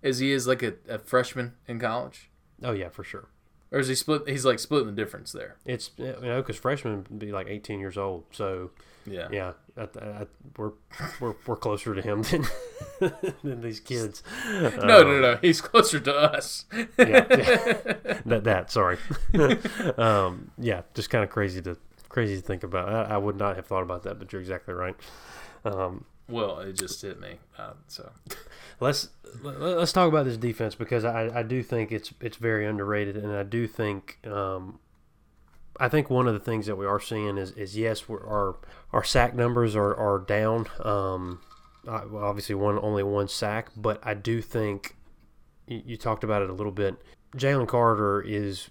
as 0.04 0.20
he 0.20 0.32
is 0.32 0.48
like 0.48 0.64
a, 0.64 0.74
a 0.88 1.00
freshman 1.00 1.54
in 1.68 1.80
college? 1.80 2.30
Oh 2.64 2.72
yeah, 2.72 2.90
for 2.90 3.04
sure. 3.04 3.30
Or 3.72 3.80
is 3.80 3.88
he 3.88 3.96
split? 3.96 4.28
He's 4.28 4.46
like 4.46 4.60
splitting 4.60 4.88
the 4.88 5.02
difference 5.02 5.32
there. 5.32 5.58
It's 5.66 5.92
you 5.98 6.16
know 6.22 6.42
because 6.42 6.58
freshmen 6.58 7.06
be 7.18 7.32
like 7.32 7.48
18 7.48 7.80
years 7.80 7.98
old, 7.98 8.26
so 8.32 8.72
yeah, 9.06 9.28
yeah, 9.32 9.52
I, 9.78 9.82
I, 9.82 10.28
we're 10.58 10.72
we're 11.20 11.36
we're 11.46 11.56
closer 11.56 11.96
to 11.96 12.02
him 12.02 12.22
than 13.00 13.14
than 13.44 13.62
these 13.62 13.80
kids. 13.80 14.24
No, 14.48 14.68
um, 14.68 14.88
no, 14.88 15.20
no, 15.20 15.36
he's 15.42 15.62
closer 15.62 16.00
to 16.00 16.16
us. 16.16 16.66
yeah, 16.74 16.86
yeah, 16.98 17.26
that 18.26 18.44
that 18.44 18.72
sorry. 18.72 18.98
um, 19.98 20.52
yeah, 20.58 20.82
just 20.94 21.10
kind 21.10 21.24
of 21.24 21.30
crazy 21.30 21.62
to 21.62 21.78
crazy 22.10 22.36
to 22.36 22.42
think 22.42 22.64
about. 22.64 22.90
I, 22.90 23.16
I, 23.16 23.18
would 23.18 23.38
not 23.38 23.56
have 23.56 23.66
thought 23.66 23.84
about 23.84 24.04
that, 24.04 24.20
but 24.20 24.32
you're 24.34 24.42
exactly 24.42 24.74
right. 24.74 24.96
Um, 25.64 26.06
well, 26.28 26.60
it 26.60 26.74
just 26.74 27.02
hit 27.02 27.20
me. 27.20 27.40
Uh, 27.58 27.74
so 27.88 28.12
let's 28.80 29.10
let's 29.42 29.92
talk 29.92 30.08
about 30.08 30.26
this 30.26 30.38
defense 30.38 30.76
because 30.76 31.06
I, 31.06 31.40
I 31.40 31.44
do 31.44 31.64
think 31.64 31.92
it's 31.92 32.14
it's 32.22 32.38
very 32.38 32.66
underrated, 32.66 33.18
and 33.18 33.34
I 33.34 33.44
do 33.44 33.68
think 33.68 34.20
um, 34.26 34.80
I 35.82 35.90
think 35.90 36.12
one 36.12 36.28
of 36.28 36.36
the 36.36 36.40
things 36.40 36.68
that 36.68 36.76
we 36.76 36.86
are 36.86 37.00
seeing 37.00 37.40
is 37.40 37.52
is 37.54 37.76
yes, 37.76 38.04
our 38.08 38.56
our 38.94 39.04
sack 39.04 39.34
numbers 39.34 39.76
are 39.76 39.96
are 39.96 40.20
down. 40.20 40.68
Um, 40.80 41.42
obviously, 41.88 42.54
one 42.54 42.78
only 42.80 43.02
one 43.02 43.28
sack, 43.28 43.70
but 43.76 44.00
I 44.04 44.14
do 44.14 44.44
think 44.44 44.96
you, 45.66 45.82
you 45.84 45.98
talked 45.98 46.24
about 46.24 46.44
it 46.44 46.52
a 46.52 46.54
little 46.54 46.72
bit. 46.72 47.02
Jalen 47.36 47.68
Carter 47.68 48.22
is 48.22 48.70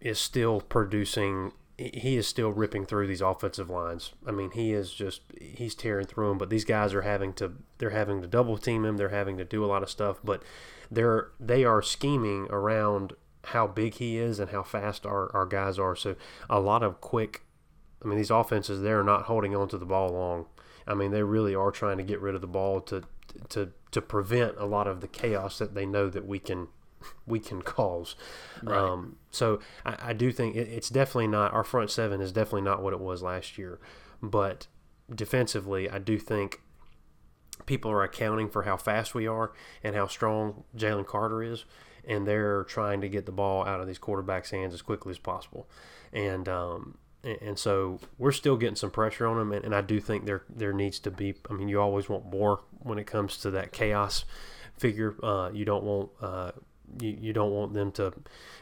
is 0.00 0.18
still 0.18 0.62
producing 0.62 1.52
he 1.76 2.16
is 2.16 2.26
still 2.26 2.50
ripping 2.50 2.86
through 2.86 3.06
these 3.06 3.20
offensive 3.20 3.68
lines. 3.68 4.12
I 4.26 4.30
mean, 4.30 4.52
he 4.52 4.72
is 4.72 4.92
just 4.92 5.20
he's 5.38 5.74
tearing 5.74 6.06
through 6.06 6.28
them. 6.28 6.38
But 6.38 6.48
these 6.48 6.64
guys 6.64 6.94
are 6.94 7.02
having 7.02 7.34
to 7.34 7.52
they're 7.76 7.90
having 7.90 8.22
to 8.22 8.26
double 8.26 8.56
team 8.56 8.86
him. 8.86 8.96
They're 8.96 9.10
having 9.10 9.36
to 9.36 9.44
do 9.44 9.64
a 9.64 9.66
lot 9.66 9.82
of 9.82 9.90
stuff. 9.90 10.18
But 10.24 10.42
they're 10.90 11.30
they 11.38 11.64
are 11.64 11.82
scheming 11.82 12.46
around 12.50 13.14
how 13.46 13.66
big 13.66 13.94
he 13.94 14.18
is 14.18 14.38
and 14.38 14.50
how 14.50 14.62
fast 14.62 15.04
our, 15.04 15.34
our 15.34 15.46
guys 15.46 15.78
are. 15.78 15.96
So 15.96 16.16
a 16.48 16.60
lot 16.60 16.82
of 16.82 17.00
quick. 17.00 17.42
I 18.04 18.08
mean, 18.08 18.18
these 18.18 18.30
offenses 18.30 18.82
they're 18.82 19.04
not 19.04 19.24
holding 19.24 19.54
on 19.54 19.68
to 19.68 19.78
the 19.78 19.86
ball 19.86 20.10
long. 20.10 20.46
I 20.86 20.94
mean, 20.94 21.12
they 21.12 21.22
really 21.22 21.54
are 21.54 21.70
trying 21.70 21.98
to 21.98 22.02
get 22.02 22.20
rid 22.20 22.34
of 22.34 22.40
the 22.40 22.46
ball 22.46 22.80
to 22.82 23.02
to 23.50 23.72
to 23.92 24.02
prevent 24.02 24.56
a 24.58 24.66
lot 24.66 24.86
of 24.86 25.00
the 25.00 25.08
chaos 25.08 25.58
that 25.58 25.74
they 25.74 25.86
know 25.86 26.08
that 26.08 26.26
we 26.26 26.38
can 26.38 26.68
we 27.26 27.40
can 27.40 27.62
cause. 27.62 28.16
Right. 28.62 28.78
Um, 28.78 29.16
so 29.30 29.60
I, 29.84 29.96
I 30.00 30.12
do 30.12 30.32
think 30.32 30.56
it, 30.56 30.68
it's 30.68 30.88
definitely 30.88 31.28
not 31.28 31.52
our 31.52 31.64
front 31.64 31.90
seven 31.90 32.20
is 32.20 32.32
definitely 32.32 32.62
not 32.62 32.82
what 32.82 32.92
it 32.92 33.00
was 33.00 33.22
last 33.22 33.58
year, 33.58 33.80
but 34.22 34.66
defensively, 35.14 35.88
I 35.90 35.98
do 35.98 36.18
think 36.18 36.60
people 37.66 37.90
are 37.90 38.02
accounting 38.02 38.48
for 38.48 38.62
how 38.62 38.76
fast 38.76 39.14
we 39.14 39.26
are 39.26 39.52
and 39.82 39.94
how 39.94 40.06
strong 40.06 40.64
Jalen 40.76 41.06
Carter 41.06 41.42
is, 41.42 41.64
and 42.06 42.26
they're 42.26 42.64
trying 42.64 43.00
to 43.00 43.08
get 43.08 43.26
the 43.26 43.32
ball 43.32 43.64
out 43.64 43.80
of 43.80 43.86
these 43.86 43.98
quarterbacks' 43.98 44.50
hands 44.50 44.74
as 44.74 44.82
quickly 44.82 45.10
as 45.10 45.18
possible, 45.18 45.68
and 46.12 46.48
um, 46.48 46.98
and, 47.24 47.58
so 47.58 48.00
we're 48.18 48.32
still 48.32 48.56
getting 48.56 48.76
some 48.76 48.90
pressure 48.90 49.26
on 49.26 49.38
them, 49.38 49.52
and, 49.52 49.64
and 49.64 49.74
I 49.74 49.80
do 49.80 50.00
think 50.00 50.24
there 50.24 50.42
there 50.48 50.72
needs 50.72 50.98
to 51.00 51.10
be. 51.10 51.34
I 51.48 51.52
mean, 51.52 51.68
you 51.68 51.80
always 51.80 52.08
want 52.08 52.26
more 52.26 52.62
when 52.80 52.98
it 52.98 53.06
comes 53.06 53.36
to 53.38 53.50
that 53.52 53.72
chaos 53.72 54.24
figure. 54.76 55.14
Uh, 55.22 55.50
you 55.52 55.64
don't 55.64 55.84
want 55.84 56.10
uh, 56.20 56.52
you, 57.00 57.16
you 57.20 57.32
don't 57.32 57.52
want 57.52 57.74
them 57.74 57.92
to 57.92 58.12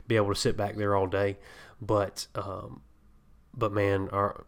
be 0.06 0.16
able 0.16 0.28
to 0.28 0.40
sit 0.40 0.56
back 0.56 0.76
there 0.76 0.94
all 0.94 1.06
day, 1.06 1.38
but 1.80 2.26
um, 2.34 2.82
but 3.56 3.72
man, 3.72 4.08
our 4.10 4.44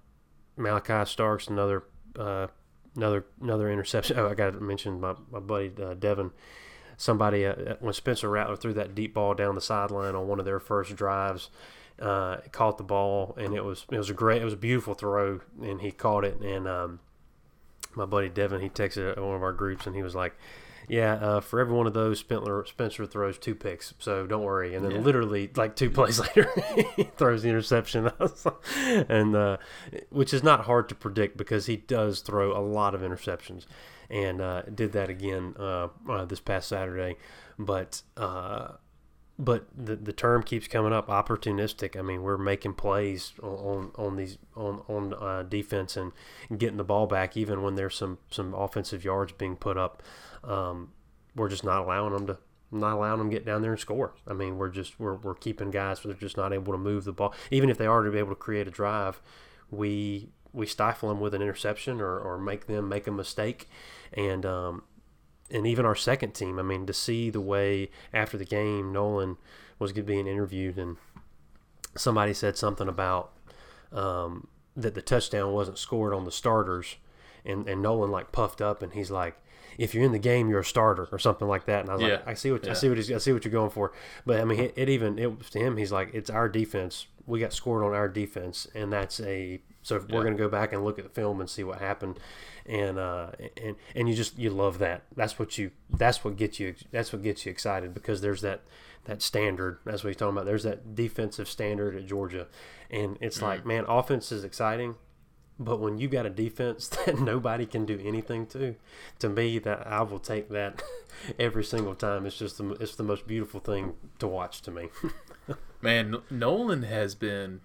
Malachi 0.56 1.10
Starks 1.10 1.48
another 1.48 1.84
uh, 2.18 2.48
another 2.96 3.24
another 3.40 3.70
interception. 3.70 4.18
Oh, 4.22 4.28
I 4.28 4.34
got 4.34 4.52
to 4.52 4.60
mention 4.60 5.00
my 5.00 5.14
my 5.30 5.40
buddy 5.40 5.72
uh, 5.82 5.94
Devin. 5.94 6.32
Somebody 6.96 7.44
uh, 7.46 7.74
when 7.80 7.92
Spencer 7.94 8.28
Rattler 8.28 8.56
threw 8.56 8.72
that 8.74 8.94
deep 8.94 9.14
ball 9.14 9.34
down 9.34 9.54
the 9.54 9.60
sideline 9.60 10.14
on 10.14 10.28
one 10.28 10.38
of 10.38 10.44
their 10.44 10.60
first 10.60 10.94
drives, 10.96 11.50
uh, 12.00 12.38
caught 12.52 12.78
the 12.78 12.84
ball 12.84 13.34
and 13.38 13.54
it 13.54 13.64
was 13.64 13.86
it 13.90 13.98
was 13.98 14.10
a 14.10 14.14
great 14.14 14.42
it 14.42 14.44
was 14.44 14.54
a 14.54 14.58
beautiful 14.58 14.94
throw 14.94 15.40
and 15.62 15.80
he 15.82 15.90
caught 15.92 16.24
it 16.24 16.40
and 16.40 16.66
um, 16.66 17.00
my 17.94 18.04
buddy 18.06 18.28
Devin 18.28 18.60
he 18.60 18.68
texted 18.68 19.16
one 19.18 19.36
of 19.36 19.42
our 19.42 19.52
groups 19.52 19.86
and 19.86 19.94
he 19.94 20.02
was 20.02 20.14
like 20.14 20.34
yeah, 20.88 21.12
uh, 21.14 21.40
for 21.40 21.60
every 21.60 21.72
one 21.74 21.86
of 21.86 21.94
those, 21.94 22.18
Spencer, 22.18 22.64
Spencer 22.66 23.06
throws 23.06 23.38
two 23.38 23.54
picks, 23.54 23.94
so 24.00 24.26
don't 24.26 24.42
worry. 24.42 24.74
And 24.74 24.84
then 24.84 24.90
Yeah. 24.90 24.98
literally, 25.00 25.48
like 25.54 25.76
two 25.76 25.88
plays 25.90 26.18
later, 26.36 26.50
he 26.96 27.04
throws 27.04 27.44
the 27.44 27.48
interception, 27.50 28.10
and 28.76 29.36
uh, 29.36 29.56
which 30.10 30.34
is 30.34 30.42
not 30.42 30.64
hard 30.64 30.88
to 30.88 30.96
predict 30.96 31.36
because 31.36 31.66
he 31.66 31.76
does 31.76 32.20
throw 32.20 32.54
a 32.54 32.60
lot 32.60 32.96
of 32.96 33.00
interceptions, 33.00 33.64
and 34.12 34.40
uh, 34.40 34.62
did 34.62 34.92
that 34.92 35.08
again 35.08 35.54
uh, 35.58 35.88
uh, 36.08 36.24
this 36.26 36.38
past 36.38 36.68
Saturday. 36.68 37.16
But 37.58 38.02
uh, 38.16 38.72
but 39.38 39.66
the 39.76 39.96
the 39.96 40.12
term 40.12 40.42
keeps 40.42 40.68
coming 40.68 40.92
up, 40.92 41.08
opportunistic. 41.08 41.98
I 41.98 42.02
mean, 42.02 42.22
we're 42.22 42.38
making 42.38 42.74
plays 42.74 43.32
on 43.42 43.90
on, 43.96 44.16
these 44.16 44.38
on 44.54 44.82
on 44.88 45.14
uh, 45.14 45.42
defense 45.42 45.96
and 45.96 46.12
getting 46.56 46.76
the 46.76 46.84
ball 46.84 47.06
back, 47.06 47.36
even 47.36 47.62
when 47.62 47.74
there's 47.74 47.96
some 47.96 48.18
some 48.30 48.54
offensive 48.54 49.04
yards 49.04 49.32
being 49.32 49.56
put 49.56 49.76
up. 49.76 50.02
Um, 50.44 50.92
we're 51.34 51.48
just 51.48 51.64
not 51.64 51.82
allowing 51.82 52.12
them 52.12 52.26
to 52.26 52.38
not 52.70 52.94
allowing 52.94 53.18
them 53.18 53.30
to 53.30 53.36
get 53.36 53.46
down 53.46 53.62
there 53.62 53.72
and 53.72 53.80
score. 53.80 54.14
I 54.26 54.34
mean, 54.34 54.58
we're 54.58 54.68
just 54.68 55.00
we're, 55.00 55.14
we're 55.14 55.34
keeping 55.34 55.70
guys 55.70 56.02
they're 56.02 56.14
just 56.14 56.36
not 56.36 56.52
able 56.52 56.72
to 56.72 56.78
move 56.78 57.04
the 57.04 57.12
ball. 57.12 57.34
Even 57.50 57.70
if 57.70 57.78
they 57.78 57.86
are 57.86 58.02
to 58.02 58.10
be 58.10 58.18
able 58.18 58.30
to 58.30 58.36
create 58.36 58.68
a 58.68 58.70
drive, 58.70 59.22
we 59.70 60.28
we 60.52 60.66
stifle 60.66 61.08
them 61.08 61.20
with 61.20 61.34
an 61.34 61.42
interception 61.42 62.00
or, 62.00 62.18
or 62.18 62.38
make 62.38 62.66
them 62.66 62.88
make 62.88 63.06
a 63.06 63.10
mistake, 63.12 63.68
and 64.12 64.44
um, 64.46 64.82
and 65.50 65.66
even 65.66 65.84
our 65.86 65.94
second 65.96 66.32
team. 66.34 66.58
I 66.58 66.62
mean, 66.62 66.86
to 66.86 66.92
see 66.92 67.30
the 67.30 67.40
way 67.40 67.90
after 68.12 68.36
the 68.38 68.44
game 68.44 68.92
Nolan 68.92 69.36
was 69.78 69.92
being 69.92 70.26
interviewed 70.26 70.78
and 70.78 70.96
somebody 71.96 72.32
said 72.34 72.56
something 72.56 72.88
about 72.88 73.32
um, 73.92 74.46
that 74.76 74.94
the 74.94 75.02
touchdown 75.02 75.52
wasn't 75.52 75.78
scored 75.78 76.14
on 76.14 76.24
the 76.24 76.32
starters, 76.32 76.96
and 77.44 77.68
and 77.68 77.82
Nolan 77.82 78.10
like 78.10 78.32
puffed 78.32 78.60
up 78.60 78.82
and 78.82 78.92
he's 78.92 79.10
like. 79.10 79.36
If 79.78 79.94
you're 79.94 80.04
in 80.04 80.12
the 80.12 80.18
game, 80.18 80.50
you're 80.50 80.60
a 80.60 80.64
starter, 80.64 81.08
or 81.10 81.18
something 81.18 81.48
like 81.48 81.64
that. 81.64 81.80
And 81.80 81.88
I 81.88 81.94
was 81.94 82.02
Yeah. 82.02 82.08
like, 82.16 82.28
I 82.28 82.34
see 82.34 82.52
what 82.52 82.68
I 82.68 82.74
see 82.74 82.90
what 82.90 82.98
he's, 82.98 83.10
I 83.10 83.16
see 83.16 83.32
what 83.32 83.42
you're 83.46 83.52
going 83.52 83.70
for. 83.70 83.90
But 84.26 84.38
I 84.38 84.44
mean, 84.44 84.60
it, 84.60 84.74
it 84.76 84.90
even 84.90 85.18
it 85.18 85.40
to 85.52 85.58
him. 85.58 85.78
He's 85.78 85.90
like, 85.90 86.12
it's 86.12 86.28
our 86.28 86.46
defense. 86.46 87.06
We 87.24 87.40
got 87.40 87.54
scored 87.54 87.82
on 87.82 87.94
our 87.94 88.06
defense, 88.06 88.68
and 88.74 88.92
that's 88.92 89.18
a 89.20 89.62
so 89.82 89.96
if 89.96 90.08
we're 90.08 90.22
going 90.22 90.36
to 90.36 90.42
go 90.42 90.48
back 90.48 90.72
and 90.72 90.84
look 90.84 90.98
at 90.98 91.04
the 91.04 91.10
film 91.10 91.40
and 91.40 91.50
see 91.50 91.64
what 91.64 91.80
happened, 91.80 92.18
and 92.66 92.98
uh, 92.98 93.30
and 93.62 93.76
and 93.94 94.08
you 94.08 94.14
just 94.14 94.38
you 94.38 94.50
love 94.50 94.78
that. 94.78 95.02
That's 95.14 95.38
what 95.38 95.58
you 95.58 95.72
that's 95.90 96.24
what 96.24 96.36
gets 96.36 96.60
you 96.60 96.74
that's 96.90 97.12
what 97.12 97.22
gets 97.22 97.44
you 97.44 97.50
excited 97.50 97.92
because 97.92 98.20
there's 98.20 98.40
that 98.42 98.62
that 99.04 99.22
standard. 99.22 99.78
That's 99.84 100.04
what 100.04 100.08
he's 100.08 100.16
talking 100.16 100.36
about. 100.36 100.46
There's 100.46 100.62
that 100.62 100.94
defensive 100.94 101.48
standard 101.48 101.96
at 101.96 102.06
Georgia, 102.06 102.46
and 102.90 103.18
it's 103.20 103.42
like 103.42 103.66
man, 103.66 103.84
offense 103.88 104.30
is 104.30 104.44
exciting. 104.44 104.94
But 105.58 105.80
when 105.80 105.98
you 105.98 106.08
got 106.08 106.26
a 106.26 106.30
defense 106.30 106.88
that 107.06 107.18
nobody 107.18 107.66
can 107.66 107.84
do 107.84 108.00
anything 108.02 108.46
to, 108.46 108.74
to 109.18 109.28
me 109.28 109.58
that 109.60 109.86
I 109.86 110.02
will 110.02 110.18
take 110.18 110.48
that 110.50 110.82
every 111.38 111.64
single 111.64 111.94
time. 111.94 112.26
It's 112.26 112.36
just 112.38 112.58
the, 112.58 112.70
it's 112.80 112.96
the 112.96 113.02
most 113.02 113.26
beautiful 113.26 113.60
thing 113.60 113.94
to 114.18 114.26
watch 114.26 114.62
to 114.62 114.70
me. 114.70 114.88
Man, 115.82 116.16
Nolan 116.30 116.82
has 116.84 117.14
been 117.14 117.60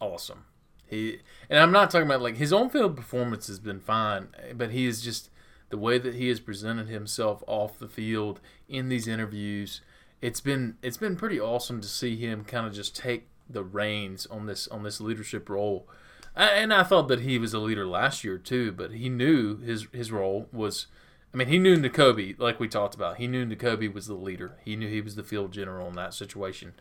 awesome. 0.00 0.44
He 0.90 1.20
and 1.48 1.60
I'm 1.60 1.70
not 1.70 1.90
talking 1.90 2.06
about 2.06 2.20
like 2.20 2.36
his 2.36 2.52
on 2.52 2.68
field 2.68 2.96
performance 2.96 3.46
has 3.46 3.60
been 3.60 3.80
fine, 3.80 4.28
but 4.54 4.72
he 4.72 4.86
is 4.86 5.00
just 5.00 5.30
the 5.70 5.78
way 5.78 5.98
that 5.98 6.16
he 6.16 6.28
has 6.28 6.40
presented 6.40 6.88
himself 6.88 7.44
off 7.46 7.78
the 7.78 7.88
field 7.88 8.40
in 8.68 8.88
these 8.88 9.06
interviews. 9.06 9.80
It's 10.20 10.40
been 10.40 10.76
it's 10.82 10.96
been 10.96 11.16
pretty 11.16 11.40
awesome 11.40 11.80
to 11.80 11.88
see 11.88 12.16
him 12.16 12.44
kind 12.44 12.66
of 12.66 12.74
just 12.74 12.96
take 12.96 13.28
the 13.48 13.62
reins 13.62 14.26
on 14.26 14.46
this 14.46 14.66
on 14.68 14.82
this 14.82 15.00
leadership 15.00 15.48
role. 15.48 15.88
And 16.36 16.72
I 16.72 16.84
thought 16.84 17.08
that 17.08 17.20
he 17.20 17.38
was 17.38 17.54
a 17.54 17.58
leader 17.58 17.86
last 17.86 18.22
year 18.24 18.38
too, 18.38 18.72
but 18.72 18.92
he 18.92 19.08
knew 19.08 19.58
his 19.58 19.86
his 19.92 20.12
role 20.12 20.48
was. 20.52 20.86
I 21.32 21.36
mean, 21.36 21.46
he 21.46 21.60
knew 21.60 21.76
Nakobe, 21.76 22.36
like 22.40 22.58
we 22.58 22.66
talked 22.66 22.96
about. 22.96 23.18
He 23.18 23.28
knew 23.28 23.46
Nakobe 23.46 23.92
was 23.94 24.08
the 24.08 24.14
leader. 24.14 24.58
He 24.64 24.74
knew 24.74 24.88
he 24.88 25.00
was 25.00 25.14
the 25.14 25.22
field 25.22 25.52
general 25.52 25.86
in 25.88 25.94
that 25.94 26.12
situation. 26.12 26.72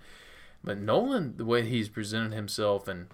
But 0.63 0.79
Nolan, 0.79 1.37
the 1.37 1.45
way 1.45 1.63
he's 1.63 1.87
presented 1.87 2.33
himself, 2.33 2.87
and 2.87 3.07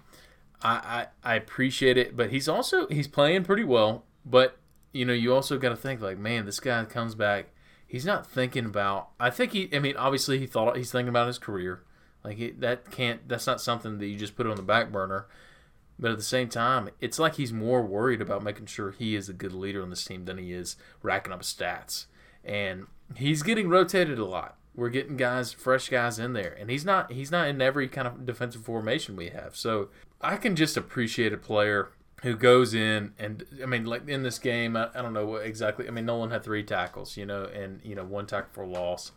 I, 0.62 1.06
I, 1.24 1.32
I 1.32 1.34
appreciate 1.34 1.96
it. 1.96 2.16
But 2.16 2.30
he's 2.30 2.48
also 2.48 2.86
he's 2.88 3.08
playing 3.08 3.44
pretty 3.44 3.64
well. 3.64 4.04
But 4.24 4.58
you 4.92 5.04
know, 5.04 5.12
you 5.12 5.34
also 5.34 5.58
got 5.58 5.70
to 5.70 5.76
think 5.76 6.00
like, 6.00 6.18
man, 6.18 6.46
this 6.46 6.60
guy 6.60 6.84
comes 6.84 7.14
back. 7.14 7.46
He's 7.86 8.06
not 8.06 8.26
thinking 8.26 8.64
about. 8.64 9.10
I 9.20 9.30
think 9.30 9.52
he. 9.52 9.68
I 9.72 9.78
mean, 9.78 9.96
obviously 9.96 10.38
he 10.38 10.46
thought 10.46 10.76
he's 10.76 10.90
thinking 10.90 11.08
about 11.08 11.26
his 11.26 11.38
career. 11.38 11.82
Like 12.24 12.40
it, 12.40 12.60
that 12.60 12.90
can't. 12.90 13.28
That's 13.28 13.46
not 13.46 13.60
something 13.60 13.98
that 13.98 14.06
you 14.06 14.16
just 14.16 14.36
put 14.36 14.46
on 14.46 14.56
the 14.56 14.62
back 14.62 14.90
burner. 14.90 15.26
But 15.98 16.10
at 16.10 16.18
the 16.18 16.24
same 16.24 16.48
time, 16.48 16.90
it's 17.00 17.18
like 17.18 17.36
he's 17.36 17.52
more 17.52 17.82
worried 17.82 18.20
about 18.20 18.42
making 18.42 18.66
sure 18.66 18.90
he 18.90 19.14
is 19.16 19.28
a 19.28 19.32
good 19.32 19.52
leader 19.52 19.82
on 19.82 19.90
this 19.90 20.04
team 20.04 20.26
than 20.26 20.36
he 20.36 20.52
is 20.52 20.76
racking 21.02 21.32
up 21.32 21.40
stats. 21.40 22.06
And 22.44 22.86
he's 23.16 23.42
getting 23.42 23.68
rotated 23.68 24.18
a 24.18 24.24
lot. 24.24 24.56
We're 24.74 24.90
getting 24.90 25.16
guys, 25.16 25.52
fresh 25.52 25.88
guys 25.88 26.18
in 26.18 26.34
there, 26.34 26.54
and 26.58 26.70
he's 26.70 26.84
not 26.84 27.12
he's 27.12 27.30
not 27.30 27.48
in 27.48 27.62
every 27.62 27.88
kind 27.88 28.06
of 28.06 28.26
defensive 28.26 28.62
formation 28.62 29.16
we 29.16 29.30
have. 29.30 29.56
So 29.56 29.88
I 30.20 30.36
can 30.36 30.56
just 30.56 30.76
appreciate 30.76 31.32
a 31.32 31.36
player 31.36 31.90
who 32.22 32.34
goes 32.36 32.74
in 32.74 33.12
and 33.18 33.44
I 33.62 33.66
mean, 33.66 33.84
like 33.84 34.08
in 34.08 34.22
this 34.22 34.38
game, 34.38 34.76
I, 34.76 34.88
I 34.94 35.02
don't 35.02 35.12
know 35.12 35.26
what 35.26 35.42
exactly. 35.44 35.86
I 35.86 35.90
mean, 35.90 36.06
Nolan 36.06 36.30
had 36.30 36.42
three 36.42 36.62
tackles, 36.62 37.16
you 37.16 37.26
know, 37.26 37.44
and 37.44 37.80
you 37.84 37.94
know 37.94 38.04
one 38.04 38.26
tackle 38.26 38.50
for 38.52 38.66
loss. 38.66 39.12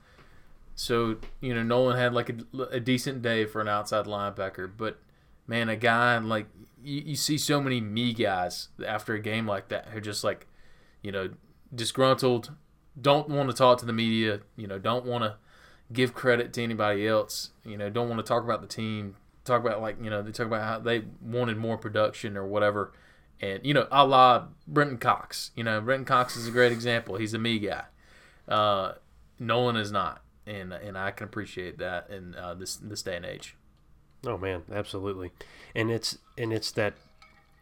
So 0.75 1.17
you 1.41 1.53
know, 1.53 1.63
Nolan 1.63 1.97
had 1.97 2.13
like 2.13 2.29
a, 2.29 2.62
a 2.71 2.79
decent 2.79 3.21
day 3.21 3.45
for 3.45 3.62
an 3.62 3.67
outside 3.67 4.05
linebacker, 4.05 4.69
but 4.75 4.99
man, 5.47 5.69
a 5.69 5.75
guy 5.75 6.17
like 6.19 6.47
you, 6.83 7.01
you 7.01 7.15
see 7.15 7.38
so 7.38 7.62
many 7.62 7.81
me 7.81 8.13
guys 8.13 8.69
after 8.85 9.13
a 9.13 9.19
game 9.19 9.47
like 9.47 9.69
that 9.69 9.88
who 9.88 9.99
just 9.99 10.23
like, 10.23 10.47
you 11.01 11.12
know, 11.12 11.31
disgruntled, 11.73 12.51
don't 12.99 13.29
want 13.29 13.49
to 13.49 13.55
talk 13.55 13.79
to 13.79 13.85
the 13.85 13.93
media, 13.93 14.41
you 14.55 14.67
know, 14.67 14.77
don't 14.77 15.05
want 15.05 15.23
to 15.23 15.35
give 15.91 16.13
credit 16.13 16.54
to 16.54 16.63
anybody 16.63 17.08
else, 17.08 17.52
you 17.65 17.77
know, 17.77 17.89
don't 17.89 18.08
want 18.08 18.19
to 18.19 18.27
talk 18.27 18.43
about 18.43 18.62
the 18.62 18.67
team, 18.67 19.15
talk 19.50 19.62
about 19.62 19.81
like, 19.81 20.02
you 20.02 20.10
know, 20.10 20.21
they 20.21 20.31
talk 20.31 20.47
about 20.47 20.63
how 20.63 20.79
they 20.79 21.04
wanted 21.21 21.58
more 21.58 21.77
production 21.77 22.37
or 22.37 22.45
whatever. 22.45 22.93
And, 23.41 23.65
you 23.65 23.73
know, 23.73 23.87
a 23.91 24.06
la 24.06 24.47
Brenton 24.67 24.97
Cox. 24.97 25.52
You 25.56 25.63
know, 25.63 25.79
Brenton 25.81 26.06
Cox 26.06 26.35
is 26.35 26.47
a 26.47 26.52
great 26.52 26.71
example. 26.71 27.15
He's 27.15 27.33
a 27.33 27.39
me 27.39 27.60
guy. 27.60 27.83
Uh, 28.47 28.93
Nolan 29.39 29.75
is 29.75 29.91
not. 29.91 30.21
And, 30.45 30.73
and 30.73 30.97
I 30.97 31.12
can 31.12 31.25
appreciate 31.25 31.77
that 31.77 32.10
in 32.10 32.35
uh, 32.35 32.56
this 32.56 32.75
this 32.75 33.04
day 33.04 33.15
and 33.15 33.25
age. 33.25 33.56
Oh 34.25 34.37
man, 34.37 34.63
absolutely. 34.71 35.31
And 35.75 35.91
it's 35.91 36.17
and 36.37 36.52
it's 36.52 36.71
that 36.71 36.93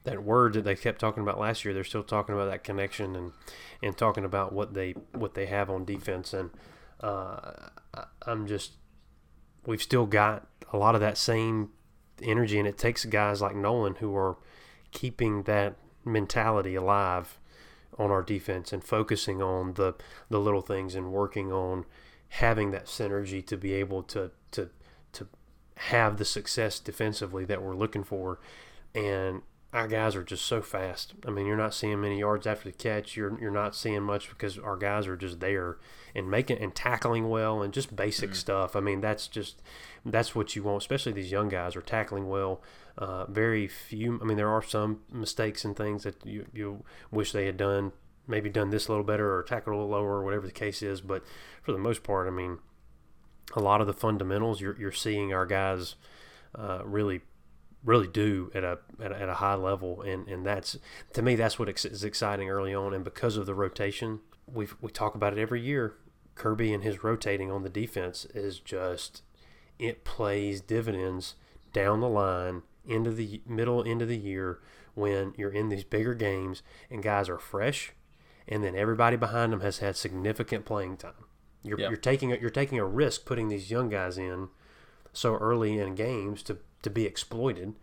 that 0.06 0.24
word 0.24 0.54
that 0.54 0.64
they 0.64 0.76
kept 0.76 1.00
talking 1.00 1.22
about 1.22 1.40
last 1.40 1.66
year. 1.66 1.74
They're 1.74 1.84
still 1.84 2.04
talking 2.04 2.34
about 2.34 2.50
that 2.50 2.64
connection 2.64 3.16
and 3.16 3.34
and 3.84 3.98
talking 3.98 4.26
about 4.26 4.54
what 4.54 4.74
they 4.74 4.92
what 5.12 5.36
they 5.36 5.46
have 5.48 5.70
on 5.70 5.86
defense. 5.86 6.34
And 6.34 6.50
uh, 7.02 7.70
I'm 8.26 8.48
just 8.48 8.74
we've 9.66 9.82
still 9.82 10.06
got 10.06 10.48
a 10.72 10.78
lot 10.78 10.96
of 10.96 11.02
that 11.02 11.18
same 11.18 11.72
energy, 12.22 12.60
and 12.60 12.68
it 12.68 12.78
takes 12.78 13.06
guys 13.06 13.42
like 13.42 13.56
Nolan 13.56 13.96
who 13.96 14.16
are 14.16 14.38
keeping 14.92 15.44
that 15.44 15.76
mentality 16.06 16.76
alive 16.76 17.38
on 17.98 18.12
our 18.12 18.22
defense 18.22 18.72
and 18.72 18.84
focusing 18.84 19.42
on 19.42 19.74
the 19.74 19.96
the 20.30 20.40
little 20.40 20.62
things 20.62 20.96
and 20.96 21.12
working 21.12 21.52
on 21.52 21.86
having 22.30 22.72
that 22.72 22.86
synergy 22.86 23.46
to 23.46 23.58
be 23.58 23.74
able 23.74 24.04
to 24.04 24.32
to 24.52 24.70
to 25.14 25.28
have 25.76 26.18
the 26.18 26.26
success 26.26 26.80
defensively 26.80 27.46
that 27.46 27.62
we're 27.62 27.76
looking 27.76 28.04
for. 28.04 28.40
And 28.94 29.42
our 29.78 29.88
guys 29.88 30.16
are 30.16 30.24
just 30.24 30.46
so 30.46 30.62
fast. 30.62 31.14
I 31.26 31.30
mean, 31.30 31.46
you're 31.46 31.56
not 31.56 31.74
seeing 31.74 32.02
many 32.02 32.20
yards 32.20 32.48
after 32.48 32.70
the 32.70 32.76
catch. 32.76 33.16
You're 33.16 33.40
you're 33.40 33.52
not 33.52 33.76
seeing 33.76 34.02
much 34.02 34.30
because 34.30 34.58
our 34.58 34.76
guys 34.76 35.06
are 35.06 35.16
just 35.16 35.40
there 35.40 35.78
and 36.16 36.32
making 36.32 36.58
and 36.58 36.74
tackling 36.74 37.30
well 37.30 37.62
and 37.62 37.72
just 37.72 37.96
basic 37.96 38.34
stuff. 38.34 38.76
I 38.76 38.80
mean, 38.80 39.02
that's 39.02 39.28
just 39.28 39.62
that's 40.04 40.34
what 40.34 40.56
you 40.56 40.64
want, 40.64 40.82
especially 40.82 41.12
these 41.12 41.32
young 41.32 41.48
guys 41.48 41.76
are 41.76 41.82
tackling 41.82 42.28
well. 42.28 42.62
Uh, 42.98 43.26
very 43.26 43.68
few. 43.68 44.20
I 44.20 44.26
mean, 44.26 44.38
there 44.38 44.50
are 44.50 44.64
some 44.64 45.02
mistakes 45.12 45.64
and 45.64 45.76
things 45.76 46.04
that 46.04 46.26
you 46.26 46.48
you 46.52 46.84
wish 47.12 47.32
they 47.32 47.46
had 47.46 47.58
done, 47.58 47.92
maybe 48.28 48.50
done 48.50 48.72
this 48.72 48.88
a 48.88 48.92
little 48.92 49.06
better 49.06 49.36
or 49.36 49.44
tackled 49.44 49.76
a 49.76 49.78
little 49.78 49.92
lower 49.92 50.18
or 50.18 50.24
whatever 50.24 50.48
the 50.48 50.52
case 50.52 50.82
is. 50.82 51.02
But 51.02 51.24
for 51.62 51.72
the 51.72 51.78
most 51.78 52.02
part, 52.02 52.28
I 52.28 52.32
mean, 52.32 52.58
a 53.56 53.60
lot 53.60 53.80
of 53.80 53.86
the 53.86 53.94
fundamentals 53.94 54.60
you're 54.60 54.76
you're 54.80 54.92
seeing 54.92 55.34
our 55.34 55.46
guys 55.46 55.96
uh, 56.56 56.82
really 56.84 57.22
really 57.88 58.08
do 58.08 58.52
at 58.54 58.64
a, 58.64 58.78
at 59.02 59.12
a 59.12 59.20
at 59.22 59.30
a 59.30 59.34
high 59.36 59.56
level, 59.56 60.02
and 60.02 60.28
and 60.28 60.46
that's 60.46 60.78
to 61.14 61.22
me 61.22 61.36
that's 61.36 61.58
what 61.58 61.70
ex- 61.70 61.86
exciting 61.86 62.50
early 62.50 62.76
on, 62.76 62.94
and 62.94 63.04
because 63.04 63.38
of 63.38 63.46
the 63.46 63.56
rotation, 63.56 64.20
we 64.46 64.68
we 64.82 64.92
talk 64.92 65.16
about 65.16 65.36
it 65.36 65.42
every 65.42 65.62
year. 65.62 65.96
Kirby 66.36 66.72
and 66.72 66.84
his 66.84 67.04
rotating 67.04 67.50
on 67.50 67.64
the 67.64 67.70
defense 67.70 68.26
is 68.26 68.60
just 68.60 69.24
it 69.80 70.04
plays 70.04 70.62
dividends 70.62 71.34
down 71.74 72.00
the 72.00 72.08
line 72.10 72.62
into 72.86 73.10
the 73.12 73.42
middle 73.48 73.84
end 73.84 74.02
of 74.04 74.08
the 74.08 74.18
year 74.18 74.60
when 74.94 75.34
you're 75.38 75.52
in 75.52 75.70
these 75.70 75.84
bigger 75.84 76.14
games 76.14 76.62
and 76.92 77.02
guys 77.04 77.28
are 77.30 77.40
fresh, 77.40 77.92
and 78.48 78.64
then 78.64 78.76
everybody 78.76 79.16
behind 79.18 79.52
them 79.54 79.62
has 79.62 79.80
had 79.80 79.96
significant 79.96 80.66
playing 80.66 80.98
time. 80.98 81.26
You're, 81.64 81.80
Yep. 81.80 81.90
you're 81.90 81.98
taking 82.00 82.32
a, 82.32 82.36
you're 82.38 82.50
taking 82.50 82.80
a 82.80 82.86
risk 82.86 83.26
putting 83.26 83.48
these 83.50 83.70
young 83.72 83.90
guys 83.90 84.18
in 84.18 84.50
so 85.14 85.36
early 85.36 85.80
in 85.80 85.96
games 85.96 86.42
to, 86.44 86.58
to 86.82 86.90
be 86.90 87.06
exploited, 87.06 87.74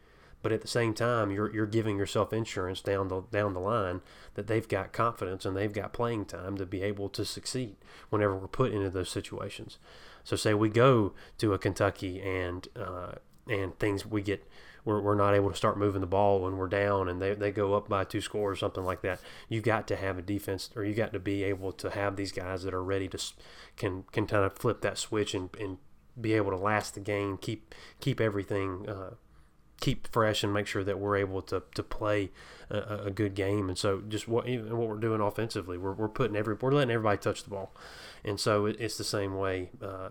but 0.42 0.53
at 0.53 0.61
the 0.61 0.68
same 0.68 0.95
time 0.95 1.30
you're 1.30 1.53
you're 1.53 1.66
giving 1.66 1.97
yourself 1.97 2.32
insurance 2.32 2.80
down 2.80 3.09
the 3.09 3.22
down 3.30 3.55
the 3.55 3.61
line 3.61 4.01
that 4.34 4.47
they've 4.47 4.68
got 4.68 4.92
confidence 4.92 5.45
and 5.45 5.57
they've 5.57 5.72
got 5.72 5.92
playing 5.92 6.24
time 6.26 6.57
to 6.57 6.66
be 6.66 6.82
able 6.82 7.09
to 7.09 7.24
succeed 7.24 7.76
whenever 8.11 8.36
we're 8.36 8.49
put 8.49 8.72
into 8.72 8.90
those 8.90 9.11
situations. 9.11 9.78
So 10.22 10.36
say 10.36 10.55
we 10.55 10.68
go 10.68 11.12
to 11.38 11.53
a 11.53 11.59
Kentucky 11.59 12.20
and 12.20 12.68
uh, 12.76 13.12
and 13.49 13.78
things 13.78 14.07
we 14.07 14.22
get 14.22 14.47
we're, 14.84 15.01
we're 15.01 15.14
not 15.14 15.34
able 15.34 15.51
to 15.51 15.57
start 15.57 15.78
moving 15.78 16.01
the 16.01 16.07
ball 16.07 16.40
when 16.40 16.57
we're 16.57 16.68
down 16.68 17.09
and 17.09 17.20
they, 17.20 17.34
they 17.34 17.51
go 17.51 17.74
up 17.74 17.88
by 17.88 18.05
two 18.05 18.20
scores 18.20 18.57
or 18.57 18.59
something 18.59 18.84
like 18.84 19.01
that. 19.03 19.20
You've 19.49 19.64
got 19.64 19.88
to 19.88 19.97
have 19.97 20.18
a 20.18 20.22
defense 20.22 20.70
or 20.76 20.84
you've 20.84 20.97
got 20.97 21.12
to 21.14 21.18
be 21.18 21.42
able 21.45 21.72
to 21.72 21.90
have 21.90 22.16
these 22.16 22.32
guys 22.32 22.62
that 22.64 22.74
are 22.74 22.84
ready 22.84 23.09
to 23.09 23.18
can 23.76 24.05
can 24.12 24.26
kind 24.26 24.45
of 24.45 24.55
flip 24.55 24.82
that 24.82 24.99
switch 24.99 25.34
and, 25.34 25.51
and 25.59 25.78
be 26.20 26.34
able 26.34 26.50
to 26.50 26.56
last 26.56 26.94
the 26.94 27.00
game, 27.00 27.36
keep 27.36 27.74
keep 28.00 28.20
everything 28.20 28.88
uh, 28.88 29.14
keep 29.80 30.06
fresh 30.12 30.42
and 30.42 30.52
make 30.52 30.66
sure 30.66 30.84
that 30.84 30.98
we're 30.98 31.16
able 31.16 31.42
to, 31.42 31.62
to 31.74 31.82
play 31.82 32.30
a, 32.70 33.06
a- 33.06 33.10
good 33.10 33.34
game. 33.34 33.68
And 33.68 33.76
so 33.76 34.02
just 34.08 34.28
what 34.28 34.48
what 34.48 34.88
we're 34.88 34.96
doing 34.96 35.20
offensively, 35.20 35.76
we're, 35.76 35.92
we're 35.92 36.08
putting 36.08 36.36
every 36.36 36.54
we're 36.60 36.72
letting 36.72 36.90
everybody 36.90 37.18
touch 37.18 37.42
the 37.44 37.50
ball, 37.50 37.74
and 38.24 38.38
so 38.38 38.66
it, 38.66 38.76
it's 38.78 38.96
the 38.96 39.04
same 39.04 39.36
way. 39.36 39.70
Uh, 39.82 40.10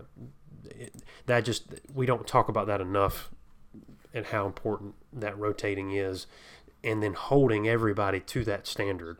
it, 0.70 0.94
that 1.26 1.44
just 1.44 1.64
we 1.92 2.06
don't 2.06 2.26
talk 2.26 2.48
about 2.48 2.66
that 2.66 2.80
enough, 2.80 3.30
and 4.12 4.26
how 4.26 4.46
important 4.46 4.94
that 5.12 5.36
rotating 5.38 5.92
is, 5.92 6.26
and 6.82 7.02
then 7.02 7.14
holding 7.14 7.66
everybody 7.68 8.20
to 8.20 8.44
that 8.44 8.66
standard 8.66 9.18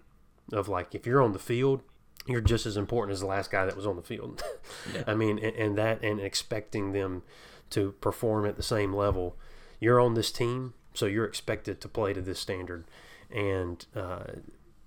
of 0.53 0.69
like 0.69 0.95
if 0.95 1.07
you're 1.07 1.23
on 1.23 1.33
the 1.33 1.39
field. 1.39 1.81
You're 2.27 2.41
just 2.41 2.65
as 2.67 2.77
important 2.77 3.13
as 3.13 3.21
the 3.21 3.27
last 3.27 3.51
guy 3.51 3.67
that 3.67 3.77
was 3.77 3.87
on 3.87 3.97
the 3.97 4.03
field. 4.03 4.43
Yeah. 4.95 5.05
I 5.07 5.15
mean, 5.15 5.39
and, 5.39 5.57
and 5.57 5.79
that 5.79 6.03
and 6.03 6.21
expecting 6.21 6.93
them 6.93 7.23
to 7.71 7.93
perform 8.01 8.45
at 8.45 8.57
the 8.57 8.63
same 8.63 8.93
level. 8.93 9.37
You're 9.81 9.99
on 10.01 10.15
this 10.15 10.31
team, 10.31 10.75
so 10.93 11.07
you're 11.07 11.25
expected 11.25 11.81
to 11.81 11.89
play 11.89 12.13
to 12.13 12.21
this 12.21 12.39
standard, 12.39 12.85
and 13.31 13.85
uh, 13.97 14.25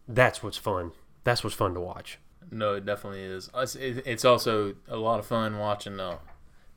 that's 0.08 0.44
what's 0.44 0.58
fun. 0.58 0.92
That's 1.24 1.44
what's 1.44 1.56
fun 1.56 1.74
to 1.74 1.80
watch. 1.80 2.20
No, 2.52 2.76
it 2.76 2.86
definitely 2.86 3.22
is. 3.22 3.50
It's, 3.56 3.76
it's 3.76 4.24
also 4.26 4.76
a 4.88 4.98
lot 4.98 5.20
of 5.20 5.26
fun 5.26 5.58
watching 5.58 6.00
uh, 6.00 6.20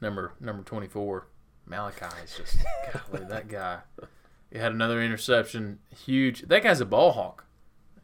number 0.00 0.32
number 0.40 0.62
twenty 0.62 0.88
four. 0.88 1.26
Malachi 1.66 2.06
is 2.24 2.36
just 2.36 2.56
golly, 2.92 3.24
that 3.26 3.48
guy. 3.48 3.80
He 4.50 4.58
had 4.58 4.72
another 4.72 5.00
interception, 5.02 5.78
huge. 5.94 6.42
That 6.42 6.62
guy's 6.62 6.80
a 6.80 6.86
ball 6.86 7.12
hawk. 7.12 7.44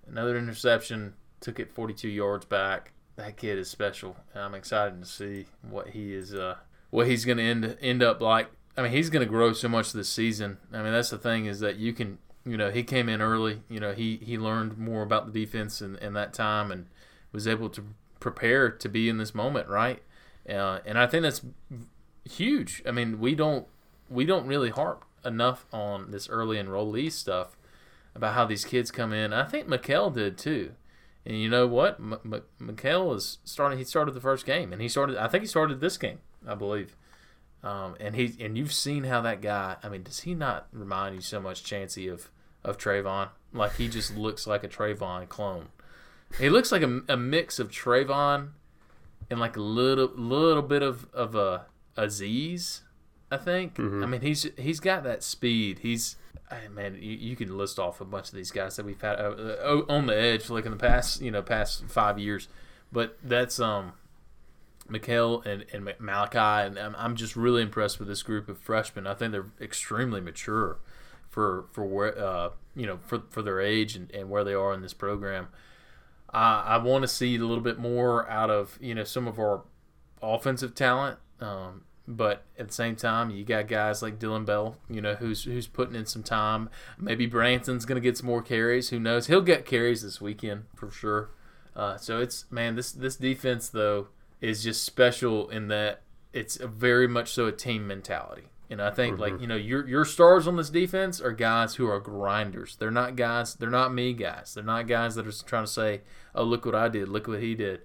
Another 0.07 0.39
interception, 0.39 1.15
took 1.47 1.61
it 1.61 1.71
forty 1.71 1.95
two 1.95 2.09
yards 2.09 2.45
back. 2.45 2.91
That 3.15 3.37
kid 3.37 3.57
is 3.57 3.71
special, 3.71 4.17
I'm 4.35 4.53
excited 4.53 5.01
to 5.01 5.07
see 5.07 5.47
what 5.63 5.91
he 5.91 6.13
is. 6.13 6.35
Uh, 6.35 6.57
what 6.91 7.07
he's 7.07 7.25
going 7.25 7.39
to 7.39 7.45
end 7.45 7.77
end 7.81 8.03
up 8.03 8.21
like. 8.21 8.49
I 8.77 8.83
mean, 8.83 8.91
he's 8.91 9.11
going 9.11 9.25
to 9.25 9.31
grow 9.31 9.53
so 9.53 9.69
much 9.69 9.93
this 9.93 10.09
season. 10.09 10.59
I 10.73 10.83
mean, 10.83 10.93
that's 10.93 11.11
the 11.11 11.19
thing 11.19 11.47
is 11.47 11.61
that 11.61 11.77
you 11.77 11.93
can, 11.93 12.19
you 12.45 12.57
know, 12.57 12.71
he 12.73 12.83
came 12.83 13.09
in 13.09 13.23
early. 13.23 13.63
You 13.71 13.79
know, 13.79 13.93
he 13.93 14.17
he 14.17 14.37
learned 14.37 14.77
more 14.77 15.03
about 15.03 15.33
the 15.33 15.41
defense 15.41 15.81
in, 15.81 15.97
in 15.99 16.15
that 16.15 16.35
time 16.35 16.73
and 16.73 16.87
was 17.31 17.47
able 17.47 17.71
to 17.71 17.85
prepare 18.19 18.69
to 18.69 18.89
be 18.89 19.09
in 19.09 19.19
this 19.19 19.33
moment, 19.33 19.69
right? 19.69 20.03
Uh, 20.49 20.81
and 20.85 20.99
I 20.99 21.07
think 21.07 21.23
that's 21.23 21.43
huge. 22.29 22.83
I 22.85 22.91
mean, 22.91 23.21
we 23.21 23.37
don't 23.37 23.69
we 24.11 24.25
don't 24.27 24.49
really 24.49 24.71
harp 24.71 25.05
enough 25.25 25.65
on 25.73 26.11
this 26.11 26.29
early 26.29 26.57
enrollee 26.57 27.13
stuff 27.13 27.57
about 28.17 28.35
how 28.35 28.47
these 28.47 28.65
kids 28.65 28.91
come 28.91 29.13
in. 29.13 29.33
I 29.33 29.45
think 29.45 29.69
Mykel 29.69 30.13
did 30.13 30.37
too. 30.37 30.73
And 31.27 31.37
you 31.37 31.49
know 31.49 31.67
what? 31.67 31.99
M- 31.99 32.19
M- 32.25 32.43
Mykel 32.61 33.15
is 33.17 33.39
starting. 33.45 33.79
He 33.79 33.85
started 33.85 34.15
the 34.15 34.21
first 34.21 34.47
game, 34.47 34.73
and 34.73 34.81
he 34.81 34.89
started. 34.89 35.17
I 35.17 35.27
think 35.27 35.43
he 35.43 35.49
started 35.49 35.81
this 35.81 35.99
game, 35.99 36.21
I 36.47 36.55
believe. 36.55 36.97
Um, 37.65 37.97
and 37.99 38.15
he 38.15 38.37
and 38.41 38.57
you've 38.57 38.73
seen 38.73 39.05
how 39.05 39.21
that 39.23 39.41
guy. 39.43 39.77
I 39.83 39.89
mean, 39.89 40.05
does 40.05 40.21
he 40.21 40.35
not 40.35 40.69
remind 40.73 41.17
you 41.17 41.21
so 41.21 41.41
much, 41.41 41.65
Chancey, 41.65 42.07
of 42.07 42.31
of 42.65 42.79
Travon? 42.79 43.31
Like 43.53 43.75
he 43.75 43.89
just 43.89 44.17
looks 44.17 44.47
like 44.47 44.63
a 44.63 44.69
Travon 44.69 45.29
clone. 45.29 45.69
He 46.39 46.49
looks 46.49 46.71
like 46.71 46.83
a, 46.83 47.03
a 47.09 47.17
mix 47.17 47.59
of 47.59 47.71
Travon 47.71 48.51
and 49.29 49.41
like 49.41 49.57
a 49.57 49.63
little 49.63 50.13
little 50.15 50.63
bit 50.63 50.83
of 50.83 51.09
of 51.13 51.35
a 51.35 51.67
Azeez. 51.97 52.83
I 53.33 53.37
think. 53.37 53.81
I 53.81 54.07
mean, 54.07 54.21
he's 54.21 54.47
he's 54.57 54.79
got 54.79 55.03
that 55.03 55.25
speed. 55.25 55.81
He's 55.81 56.15
Man, 56.71 56.95
you, 56.95 57.13
you 57.13 57.37
could 57.37 57.51
list 57.51 57.79
off 57.79 58.01
a 58.01 58.05
bunch 58.05 58.29
of 58.29 58.35
these 58.35 58.51
guys 58.51 58.77
that 58.77 58.87
we've 58.87 59.01
had 59.01 59.19
uh, 59.19 59.33
uh, 59.33 59.83
on 59.89 60.07
the 60.07 60.17
edge, 60.17 60.49
like 60.49 60.65
in 60.65 60.71
the 60.71 60.77
past, 60.77 61.21
you 61.21 61.31
know, 61.31 61.43
past 61.43 61.85
five 61.87 62.19
years. 62.19 62.49
But 62.93 63.19
that's 63.23 63.59
um, 63.59 63.95
Mykel 64.89 65.45
and, 65.45 65.65
and 65.73 65.93
Malachi, 65.99 66.67
and 66.67 66.79
I'm, 66.79 66.95
I'm 66.97 67.17
just 67.17 67.37
really 67.37 67.63
impressed 67.63 67.99
with 67.99 68.09
this 68.09 68.23
group 68.23 68.49
of 68.49 68.59
freshmen. 68.59 69.07
I 69.07 69.15
think 69.15 69.33
they're 69.33 69.51
extremely 69.61 70.21
mature 70.21 70.79
for 71.29 71.67
for 71.73 71.85
where 71.85 72.19
uh, 72.19 72.51
you 72.75 72.87
know 72.87 72.99
for 73.05 73.23
for 73.31 73.43
their 73.43 73.61
age 73.61 73.97
and, 73.97 74.11
and 74.13 74.31
where 74.31 74.45
they 74.45 74.55
are 74.55 74.73
in 74.73 74.83
this 74.83 74.95
program. 74.95 75.49
I, 76.31 76.63
I 76.63 76.77
want 76.79 77.03
to 77.03 77.09
see 77.09 77.37
a 77.37 77.41
little 77.41 77.63
bit 77.63 77.79
more 77.79 78.29
out 78.31 78.51
of 78.51 78.79
you 78.81 78.95
know 78.95 79.05
some 79.05 79.27
of 79.27 79.39
our 79.39 79.63
offensive 80.23 80.75
talent. 80.75 81.19
Um, 81.41 81.83
but 82.09 82.45
at 82.59 82.69
the 82.69 82.75
same 82.75 82.97
time, 82.97 83.31
you 83.31 83.45
got 83.45 83.69
guys 83.69 84.03
like 84.03 84.19
Dillon 84.19 84.45
Bell, 84.45 84.77
you 84.89 85.01
know, 85.01 85.15
who's 85.15 85.45
who's 85.45 85.67
putting 85.67 85.95
in 85.95 86.07
some 86.07 86.23
time. 86.23 86.71
Maybe 86.99 87.27
Branson's 87.27 87.85
going 87.85 88.01
to 88.01 88.07
get 88.07 88.17
some 88.17 88.27
more 88.27 88.43
carries. 88.43 88.91
Who 88.91 89.01
knows? 89.01 89.27
He'll 89.27 89.41
get 89.41 89.67
carries 89.67 90.03
this 90.03 90.21
weekend 90.21 90.65
for 90.75 90.91
sure. 90.91 91.31
Uh, 91.75 91.97
so 91.97 92.21
it's 92.21 92.45
man, 92.51 92.77
this 92.77 92.93
this 92.93 93.17
defense 93.17 93.69
though 93.69 94.09
is 94.41 94.63
just 94.63 94.85
special 94.85 95.49
in 95.51 95.69
that 95.69 96.03
it's 96.33 96.59
a 96.61 96.69
very 96.69 97.09
much 97.09 97.33
so 97.33 97.47
a 97.47 97.53
team 97.53 97.87
mentality. 97.87 98.45
And 98.69 98.83
I 98.83 98.91
think 98.91 99.19
like 99.19 99.41
you 99.41 99.47
know 99.47 99.57
your 99.57 99.87
your 99.87 100.05
stars 100.05 100.49
on 100.49 100.57
this 100.57 100.71
defense 100.71 101.21
are 101.21 101.33
guys 101.33 101.77
who 101.77 101.89
are 101.89 102.01
grinders. 102.01 102.77
They're 102.77 102.91
not 102.91 103.15
guys. 103.15 103.55
They're 103.55 103.71
not 103.71 103.95
me 103.95 104.13
guys. 104.13 104.55
They're 104.55 104.65
not 104.65 104.89
guys 104.89 105.15
that 105.15 105.27
are 105.27 105.45
trying 105.45 105.65
to 105.65 105.71
say, 105.71 106.01
"Oh, 106.35 106.43
look 106.43 106.67
what 106.67 106.75
I 106.75 106.89
did. 106.89 107.09
Look 107.09 107.29
what 107.29 107.41
he 107.41 107.55
did." 107.55 107.83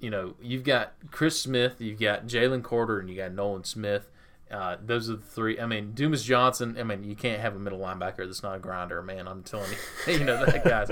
You 0.00 0.10
know, 0.10 0.34
you've 0.40 0.64
got 0.64 0.94
Chris 1.10 1.40
Smith, 1.40 1.76
you've 1.78 2.00
got 2.00 2.26
Jalen 2.26 2.64
Carter, 2.64 2.98
and 2.98 3.08
you 3.08 3.16
got 3.16 3.32
Nolan 3.32 3.64
Smith. 3.64 4.10
Uh, 4.50 4.76
those 4.84 5.08
are 5.08 5.16
the 5.16 5.22
three. 5.22 5.60
I 5.60 5.66
mean, 5.66 5.92
Dumas 5.92 6.24
Johnson. 6.24 6.76
I 6.78 6.82
mean, 6.82 7.04
you 7.04 7.14
can't 7.14 7.40
have 7.40 7.54
a 7.54 7.58
middle 7.58 7.78
linebacker 7.78 8.26
that's 8.26 8.42
not 8.42 8.56
a 8.56 8.58
grinder, 8.58 9.00
man. 9.00 9.28
I'm 9.28 9.44
telling 9.44 9.70
you, 9.70 10.12
you 10.18 10.24
know 10.24 10.44
that 10.44 10.64
guy's. 10.64 10.90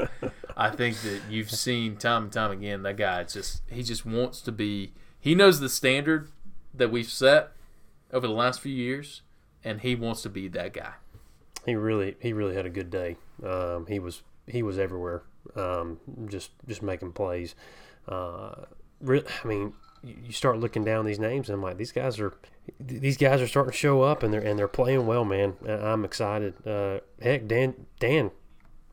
I 0.57 0.71
think 0.71 1.01
that 1.01 1.23
you've 1.29 1.51
seen 1.51 1.97
time 1.97 2.25
and 2.25 2.33
time 2.33 2.53
again 2.53 2.83
that 2.83 2.97
guy. 2.97 3.25
Just 3.25 3.63
he 3.69 3.83
just 3.83 4.07
wants 4.07 4.41
to 4.43 4.53
be. 4.53 4.93
He 5.19 5.35
knows 5.35 5.59
the 5.59 5.69
standard 5.69 6.31
that 6.73 6.93
we've 6.93 7.11
set 7.11 7.53
over 8.13 8.29
the 8.29 8.33
last 8.33 8.61
few 8.61 8.73
years, 8.73 9.23
and 9.65 9.81
he 9.81 9.97
wants 9.97 10.23
to 10.23 10.29
be 10.29 10.47
that 10.49 10.73
guy. 10.73 10.93
He 11.67 11.75
really 11.75 12.17
he 12.21 12.33
really 12.33 12.55
had 12.55 12.67
a 12.67 12.71
good 12.71 12.91
day. 12.91 13.17
Um, 13.45 13.87
he 13.87 13.99
was 13.99 14.23
he 14.47 14.63
was 14.63 14.79
everywhere, 14.79 15.23
um, 15.57 15.99
just 16.29 16.53
just 16.69 16.83
making 16.83 17.13
plays. 17.13 17.57
Uh, 18.07 18.67
re- 19.01 19.25
I 19.45 19.47
mean, 19.47 19.73
you 20.03 20.33
start 20.33 20.59
looking 20.59 20.85
down 20.85 21.05
these 21.05 21.19
names, 21.19 21.49
and 21.49 21.57
I'm 21.57 21.63
like, 21.63 21.77
these 21.77 21.93
guys 21.93 22.21
are 22.21 22.35
these 22.79 23.17
guys 23.17 23.41
are 23.41 23.49
starting 23.49 23.73
to 23.73 23.77
show 23.77 24.03
up, 24.03 24.23
and 24.23 24.33
they're 24.33 24.41
and 24.41 24.59
they're 24.59 24.69
playing 24.69 25.07
well, 25.07 25.25
man. 25.25 25.55
I'm 25.67 26.05
excited. 26.05 26.55
Uh, 26.67 27.01
heck, 27.21 27.49
Dan 27.49 27.87
Dan, 27.99 28.31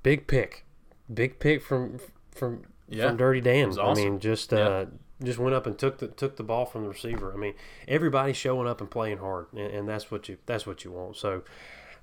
big 0.03 0.27
pick, 0.27 0.65
big 1.13 1.39
pick 1.39 1.61
from 1.61 1.99
from 2.31 2.63
Yeah, 2.87 3.09
from 3.09 3.17
Dirty 3.17 3.41
Dan. 3.41 3.69
was 3.69 3.77
I 3.77 3.93
mean, 3.93 4.19
just 4.19 4.53
uh, 4.53 4.85
just 5.23 5.39
went 5.39 5.55
up 5.55 5.65
and 5.67 5.77
took 5.77 5.99
the 5.99 6.07
took 6.07 6.37
the 6.37 6.43
ball 6.43 6.65
from 6.65 6.83
the 6.83 6.89
receiver. 6.89 7.33
I 7.33 7.37
mean, 7.37 7.53
everybody's 7.87 8.37
showing 8.37 8.67
up 8.67 8.81
and 8.81 8.89
playing 8.89 9.19
hard, 9.19 9.47
and, 9.53 9.71
and 9.71 9.87
that's 9.89 10.09
what 10.09 10.27
you 10.29 10.37
that's 10.45 10.65
what 10.65 10.83
you 10.83 10.91
want. 10.91 11.17
So. 11.17 11.43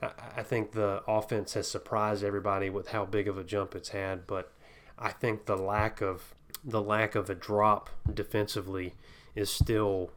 I, 0.00 0.10
I 0.38 0.42
think 0.42 0.72
the 0.72 1.02
offense 1.06 1.54
has 1.54 1.68
surprised 1.70 2.24
everybody 2.24 2.68
with 2.70 2.88
how 2.88 3.04
big 3.04 3.28
of 3.28 3.38
a 3.38 3.44
jump 3.44 3.76
it's 3.76 3.90
had, 3.90 4.26
but 4.26 4.52
I 4.98 5.10
think 5.10 5.46
the 5.46 5.56
lack 5.56 6.00
of 6.00 6.34
the 6.64 6.82
lack 6.82 7.14
of 7.14 7.28
a 7.30 7.34
drop 7.34 7.90
defensively 8.12 8.94
is 9.34 9.50
still 9.50 10.10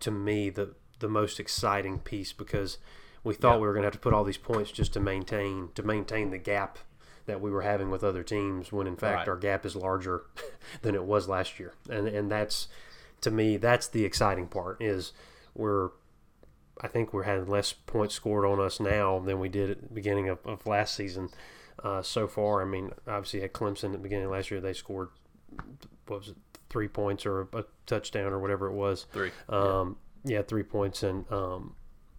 to 0.00 0.10
me 0.10 0.50
the 0.50 0.74
the 0.98 1.08
most 1.08 1.38
exciting 1.40 1.98
piece 1.98 2.32
because 2.32 2.78
we 3.24 3.34
thought 3.34 3.54
Yeah. 3.54 3.60
we 3.60 3.66
were 3.66 3.72
going 3.72 3.82
to 3.82 3.86
have 3.86 3.92
to 3.94 3.98
put 3.98 4.12
all 4.14 4.24
these 4.24 4.38
points 4.38 4.70
just 4.70 4.92
to 4.94 5.00
maintain 5.00 5.70
to 5.74 5.82
maintain 5.82 6.30
the 6.30 6.38
gap 6.38 6.78
that 7.26 7.40
we 7.40 7.50
were 7.50 7.62
having 7.62 7.90
with 7.90 8.04
other 8.04 8.22
teams 8.22 8.70
when 8.72 8.86
in 8.86 8.96
fact 8.96 9.18
Right. 9.20 9.28
our 9.28 9.36
gap 9.36 9.66
is 9.66 9.74
larger 9.76 10.22
than 10.82 10.94
it 10.94 11.04
was 11.04 11.28
last 11.28 11.58
year 11.58 11.74
and 11.90 12.06
and 12.08 12.30
that's 12.30 12.68
to 13.22 13.30
me 13.30 13.56
that's 13.56 13.88
the 13.88 14.04
exciting 14.04 14.46
part 14.46 14.80
is 14.82 15.12
we're 15.54 15.90
I 16.80 16.88
think 16.88 17.14
we're 17.14 17.22
having 17.22 17.46
less 17.48 17.72
points 17.72 18.14
scored 18.14 18.44
on 18.44 18.60
us 18.60 18.78
now 18.80 19.18
than 19.18 19.40
we 19.40 19.48
did 19.48 19.70
at 19.70 19.80
the 19.88 19.94
beginning 19.94 20.28
of, 20.28 20.38
of 20.44 20.66
last 20.66 20.94
season 20.94 21.30
uh, 21.82 22.02
so 22.02 22.28
far. 22.28 22.60
I 22.60 22.66
mean, 22.66 22.90
obviously 23.08 23.42
at 23.42 23.54
Clemson 23.54 23.84
at 23.86 23.92
the 23.92 23.98
beginning 23.98 24.26
of 24.26 24.32
last 24.32 24.50
year. 24.50 24.60
They 24.60 24.74
scored 24.74 25.08
what 26.06 26.20
was 26.20 26.28
it, 26.28 26.36
three 26.70 26.88
points 26.88 27.26
or 27.26 27.42
a, 27.42 27.58
a 27.58 27.64
touchdown 27.86 28.32
or 28.32 28.38
whatever 28.38 28.66
it 28.66 28.74
was. 28.74 29.06
Three. 29.12 29.30
Um, 29.48 29.96
yeah. 30.24 30.42
three 30.42 30.62
points. 30.62 31.02
And 31.02 31.30
um, 31.30 31.74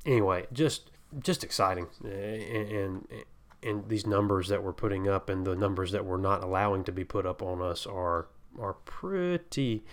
anyway, 0.05 0.47
just 0.51 0.91
just 1.19 1.43
exciting, 1.43 1.87
and, 2.03 2.71
and 2.71 3.07
and 3.63 3.89
these 3.89 4.05
numbers 4.05 4.49
that 4.49 4.63
we're 4.63 4.73
putting 4.73 5.07
up 5.07 5.29
and 5.29 5.45
the 5.45 5.55
numbers 5.55 5.91
that 5.91 6.05
we're 6.05 6.17
not 6.17 6.43
allowing 6.43 6.83
to 6.83 6.91
be 6.91 7.03
put 7.03 7.25
up 7.25 7.41
on 7.41 7.61
us 7.61 7.85
are 7.85 8.27
are 8.59 8.73
pretty 8.73 9.83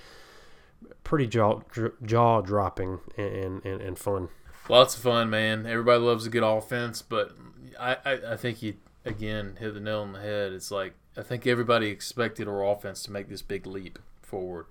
pretty 1.02 1.26
jaw 1.26 1.60
jaw 2.04 2.40
dropping 2.40 3.00
and, 3.16 3.64
and 3.64 3.80
and 3.80 3.98
fun. 3.98 4.28
Lots 4.68 4.96
of 4.96 5.02
fun, 5.02 5.30
man. 5.30 5.66
Everybody 5.66 6.00
loves 6.00 6.26
a 6.26 6.30
good 6.30 6.42
offense, 6.42 7.02
but 7.02 7.32
I, 7.78 7.96
I, 8.04 8.32
I 8.32 8.36
think 8.36 8.62
you 8.62 8.74
again 9.04 9.56
hit 9.58 9.74
the 9.74 9.80
nail 9.80 10.00
on 10.00 10.12
the 10.12 10.20
head. 10.20 10.52
It's 10.52 10.70
like 10.70 10.94
I 11.16 11.22
think 11.22 11.46
everybody 11.46 11.88
expected 11.88 12.48
our 12.48 12.64
offense 12.64 13.02
to 13.04 13.12
make 13.12 13.28
this 13.28 13.42
big 13.42 13.66
leap 13.66 13.98
forward. 14.20 14.66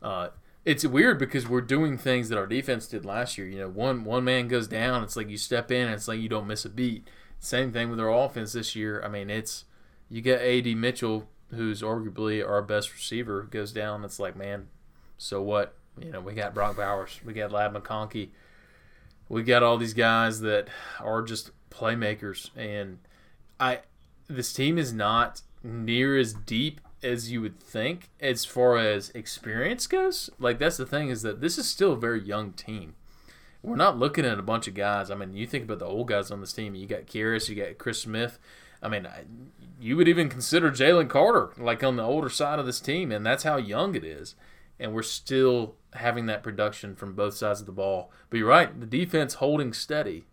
Uh, 0.00 0.28
it's 0.64 0.86
weird 0.86 1.18
because 1.18 1.48
we're 1.48 1.60
doing 1.60 1.98
things 1.98 2.28
that 2.28 2.38
our 2.38 2.46
defense 2.46 2.86
did 2.86 3.04
last 3.04 3.36
year. 3.36 3.48
You 3.48 3.58
know, 3.60 3.68
one 3.68 4.04
one 4.04 4.24
man 4.24 4.48
goes 4.48 4.68
down, 4.68 5.02
it's 5.02 5.16
like 5.16 5.28
you 5.28 5.36
step 5.36 5.70
in, 5.70 5.86
and 5.86 5.94
it's 5.94 6.08
like 6.08 6.20
you 6.20 6.28
don't 6.28 6.46
miss 6.46 6.64
a 6.64 6.70
beat. 6.70 7.08
Same 7.40 7.72
thing 7.72 7.90
with 7.90 7.98
our 8.00 8.12
offense 8.12 8.52
this 8.52 8.76
year. 8.76 9.02
I 9.04 9.08
mean, 9.08 9.28
it's 9.28 9.64
you 10.08 10.20
get 10.20 10.40
Ad 10.40 10.66
Mitchell, 10.76 11.28
who's 11.50 11.82
arguably 11.82 12.46
our 12.46 12.62
best 12.62 12.92
receiver, 12.92 13.42
goes 13.42 13.72
down. 13.72 14.04
It's 14.04 14.20
like, 14.20 14.36
man, 14.36 14.68
so 15.18 15.42
what? 15.42 15.74
You 16.00 16.10
know, 16.10 16.20
we 16.20 16.32
got 16.32 16.54
Brock 16.54 16.76
Bowers, 16.76 17.20
we 17.24 17.34
got 17.34 17.52
Ladd 17.52 17.74
McConkey, 17.74 18.30
we 19.28 19.42
got 19.42 19.62
all 19.62 19.76
these 19.76 19.94
guys 19.94 20.40
that 20.40 20.68
are 21.00 21.22
just 21.22 21.50
playmakers, 21.70 22.50
and 22.56 22.98
I 23.58 23.80
this 24.28 24.52
team 24.52 24.78
is 24.78 24.92
not 24.92 25.42
near 25.62 26.18
as 26.18 26.32
deep 26.32 26.80
as 27.02 27.32
you 27.32 27.40
would 27.40 27.60
think 27.60 28.10
as 28.20 28.44
far 28.44 28.78
as 28.78 29.10
experience 29.10 29.86
goes. 29.86 30.30
Like 30.38 30.58
that's 30.58 30.76
the 30.76 30.86
thing 30.86 31.08
is 31.08 31.22
that 31.22 31.40
this 31.40 31.58
is 31.58 31.68
still 31.68 31.92
a 31.92 31.96
very 31.96 32.22
young 32.22 32.52
team. 32.52 32.94
We're 33.62 33.76
not 33.76 33.98
looking 33.98 34.24
at 34.24 34.38
a 34.38 34.42
bunch 34.42 34.66
of 34.66 34.74
guys. 34.74 35.10
I 35.10 35.14
mean, 35.14 35.34
you 35.34 35.46
think 35.46 35.64
about 35.64 35.78
the 35.78 35.86
old 35.86 36.08
guys 36.08 36.30
on 36.30 36.40
this 36.40 36.52
team. 36.52 36.74
You 36.74 36.86
got 36.86 37.06
Kearis, 37.06 37.48
you 37.48 37.54
got 37.54 37.78
Chris 37.78 38.00
Smith. 38.02 38.38
I 38.82 38.88
mean, 38.88 39.06
I, 39.06 39.24
you 39.80 39.96
would 39.96 40.08
even 40.08 40.28
consider 40.28 40.70
Jalen 40.70 41.08
Carter 41.08 41.52
like 41.56 41.84
on 41.84 41.96
the 41.96 42.02
older 42.02 42.28
side 42.28 42.58
of 42.58 42.66
this 42.66 42.80
team, 42.80 43.12
and 43.12 43.24
that's 43.24 43.44
how 43.44 43.56
young 43.56 43.94
it 43.94 44.04
is. 44.04 44.34
And 44.80 44.92
we're 44.92 45.02
still 45.02 45.76
having 45.94 46.26
that 46.26 46.42
production 46.42 46.96
from 46.96 47.14
both 47.14 47.34
sides 47.34 47.60
of 47.60 47.66
the 47.66 47.72
ball. 47.72 48.10
But 48.30 48.38
you're 48.38 48.48
right, 48.48 48.78
the 48.78 48.86
defense 48.86 49.34
holding 49.34 49.72
steady. 49.72 50.24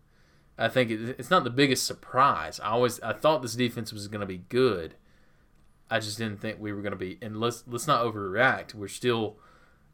I 0.58 0.68
think 0.68 0.90
it, 0.90 1.16
it's 1.18 1.30
not 1.30 1.44
the 1.44 1.50
biggest 1.50 1.86
surprise. 1.86 2.58
I 2.58 2.70
always 2.70 3.00
I 3.00 3.12
thought 3.12 3.42
this 3.42 3.54
defense 3.54 3.92
was 3.92 4.08
going 4.08 4.20
to 4.20 4.26
be 4.26 4.42
good. 4.48 4.94
I 5.90 5.98
just 5.98 6.18
didn't 6.18 6.40
think 6.40 6.58
we 6.60 6.72
were 6.72 6.82
going 6.82 6.92
to 6.92 6.96
be. 6.98 7.18
And 7.20 7.38
let's 7.40 7.64
let's 7.66 7.86
not 7.86 8.04
overreact. 8.04 8.74
We're 8.74 8.88
still 8.88 9.36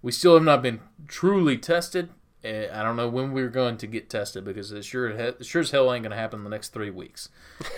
we 0.03 0.13
still 0.13 0.35
have 0.35 0.43
not 0.45 0.63
been 0.63 0.81
truly 1.09 1.57
tested. 1.59 2.11
Eh, 2.45 2.69
I 2.73 2.83
don't 2.83 2.97
know 2.97 3.09
when 3.09 3.33
we're 3.33 3.49
going 3.49 3.77
to 3.79 3.87
get 3.87 4.11
tested 4.11 4.45
because 4.45 4.71
it 4.73 4.85
sure 4.85 5.09
it 5.09 5.45
sure 5.45 5.63
as 5.63 5.71
hell 5.71 5.93
ain't 5.93 6.03
going 6.03 6.11
to 6.11 6.17
happen 6.17 6.41
in 6.41 6.45
the 6.45 6.51
next 6.51 6.73
three 6.75 6.91
weeks. 6.91 7.29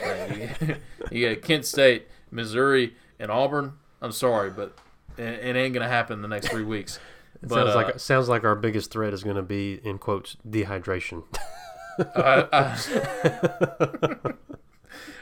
Uh, 0.04 0.34
you, 0.60 0.76
you 1.10 1.28
got 1.34 1.42
Kent 1.42 1.64
State, 1.64 2.08
Missouri, 2.30 2.94
and 3.18 3.30
Auburn. 3.30 3.74
I'm 4.02 4.12
sorry, 4.12 4.50
but 4.50 4.76
it, 5.16 5.22
it 5.22 5.56
ain't 5.56 5.72
going 5.74 5.84
to 5.84 5.88
happen 5.88 6.14
in 6.14 6.22
the 6.22 6.28
next 6.28 6.48
three 6.48 6.64
weeks. 6.64 6.98
It 7.40 7.48
But, 7.48 7.54
sounds 7.54 7.70
uh, 7.70 7.74
like 7.76 8.00
sounds 8.00 8.28
like 8.28 8.42
our 8.42 8.56
biggest 8.56 8.90
threat 8.90 9.12
is 9.14 9.22
going 9.22 9.36
to 9.36 9.42
be 9.42 9.74
in 9.84 9.98
quotes 9.98 10.36
dehydration. 10.48 11.22
I- 12.16 12.48
I- 12.52 14.16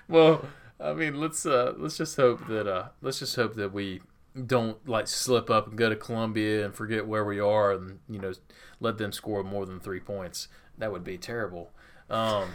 well, 0.09 0.45
I 0.79 0.93
mean, 0.93 1.21
let's 1.21 1.47
uh, 1.47 1.75
let's 1.77 1.97
just 1.97 2.17
hope 2.17 2.47
that 2.49 2.67
uh, 2.67 2.89
let's 3.01 3.19
just 3.19 3.37
hope 3.37 3.55
that 3.55 3.73
we 3.73 4.01
don't 4.47 4.87
like 4.87 5.09
slip 5.09 5.49
up 5.49 5.69
and 5.69 5.79
go 5.79 5.89
to 5.89 5.97
Columbia 5.97 6.65
and 6.65 6.75
forget 6.75 7.07
where 7.07 7.25
we 7.25 7.41
are 7.41 7.73
and 7.73 8.01
you 8.09 8.19
know 8.19 8.33
let 8.81 8.99
them 8.99 9.13
score 9.13 9.43
more 9.43 9.67
than 9.67 9.81
three 9.81 10.01
points. 10.01 10.49
That 10.77 10.93
would 10.93 11.05
be 11.05 11.17
terrible. 11.17 11.71
Um, 12.11 12.51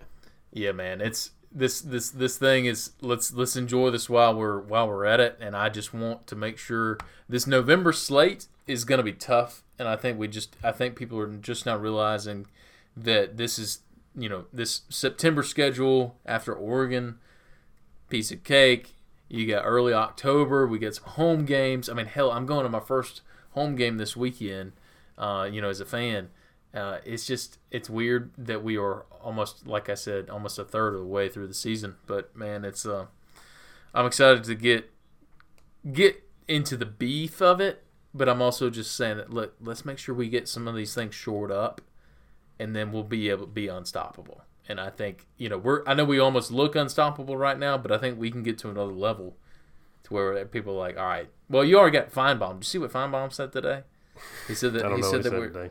yeah, 0.52 0.72
man, 0.72 1.00
it's 1.00 1.32
this 1.52 1.80
this 1.80 2.10
this 2.10 2.38
thing 2.38 2.64
is 2.66 2.92
let's 3.00 3.32
let's 3.32 3.56
enjoy 3.56 3.90
this 3.90 4.08
while 4.08 4.34
we're 4.34 4.60
while 4.60 4.88
we're 4.88 5.04
at 5.04 5.20
it. 5.20 5.36
And 5.40 5.54
I 5.54 5.68
just 5.68 5.92
want 5.92 6.26
to 6.28 6.36
make 6.36 6.58
sure 6.58 6.98
this 7.28 7.46
November 7.46 7.92
slate 7.92 8.46
is 8.66 8.84
going 8.84 8.98
to 8.98 9.04
be 9.04 9.12
tough. 9.12 9.62
And 9.78 9.86
I 9.86 9.96
think 9.96 10.18
we 10.18 10.28
just 10.28 10.56
I 10.62 10.72
think 10.72 10.96
people 10.96 11.18
are 11.18 11.36
just 11.36 11.66
not 11.66 11.80
realizing 11.80 12.46
that 12.96 13.36
this 13.36 13.58
is 13.58 13.80
you 14.16 14.28
know 14.30 14.46
this 14.52 14.82
September 14.88 15.42
schedule 15.42 16.16
after 16.24 16.54
Oregon 16.54 17.18
piece 18.08 18.30
of 18.30 18.44
cake. 18.44 18.94
You 19.28 19.46
got 19.46 19.62
early 19.62 19.92
October. 19.92 20.66
We 20.66 20.78
get 20.78 20.94
some 20.94 21.08
home 21.10 21.44
games. 21.44 21.88
I 21.88 21.94
mean, 21.94 22.06
hell, 22.06 22.30
I'm 22.30 22.46
going 22.46 22.64
to 22.64 22.68
my 22.68 22.80
first 22.80 23.22
home 23.50 23.76
game 23.76 23.96
this 23.96 24.16
weekend. 24.16 24.72
Uh, 25.18 25.48
you 25.50 25.60
know, 25.60 25.68
as 25.68 25.80
a 25.80 25.84
fan, 25.84 26.28
uh, 26.74 26.98
it's 27.04 27.26
just 27.26 27.58
it's 27.70 27.88
weird 27.90 28.30
that 28.38 28.62
we 28.62 28.76
are 28.76 29.06
almost 29.22 29.66
like 29.66 29.88
I 29.88 29.94
said, 29.94 30.30
almost 30.30 30.58
a 30.58 30.64
third 30.64 30.94
of 30.94 31.00
the 31.00 31.06
way 31.06 31.28
through 31.28 31.48
the 31.48 31.54
season. 31.54 31.96
But 32.06 32.36
man, 32.36 32.64
it's 32.64 32.86
uh, 32.86 33.06
I'm 33.94 34.06
excited 34.06 34.44
to 34.44 34.54
get 34.54 34.90
get 35.90 36.22
into 36.46 36.76
the 36.76 36.86
beef 36.86 37.40
of 37.42 37.60
it. 37.60 37.82
But 38.14 38.30
I'm 38.30 38.40
also 38.40 38.70
just 38.70 38.94
saying 38.96 39.18
that 39.18 39.30
look, 39.30 39.54
let's 39.60 39.84
make 39.84 39.98
sure 39.98 40.14
we 40.14 40.28
get 40.28 40.48
some 40.48 40.68
of 40.68 40.74
these 40.74 40.94
things 40.94 41.14
shored 41.14 41.50
up 41.50 41.80
and 42.58 42.74
then 42.74 42.92
we'll 42.92 43.02
be 43.02 43.28
able 43.28 43.46
to 43.46 43.52
be 43.52 43.68
unstoppable. 43.68 44.42
And 44.68 44.80
I 44.80 44.90
think 44.90 45.26
you 45.36 45.48
know 45.48 45.58
we're 45.58 45.82
I 45.86 45.94
know 45.94 46.04
we 46.04 46.18
almost 46.18 46.50
look 46.50 46.74
unstoppable 46.74 47.36
right 47.36 47.58
now, 47.58 47.78
but 47.78 47.92
I 47.92 47.98
think 47.98 48.18
we 48.18 48.30
can 48.30 48.42
get 48.42 48.58
to 48.58 48.70
another 48.70 48.92
level 48.92 49.36
to 50.04 50.14
where 50.14 50.44
people 50.46 50.74
are 50.74 50.78
like, 50.78 50.98
all 50.98 51.06
right, 51.06 51.28
well, 51.48 51.64
you 51.64 51.78
already 51.78 51.96
got 51.96 52.12
Finebaum. 52.12 52.54
Did 52.54 52.58
you 52.58 52.64
see 52.64 52.78
what 52.78 52.92
Finebaum 52.92 53.32
said 53.32 53.52
today? 53.52 53.82
He 54.48 54.54
said 54.54 54.72
that 54.74 54.84
I 54.86 54.88
don't 54.88 54.98
he 54.98 55.02
said 55.02 55.22
that 55.22 55.30
said 55.30 55.38
we're. 55.38 55.48
today. 55.48 55.70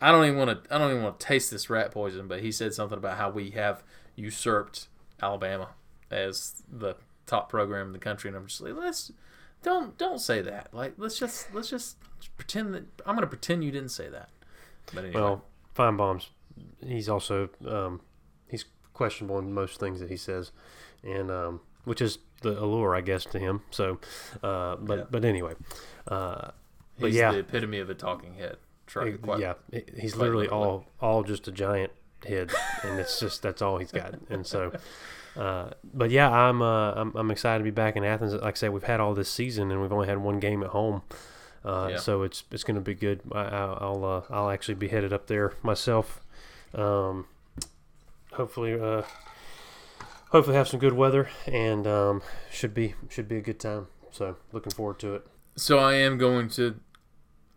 I 0.00 0.12
don't 0.12 0.24
even 0.26 0.38
want 0.38 0.64
to. 0.64 0.74
I 0.74 0.78
don't 0.78 0.90
even 0.90 1.02
want 1.02 1.18
to 1.18 1.26
taste 1.26 1.50
this 1.50 1.70
rat 1.70 1.90
poison, 1.90 2.28
but 2.28 2.40
he 2.40 2.52
said 2.52 2.74
something 2.74 2.98
about 2.98 3.16
how 3.16 3.30
we 3.30 3.50
have 3.50 3.82
usurped 4.14 4.88
Alabama 5.22 5.70
as 6.10 6.62
the 6.70 6.96
top 7.26 7.48
program 7.48 7.88
in 7.88 7.92
the 7.92 7.98
country, 7.98 8.28
and 8.28 8.36
I'm 8.36 8.46
just 8.46 8.60
like, 8.60 8.74
let's 8.74 9.12
don't 9.62 9.96
don't 9.98 10.20
say 10.20 10.42
that. 10.42 10.68
Like, 10.72 10.94
let's 10.96 11.18
just 11.18 11.52
let's 11.54 11.70
just 11.70 11.96
pretend 12.36 12.74
that 12.74 12.84
I'm 13.06 13.14
gonna 13.14 13.26
pretend 13.26 13.64
you 13.64 13.70
didn't 13.70 13.90
say 13.90 14.08
that. 14.08 14.28
But 14.92 15.04
anyway, 15.04 15.20
Well, 15.20 15.44
Finebaum's 15.74 16.30
he's 16.84 17.08
also 17.08 17.48
um, 17.66 18.00
questionable 18.96 19.38
in 19.38 19.52
most 19.52 19.78
things 19.78 20.00
that 20.00 20.08
he 20.10 20.16
says, 20.16 20.50
and 21.04 21.30
um, 21.30 21.60
which 21.84 22.00
is 22.00 22.18
the 22.42 22.58
allure, 22.62 22.94
I 22.96 23.00
guess, 23.02 23.24
to 23.26 23.38
him. 23.38 23.62
So, 23.70 23.98
uh, 24.42 24.76
but 24.76 24.98
Yeah. 24.98 25.04
but 25.10 25.24
anyway, 25.24 25.54
uh, 26.08 26.50
but 26.98 27.12
yeah, 27.12 27.32
the 27.32 27.38
epitome 27.40 27.78
of 27.78 27.90
a 27.90 27.94
talking 27.94 28.34
head. 28.34 28.56
Try, 28.86 29.10
quite, 29.12 29.40
yeah, 29.40 29.54
he's 30.00 30.14
literally 30.16 30.44
literally. 30.44 30.48
all 30.48 30.86
all 31.00 31.22
just 31.24 31.48
a 31.48 31.52
giant 31.52 31.90
head, 32.26 32.52
and 32.84 32.98
it's 33.00 33.18
just 33.20 33.42
that's 33.42 33.60
all 33.60 33.78
he's 33.78 33.90
got. 33.92 34.14
And 34.30 34.46
so, 34.46 34.70
uh, 35.36 35.70
but 35.92 36.10
yeah, 36.10 36.30
I'm, 36.30 36.62
uh, 36.62 36.92
I'm 36.92 37.12
I'm 37.16 37.30
excited 37.32 37.58
to 37.58 37.64
be 37.64 37.70
back 37.72 37.96
in 37.96 38.04
Athens. 38.04 38.32
Like 38.34 38.54
I 38.54 38.58
said, 38.58 38.72
we've 38.72 38.84
had 38.84 39.00
all 39.00 39.12
this 39.14 39.28
season, 39.30 39.70
and 39.72 39.82
we've 39.82 39.92
only 39.92 40.06
had 40.06 40.18
one 40.18 40.38
game 40.40 40.62
at 40.62 40.70
home. 40.70 41.02
Uh, 41.64 41.88
Yeah. 41.92 41.96
So 41.98 42.22
it's 42.22 42.44
it's 42.52 42.62
going 42.62 42.76
to 42.76 42.80
be 42.80 42.94
good. 42.94 43.20
I, 43.32 43.40
I- 43.40 43.78
I'll 43.80 44.04
uh, 44.04 44.22
I'll 44.32 44.50
actually 44.50 44.76
be 44.76 44.88
headed 44.88 45.12
up 45.12 45.26
there 45.26 45.52
myself. 45.64 46.20
Um, 46.74 47.26
hopefully, 48.36 48.78
uh, 48.80 49.02
hopefully 50.30 50.56
have 50.56 50.68
some 50.68 50.80
good 50.80 50.92
weather, 50.92 51.28
and 51.46 51.86
um, 51.86 52.22
should 52.50 52.74
be 52.74 52.94
should 53.08 53.28
be 53.28 53.36
a 53.36 53.42
good 53.42 53.58
time. 53.58 53.88
So 54.10 54.36
looking 54.52 54.72
forward 54.72 54.98
to 55.00 55.14
it. 55.14 55.26
So 55.56 55.78
I 55.78 55.94
am 55.94 56.18
going 56.18 56.48
to. 56.50 56.80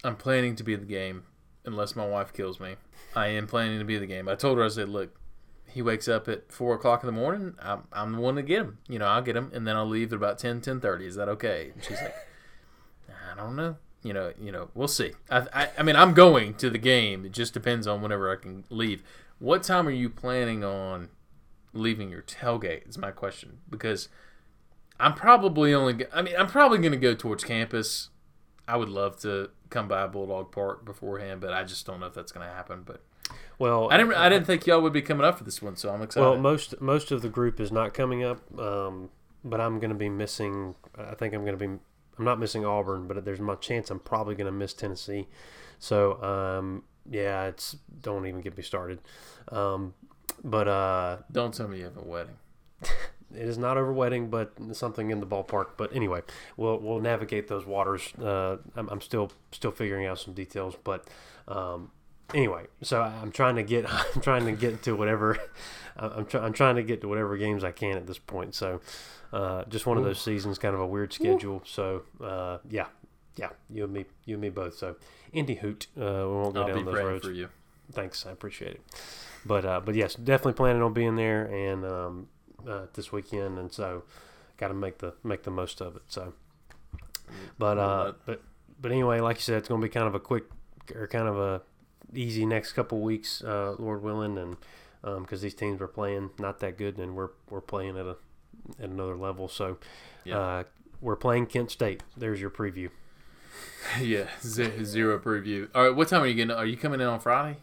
I'm 0.04 0.16
planning 0.16 0.56
to 0.56 0.64
be 0.64 0.76
the 0.76 0.86
game, 0.86 1.24
unless 1.66 1.96
my 1.96 2.08
wife 2.08 2.32
kills 2.34 2.60
me. 2.60 2.76
I 3.16 3.28
am 3.28 3.48
planning 3.48 3.80
to 3.80 3.86
be 3.86 3.98
the 3.98 4.06
game. 4.06 4.30
I 4.30 4.36
told 4.36 4.58
her 4.58 4.64
I 4.64 4.70
said, 4.70 4.88
look, 4.88 5.20
he 5.68 5.82
wakes 5.82 6.08
up 6.08 6.28
at 6.28 6.52
four 6.52 6.76
o'clock 6.76 7.04
in 7.04 7.08
the 7.08 7.12
morning. 7.14 7.56
I'm, 7.62 7.84
I'm 7.92 8.14
the 8.14 8.22
one 8.22 8.36
to 8.36 8.42
get 8.42 8.62
him. 8.62 8.78
You 8.88 9.00
know, 9.00 9.06
I'll 9.06 9.22
get 9.22 9.36
him, 9.36 9.52
and 9.54 9.68
then 9.68 9.76
I'll 9.76 9.88
leave 9.88 10.12
at 10.14 10.18
about 10.18 10.40
10, 10.40 10.62
10.30. 10.62 11.02
Is 11.02 11.16
that 11.16 11.28
okay? 11.30 11.72
And 11.74 11.84
she's 11.84 12.02
like, 12.02 12.16
I 13.10 13.36
don't 13.36 13.56
know. 13.56 13.78
You 14.04 14.14
know, 14.14 14.32
you 14.40 14.52
know, 14.52 14.70
we'll 14.74 14.88
see. 14.88 15.12
I, 15.30 15.46
I, 15.54 15.70
I 15.80 15.84
mean, 15.84 15.96
I'm 15.96 16.14
going 16.14 16.54
to 16.56 16.70
the 16.70 16.78
game. 16.78 17.26
It 17.26 17.34
just 17.34 17.54
depends 17.54 17.86
on 17.86 18.02
whenever 18.02 18.32
I 18.32 18.38
can 18.38 18.64
leave. 18.70 19.04
What 19.40 19.64
time 19.64 19.88
are 19.88 19.92
you 19.92 20.10
planning 20.10 20.64
on 20.64 21.10
leaving 21.74 22.10
your 22.10 22.22
tailgate? 22.22 22.88
Is 22.88 22.98
my 22.98 23.12
question 23.12 23.60
because 23.70 24.10
I'm 25.00 25.14
probably 25.14 25.74
only. 25.74 26.06
I 26.14 26.22
mean, 26.22 26.36
I'm 26.38 26.48
probably 26.48 26.78
going 26.80 26.92
to 26.92 26.98
go 26.98 27.16
towards 27.16 27.44
campus. 27.44 28.10
I 28.68 28.76
would 28.76 28.90
love 28.90 29.18
to 29.22 29.50
come 29.70 29.88
by 29.88 30.06
Bulldog 30.08 30.52
Park 30.52 30.86
beforehand, 30.86 31.42
but 31.42 31.54
I 31.54 31.64
just 31.64 31.86
don't 31.86 32.00
know 32.02 32.06
if 32.06 32.14
that's 32.14 32.32
going 32.32 32.46
to 32.46 32.54
happen. 32.54 32.84
But 32.86 33.02
Well, 33.58 33.90
I 33.92 33.98
didn't. 33.98 34.14
I 34.14 34.30
didn't 34.30 34.46
think 34.46 34.68
y'all 34.68 34.82
would 34.82 34.94
be 34.94 35.02
coming 35.02 35.26
up 35.26 35.38
for 35.38 35.46
this 35.46 35.62
one, 35.62 35.78
so 35.78 35.90
I'm 35.90 36.02
excited. 36.02 36.26
Well, 36.28 36.38
most 36.38 36.80
most 36.82 37.12
of 37.12 37.22
the 37.22 37.30
group 37.30 37.60
is 37.60 37.72
not 37.72 37.94
coming 37.94 38.24
up, 38.24 38.42
um, 38.60 39.10
but 39.44 39.62
I'm 39.62 39.80
going 39.80 39.92
to 39.92 39.96
be 39.96 40.10
missing. 40.10 40.76
I 40.98 41.16
think 41.16 41.34
I'm 41.34 41.46
going 41.46 41.58
to 41.58 41.68
be. 41.68 41.80
I'm 42.18 42.26
not 42.26 42.40
missing 42.40 42.66
Auburn, 42.66 43.08
but 43.08 43.24
there's 43.24 43.40
my 43.40 43.56
chance 43.56 43.90
I'm 43.90 44.00
probably 44.00 44.36
going 44.36 44.46
to 44.46 44.52
miss 44.52 44.74
Tennessee. 44.74 45.30
So 45.80 46.22
um, 46.22 46.84
yeah, 47.10 47.46
it's 47.46 47.76
don't 48.02 48.26
even 48.26 48.42
get 48.42 48.56
me 48.58 48.64
started. 48.64 49.00
Um, 49.52 49.94
but 50.44 50.68
uh, 50.68 51.18
don't 51.32 51.54
tell 51.54 51.68
me 51.68 51.80
you 51.80 51.86
have 51.86 51.98
a 51.98 52.02
wedding. 52.02 52.36
it 52.82 52.92
is 53.32 53.58
not 53.58 53.78
over 53.78 53.92
wedding, 53.92 54.30
but 54.30 54.54
something 54.74 55.10
in 55.10 55.20
the 55.20 55.28
ballpark. 55.28 55.72
But 55.78 55.96
anyway, 55.96 56.22
we'll 56.58 56.78
we'll 56.80 57.00
navigate 57.00 57.48
those 57.48 57.66
waters. 57.66 58.14
Uh, 58.16 58.58
I'm, 58.76 58.90
I'm 58.90 59.02
still 59.02 59.32
still 59.52 59.72
figuring 59.72 60.06
out 60.06 60.20
some 60.20 60.34
details, 60.34 60.76
but 60.84 61.08
um, 61.48 61.92
anyway, 62.34 62.66
so 62.82 63.02
I'm 63.02 63.32
trying 63.32 63.56
to 63.56 63.64
get 63.64 63.92
I'm 64.16 64.22
trying 64.22 64.46
to 64.46 64.52
get 64.52 64.84
to 64.84 64.96
whatever 64.96 65.38
I'm 65.98 66.26
try, 66.26 66.42
I'm 66.42 66.54
trying 66.54 66.76
to 66.76 66.84
get 66.84 67.02
to 67.02 67.08
whatever 67.08 67.38
games 67.38 67.64
I 67.64 67.72
can 67.72 67.98
at 67.98 68.08
this 68.08 68.20
point. 68.20 68.56
So 68.56 68.82
uh, 69.34 69.66
just 69.66 69.86
one 69.86 69.98
of 69.98 70.04
those 70.04 70.22
seasons, 70.22 70.58
kind 70.58 70.74
of 70.74 70.82
a 70.82 70.88
weird 70.88 71.14
schedule. 71.14 71.62
So 71.66 72.04
uh, 72.24 72.60
yeah, 72.70 72.88
yeah, 73.36 73.50
you 73.70 73.84
and 73.84 73.94
me, 73.94 74.06
you 74.26 74.36
and 74.36 74.42
me 74.42 74.50
both. 74.50 74.78
So 74.78 74.96
Indy 75.34 75.56
hoot, 75.56 75.88
uh, 75.98 76.02
we 76.02 76.08
won't 76.36 76.54
go 76.56 76.62
I'll 76.62 76.68
down 76.68 76.86
those 76.86 76.96
roads 76.96 77.26
for 77.26 77.32
you. 77.32 77.50
thanks. 77.92 78.26
I 78.26 78.32
appreciate 78.32 78.74
it. 78.76 78.82
But 79.46 79.66
uh, 79.66 79.80
but 79.82 79.96
yes, 79.96 80.16
definitely 80.16 80.54
planning 80.54 80.82
on 80.82 80.94
being 80.94 81.16
there 81.16 81.46
and 81.46 81.86
um, 81.86 82.28
uh, 82.68 82.88
this 82.94 83.12
weekend, 83.12 83.58
and 83.58 83.72
so 83.72 84.04
got 84.58 84.68
to 84.70 84.74
make 84.74 84.98
the 85.00 85.14
make 85.24 85.44
the 85.44 85.52
most 85.52 85.82
of 85.82 85.96
it. 85.96 86.02
So, 86.08 86.34
but 87.58 87.78
uh, 87.78 88.14
but 88.26 88.42
but 88.82 88.92
anyway, 88.92 89.20
like 89.20 89.38
you 89.38 89.42
said, 89.42 89.58
it's 89.58 89.70
going 89.70 89.82
to 89.82 89.86
be 89.88 89.92
kind 89.92 90.08
of 90.08 90.16
a 90.16 90.20
quick 90.20 90.46
or 90.96 91.08
kind 91.08 91.28
of 91.28 91.38
a 91.38 91.62
easy 92.14 92.46
next 92.46 92.74
couple 92.74 93.00
weeks, 93.02 93.44
uh, 93.44 93.76
Lord 93.78 94.02
willing, 94.04 94.38
and 94.38 94.58
because 95.24 95.42
these 95.42 95.54
teams 95.54 95.80
are 95.82 95.88
playing 95.88 96.32
not 96.40 96.60
that 96.60 96.78
good, 96.78 96.98
and 96.98 97.16
we're 97.16 97.30
we're 97.50 97.62
playing 97.62 97.98
at 97.98 98.06
a 98.06 98.18
at 98.80 98.90
another 98.90 99.16
level. 99.16 99.48
So, 99.48 99.78
Yeah. 100.26 100.38
uh, 100.38 100.64
we're 101.02 101.16
playing 101.16 101.46
Kent 101.48 101.72
State. 101.72 102.04
There's 102.18 102.42
your 102.42 102.50
preview. 102.50 102.90
yeah, 104.02 104.28
ze- 104.42 104.84
zero 104.84 105.20
preview. 105.20 105.68
All 105.76 105.84
right, 105.88 105.96
what 105.96 106.08
time 106.08 106.22
are 106.24 106.28
you 106.28 106.34
getting? 106.36 106.52
Are 106.52 106.66
you 106.66 106.78
coming 106.78 107.02
in 107.02 107.08
on 107.08 107.20
Friday? 107.20 107.58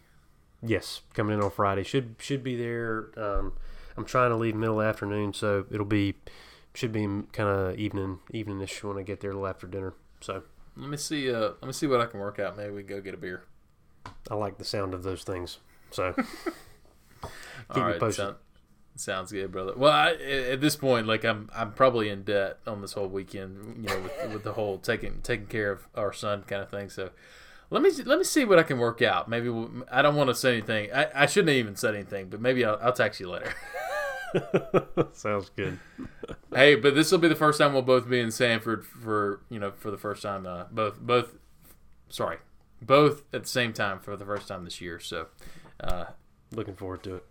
Yes, 0.62 1.02
coming 1.14 1.36
in 1.38 1.42
on 1.44 1.50
Friday. 1.50 1.82
Should 1.84 2.16
should 2.18 2.42
be 2.42 2.56
there. 2.56 3.10
Um, 3.16 3.52
I'm 3.96 4.04
trying 4.04 4.30
to 4.30 4.36
leave 4.36 4.54
middle 4.54 4.82
afternoon, 4.82 5.32
so 5.32 5.66
it'll 5.70 5.86
be 5.86 6.14
should 6.74 6.92
be 6.92 7.04
kind 7.32 7.48
of 7.48 7.76
evening 7.78 8.18
eveningish 8.34 8.82
when 8.82 8.98
I 8.98 9.02
get 9.02 9.20
there 9.20 9.30
a 9.30 9.34
little 9.34 9.46
after 9.46 9.66
dinner. 9.66 9.94
So 10.20 10.42
Let 10.76 10.90
me 10.90 10.96
see. 10.96 11.32
Uh, 11.32 11.40
let 11.60 11.64
me 11.64 11.72
see 11.72 11.86
what 11.86 12.00
I 12.00 12.06
can 12.06 12.20
work 12.20 12.38
out. 12.38 12.56
Maybe 12.56 12.70
we 12.70 12.82
can 12.82 12.96
go 12.96 13.00
get 13.02 13.14
a 13.14 13.18
beer. 13.18 13.44
I 14.30 14.34
like 14.34 14.58
the 14.58 14.64
sound 14.64 14.94
of 14.94 15.02
those 15.02 15.22
things. 15.24 15.58
So 15.90 16.14
All 17.70 17.84
me 17.84 17.98
posted. 17.98 18.14
sound- 18.16 18.36
sounds 18.96 19.32
good, 19.32 19.52
brother. 19.52 19.72
Well, 19.76 19.92
I, 19.92 20.12
at 20.12 20.60
this 20.60 20.76
point, 20.76 21.06
like 21.06 21.24
I'm, 21.24 21.50
I'm 21.54 21.72
probably 21.72 22.08
in 22.08 22.22
debt 22.22 22.58
on 22.66 22.80
this 22.80 22.92
whole 22.92 23.08
weekend. 23.08 23.84
You 23.84 23.88
know, 23.88 24.00
with, 24.00 24.32
with 24.32 24.44
the 24.44 24.52
whole 24.52 24.78
taking 24.78 25.20
taking 25.22 25.46
care 25.46 25.70
of 25.70 25.86
our 25.94 26.12
son 26.12 26.42
kind 26.46 26.62
of 26.62 26.70
thing. 26.70 26.88
So. 26.88 27.10
Let 27.68 27.82
me 27.82 27.90
let 28.04 28.18
me 28.18 28.24
see 28.24 28.44
what 28.44 28.60
I 28.60 28.62
can 28.62 28.78
work 28.78 29.02
out. 29.02 29.28
Maybe 29.28 29.48
we'll, 29.48 29.68
I 29.90 30.00
don't 30.00 30.14
want 30.14 30.28
to 30.30 30.36
say 30.36 30.52
anything. 30.52 30.88
I, 30.92 31.08
I 31.12 31.26
shouldn't 31.26 31.48
have 31.48 31.56
even 31.56 31.74
said 31.74 31.96
anything, 31.96 32.28
but 32.28 32.40
maybe 32.40 32.64
I'll, 32.64 32.78
I'll 32.80 32.92
text 32.92 33.18
you 33.18 33.28
later. 33.28 33.52
sounds 35.12 35.50
good. 35.56 35.80
hey, 36.54 36.76
but 36.76 36.94
this 36.94 37.10
will 37.10 37.18
be 37.18 37.26
the 37.26 37.34
first 37.34 37.58
time 37.58 37.72
we'll 37.72 37.82
both 37.82 38.08
be 38.08 38.20
in 38.20 38.30
Sanford 38.30 38.86
for 38.86 39.40
you 39.50 39.58
know 39.58 39.72
for 39.72 39.90
the 39.90 39.98
first 39.98 40.22
time. 40.22 40.46
Uh, 40.46 40.66
both 40.70 41.00
both, 41.00 41.34
sorry, 42.08 42.36
both 42.80 43.24
at 43.34 43.42
the 43.42 43.48
same 43.48 43.72
time 43.72 43.98
for 43.98 44.16
the 44.16 44.24
first 44.24 44.46
time 44.46 44.62
this 44.62 44.80
year. 44.80 45.00
So, 45.00 45.26
uh, 45.80 46.04
Looking 46.52 46.74
forward 46.74 47.02
to 47.04 47.16
it. 47.16 47.26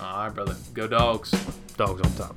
All 0.00 0.24
right, 0.24 0.34
brother. 0.34 0.56
Go 0.74 0.86
dogs. 0.86 1.30
Dogs 1.76 2.02
on 2.02 2.12
top. 2.14 2.36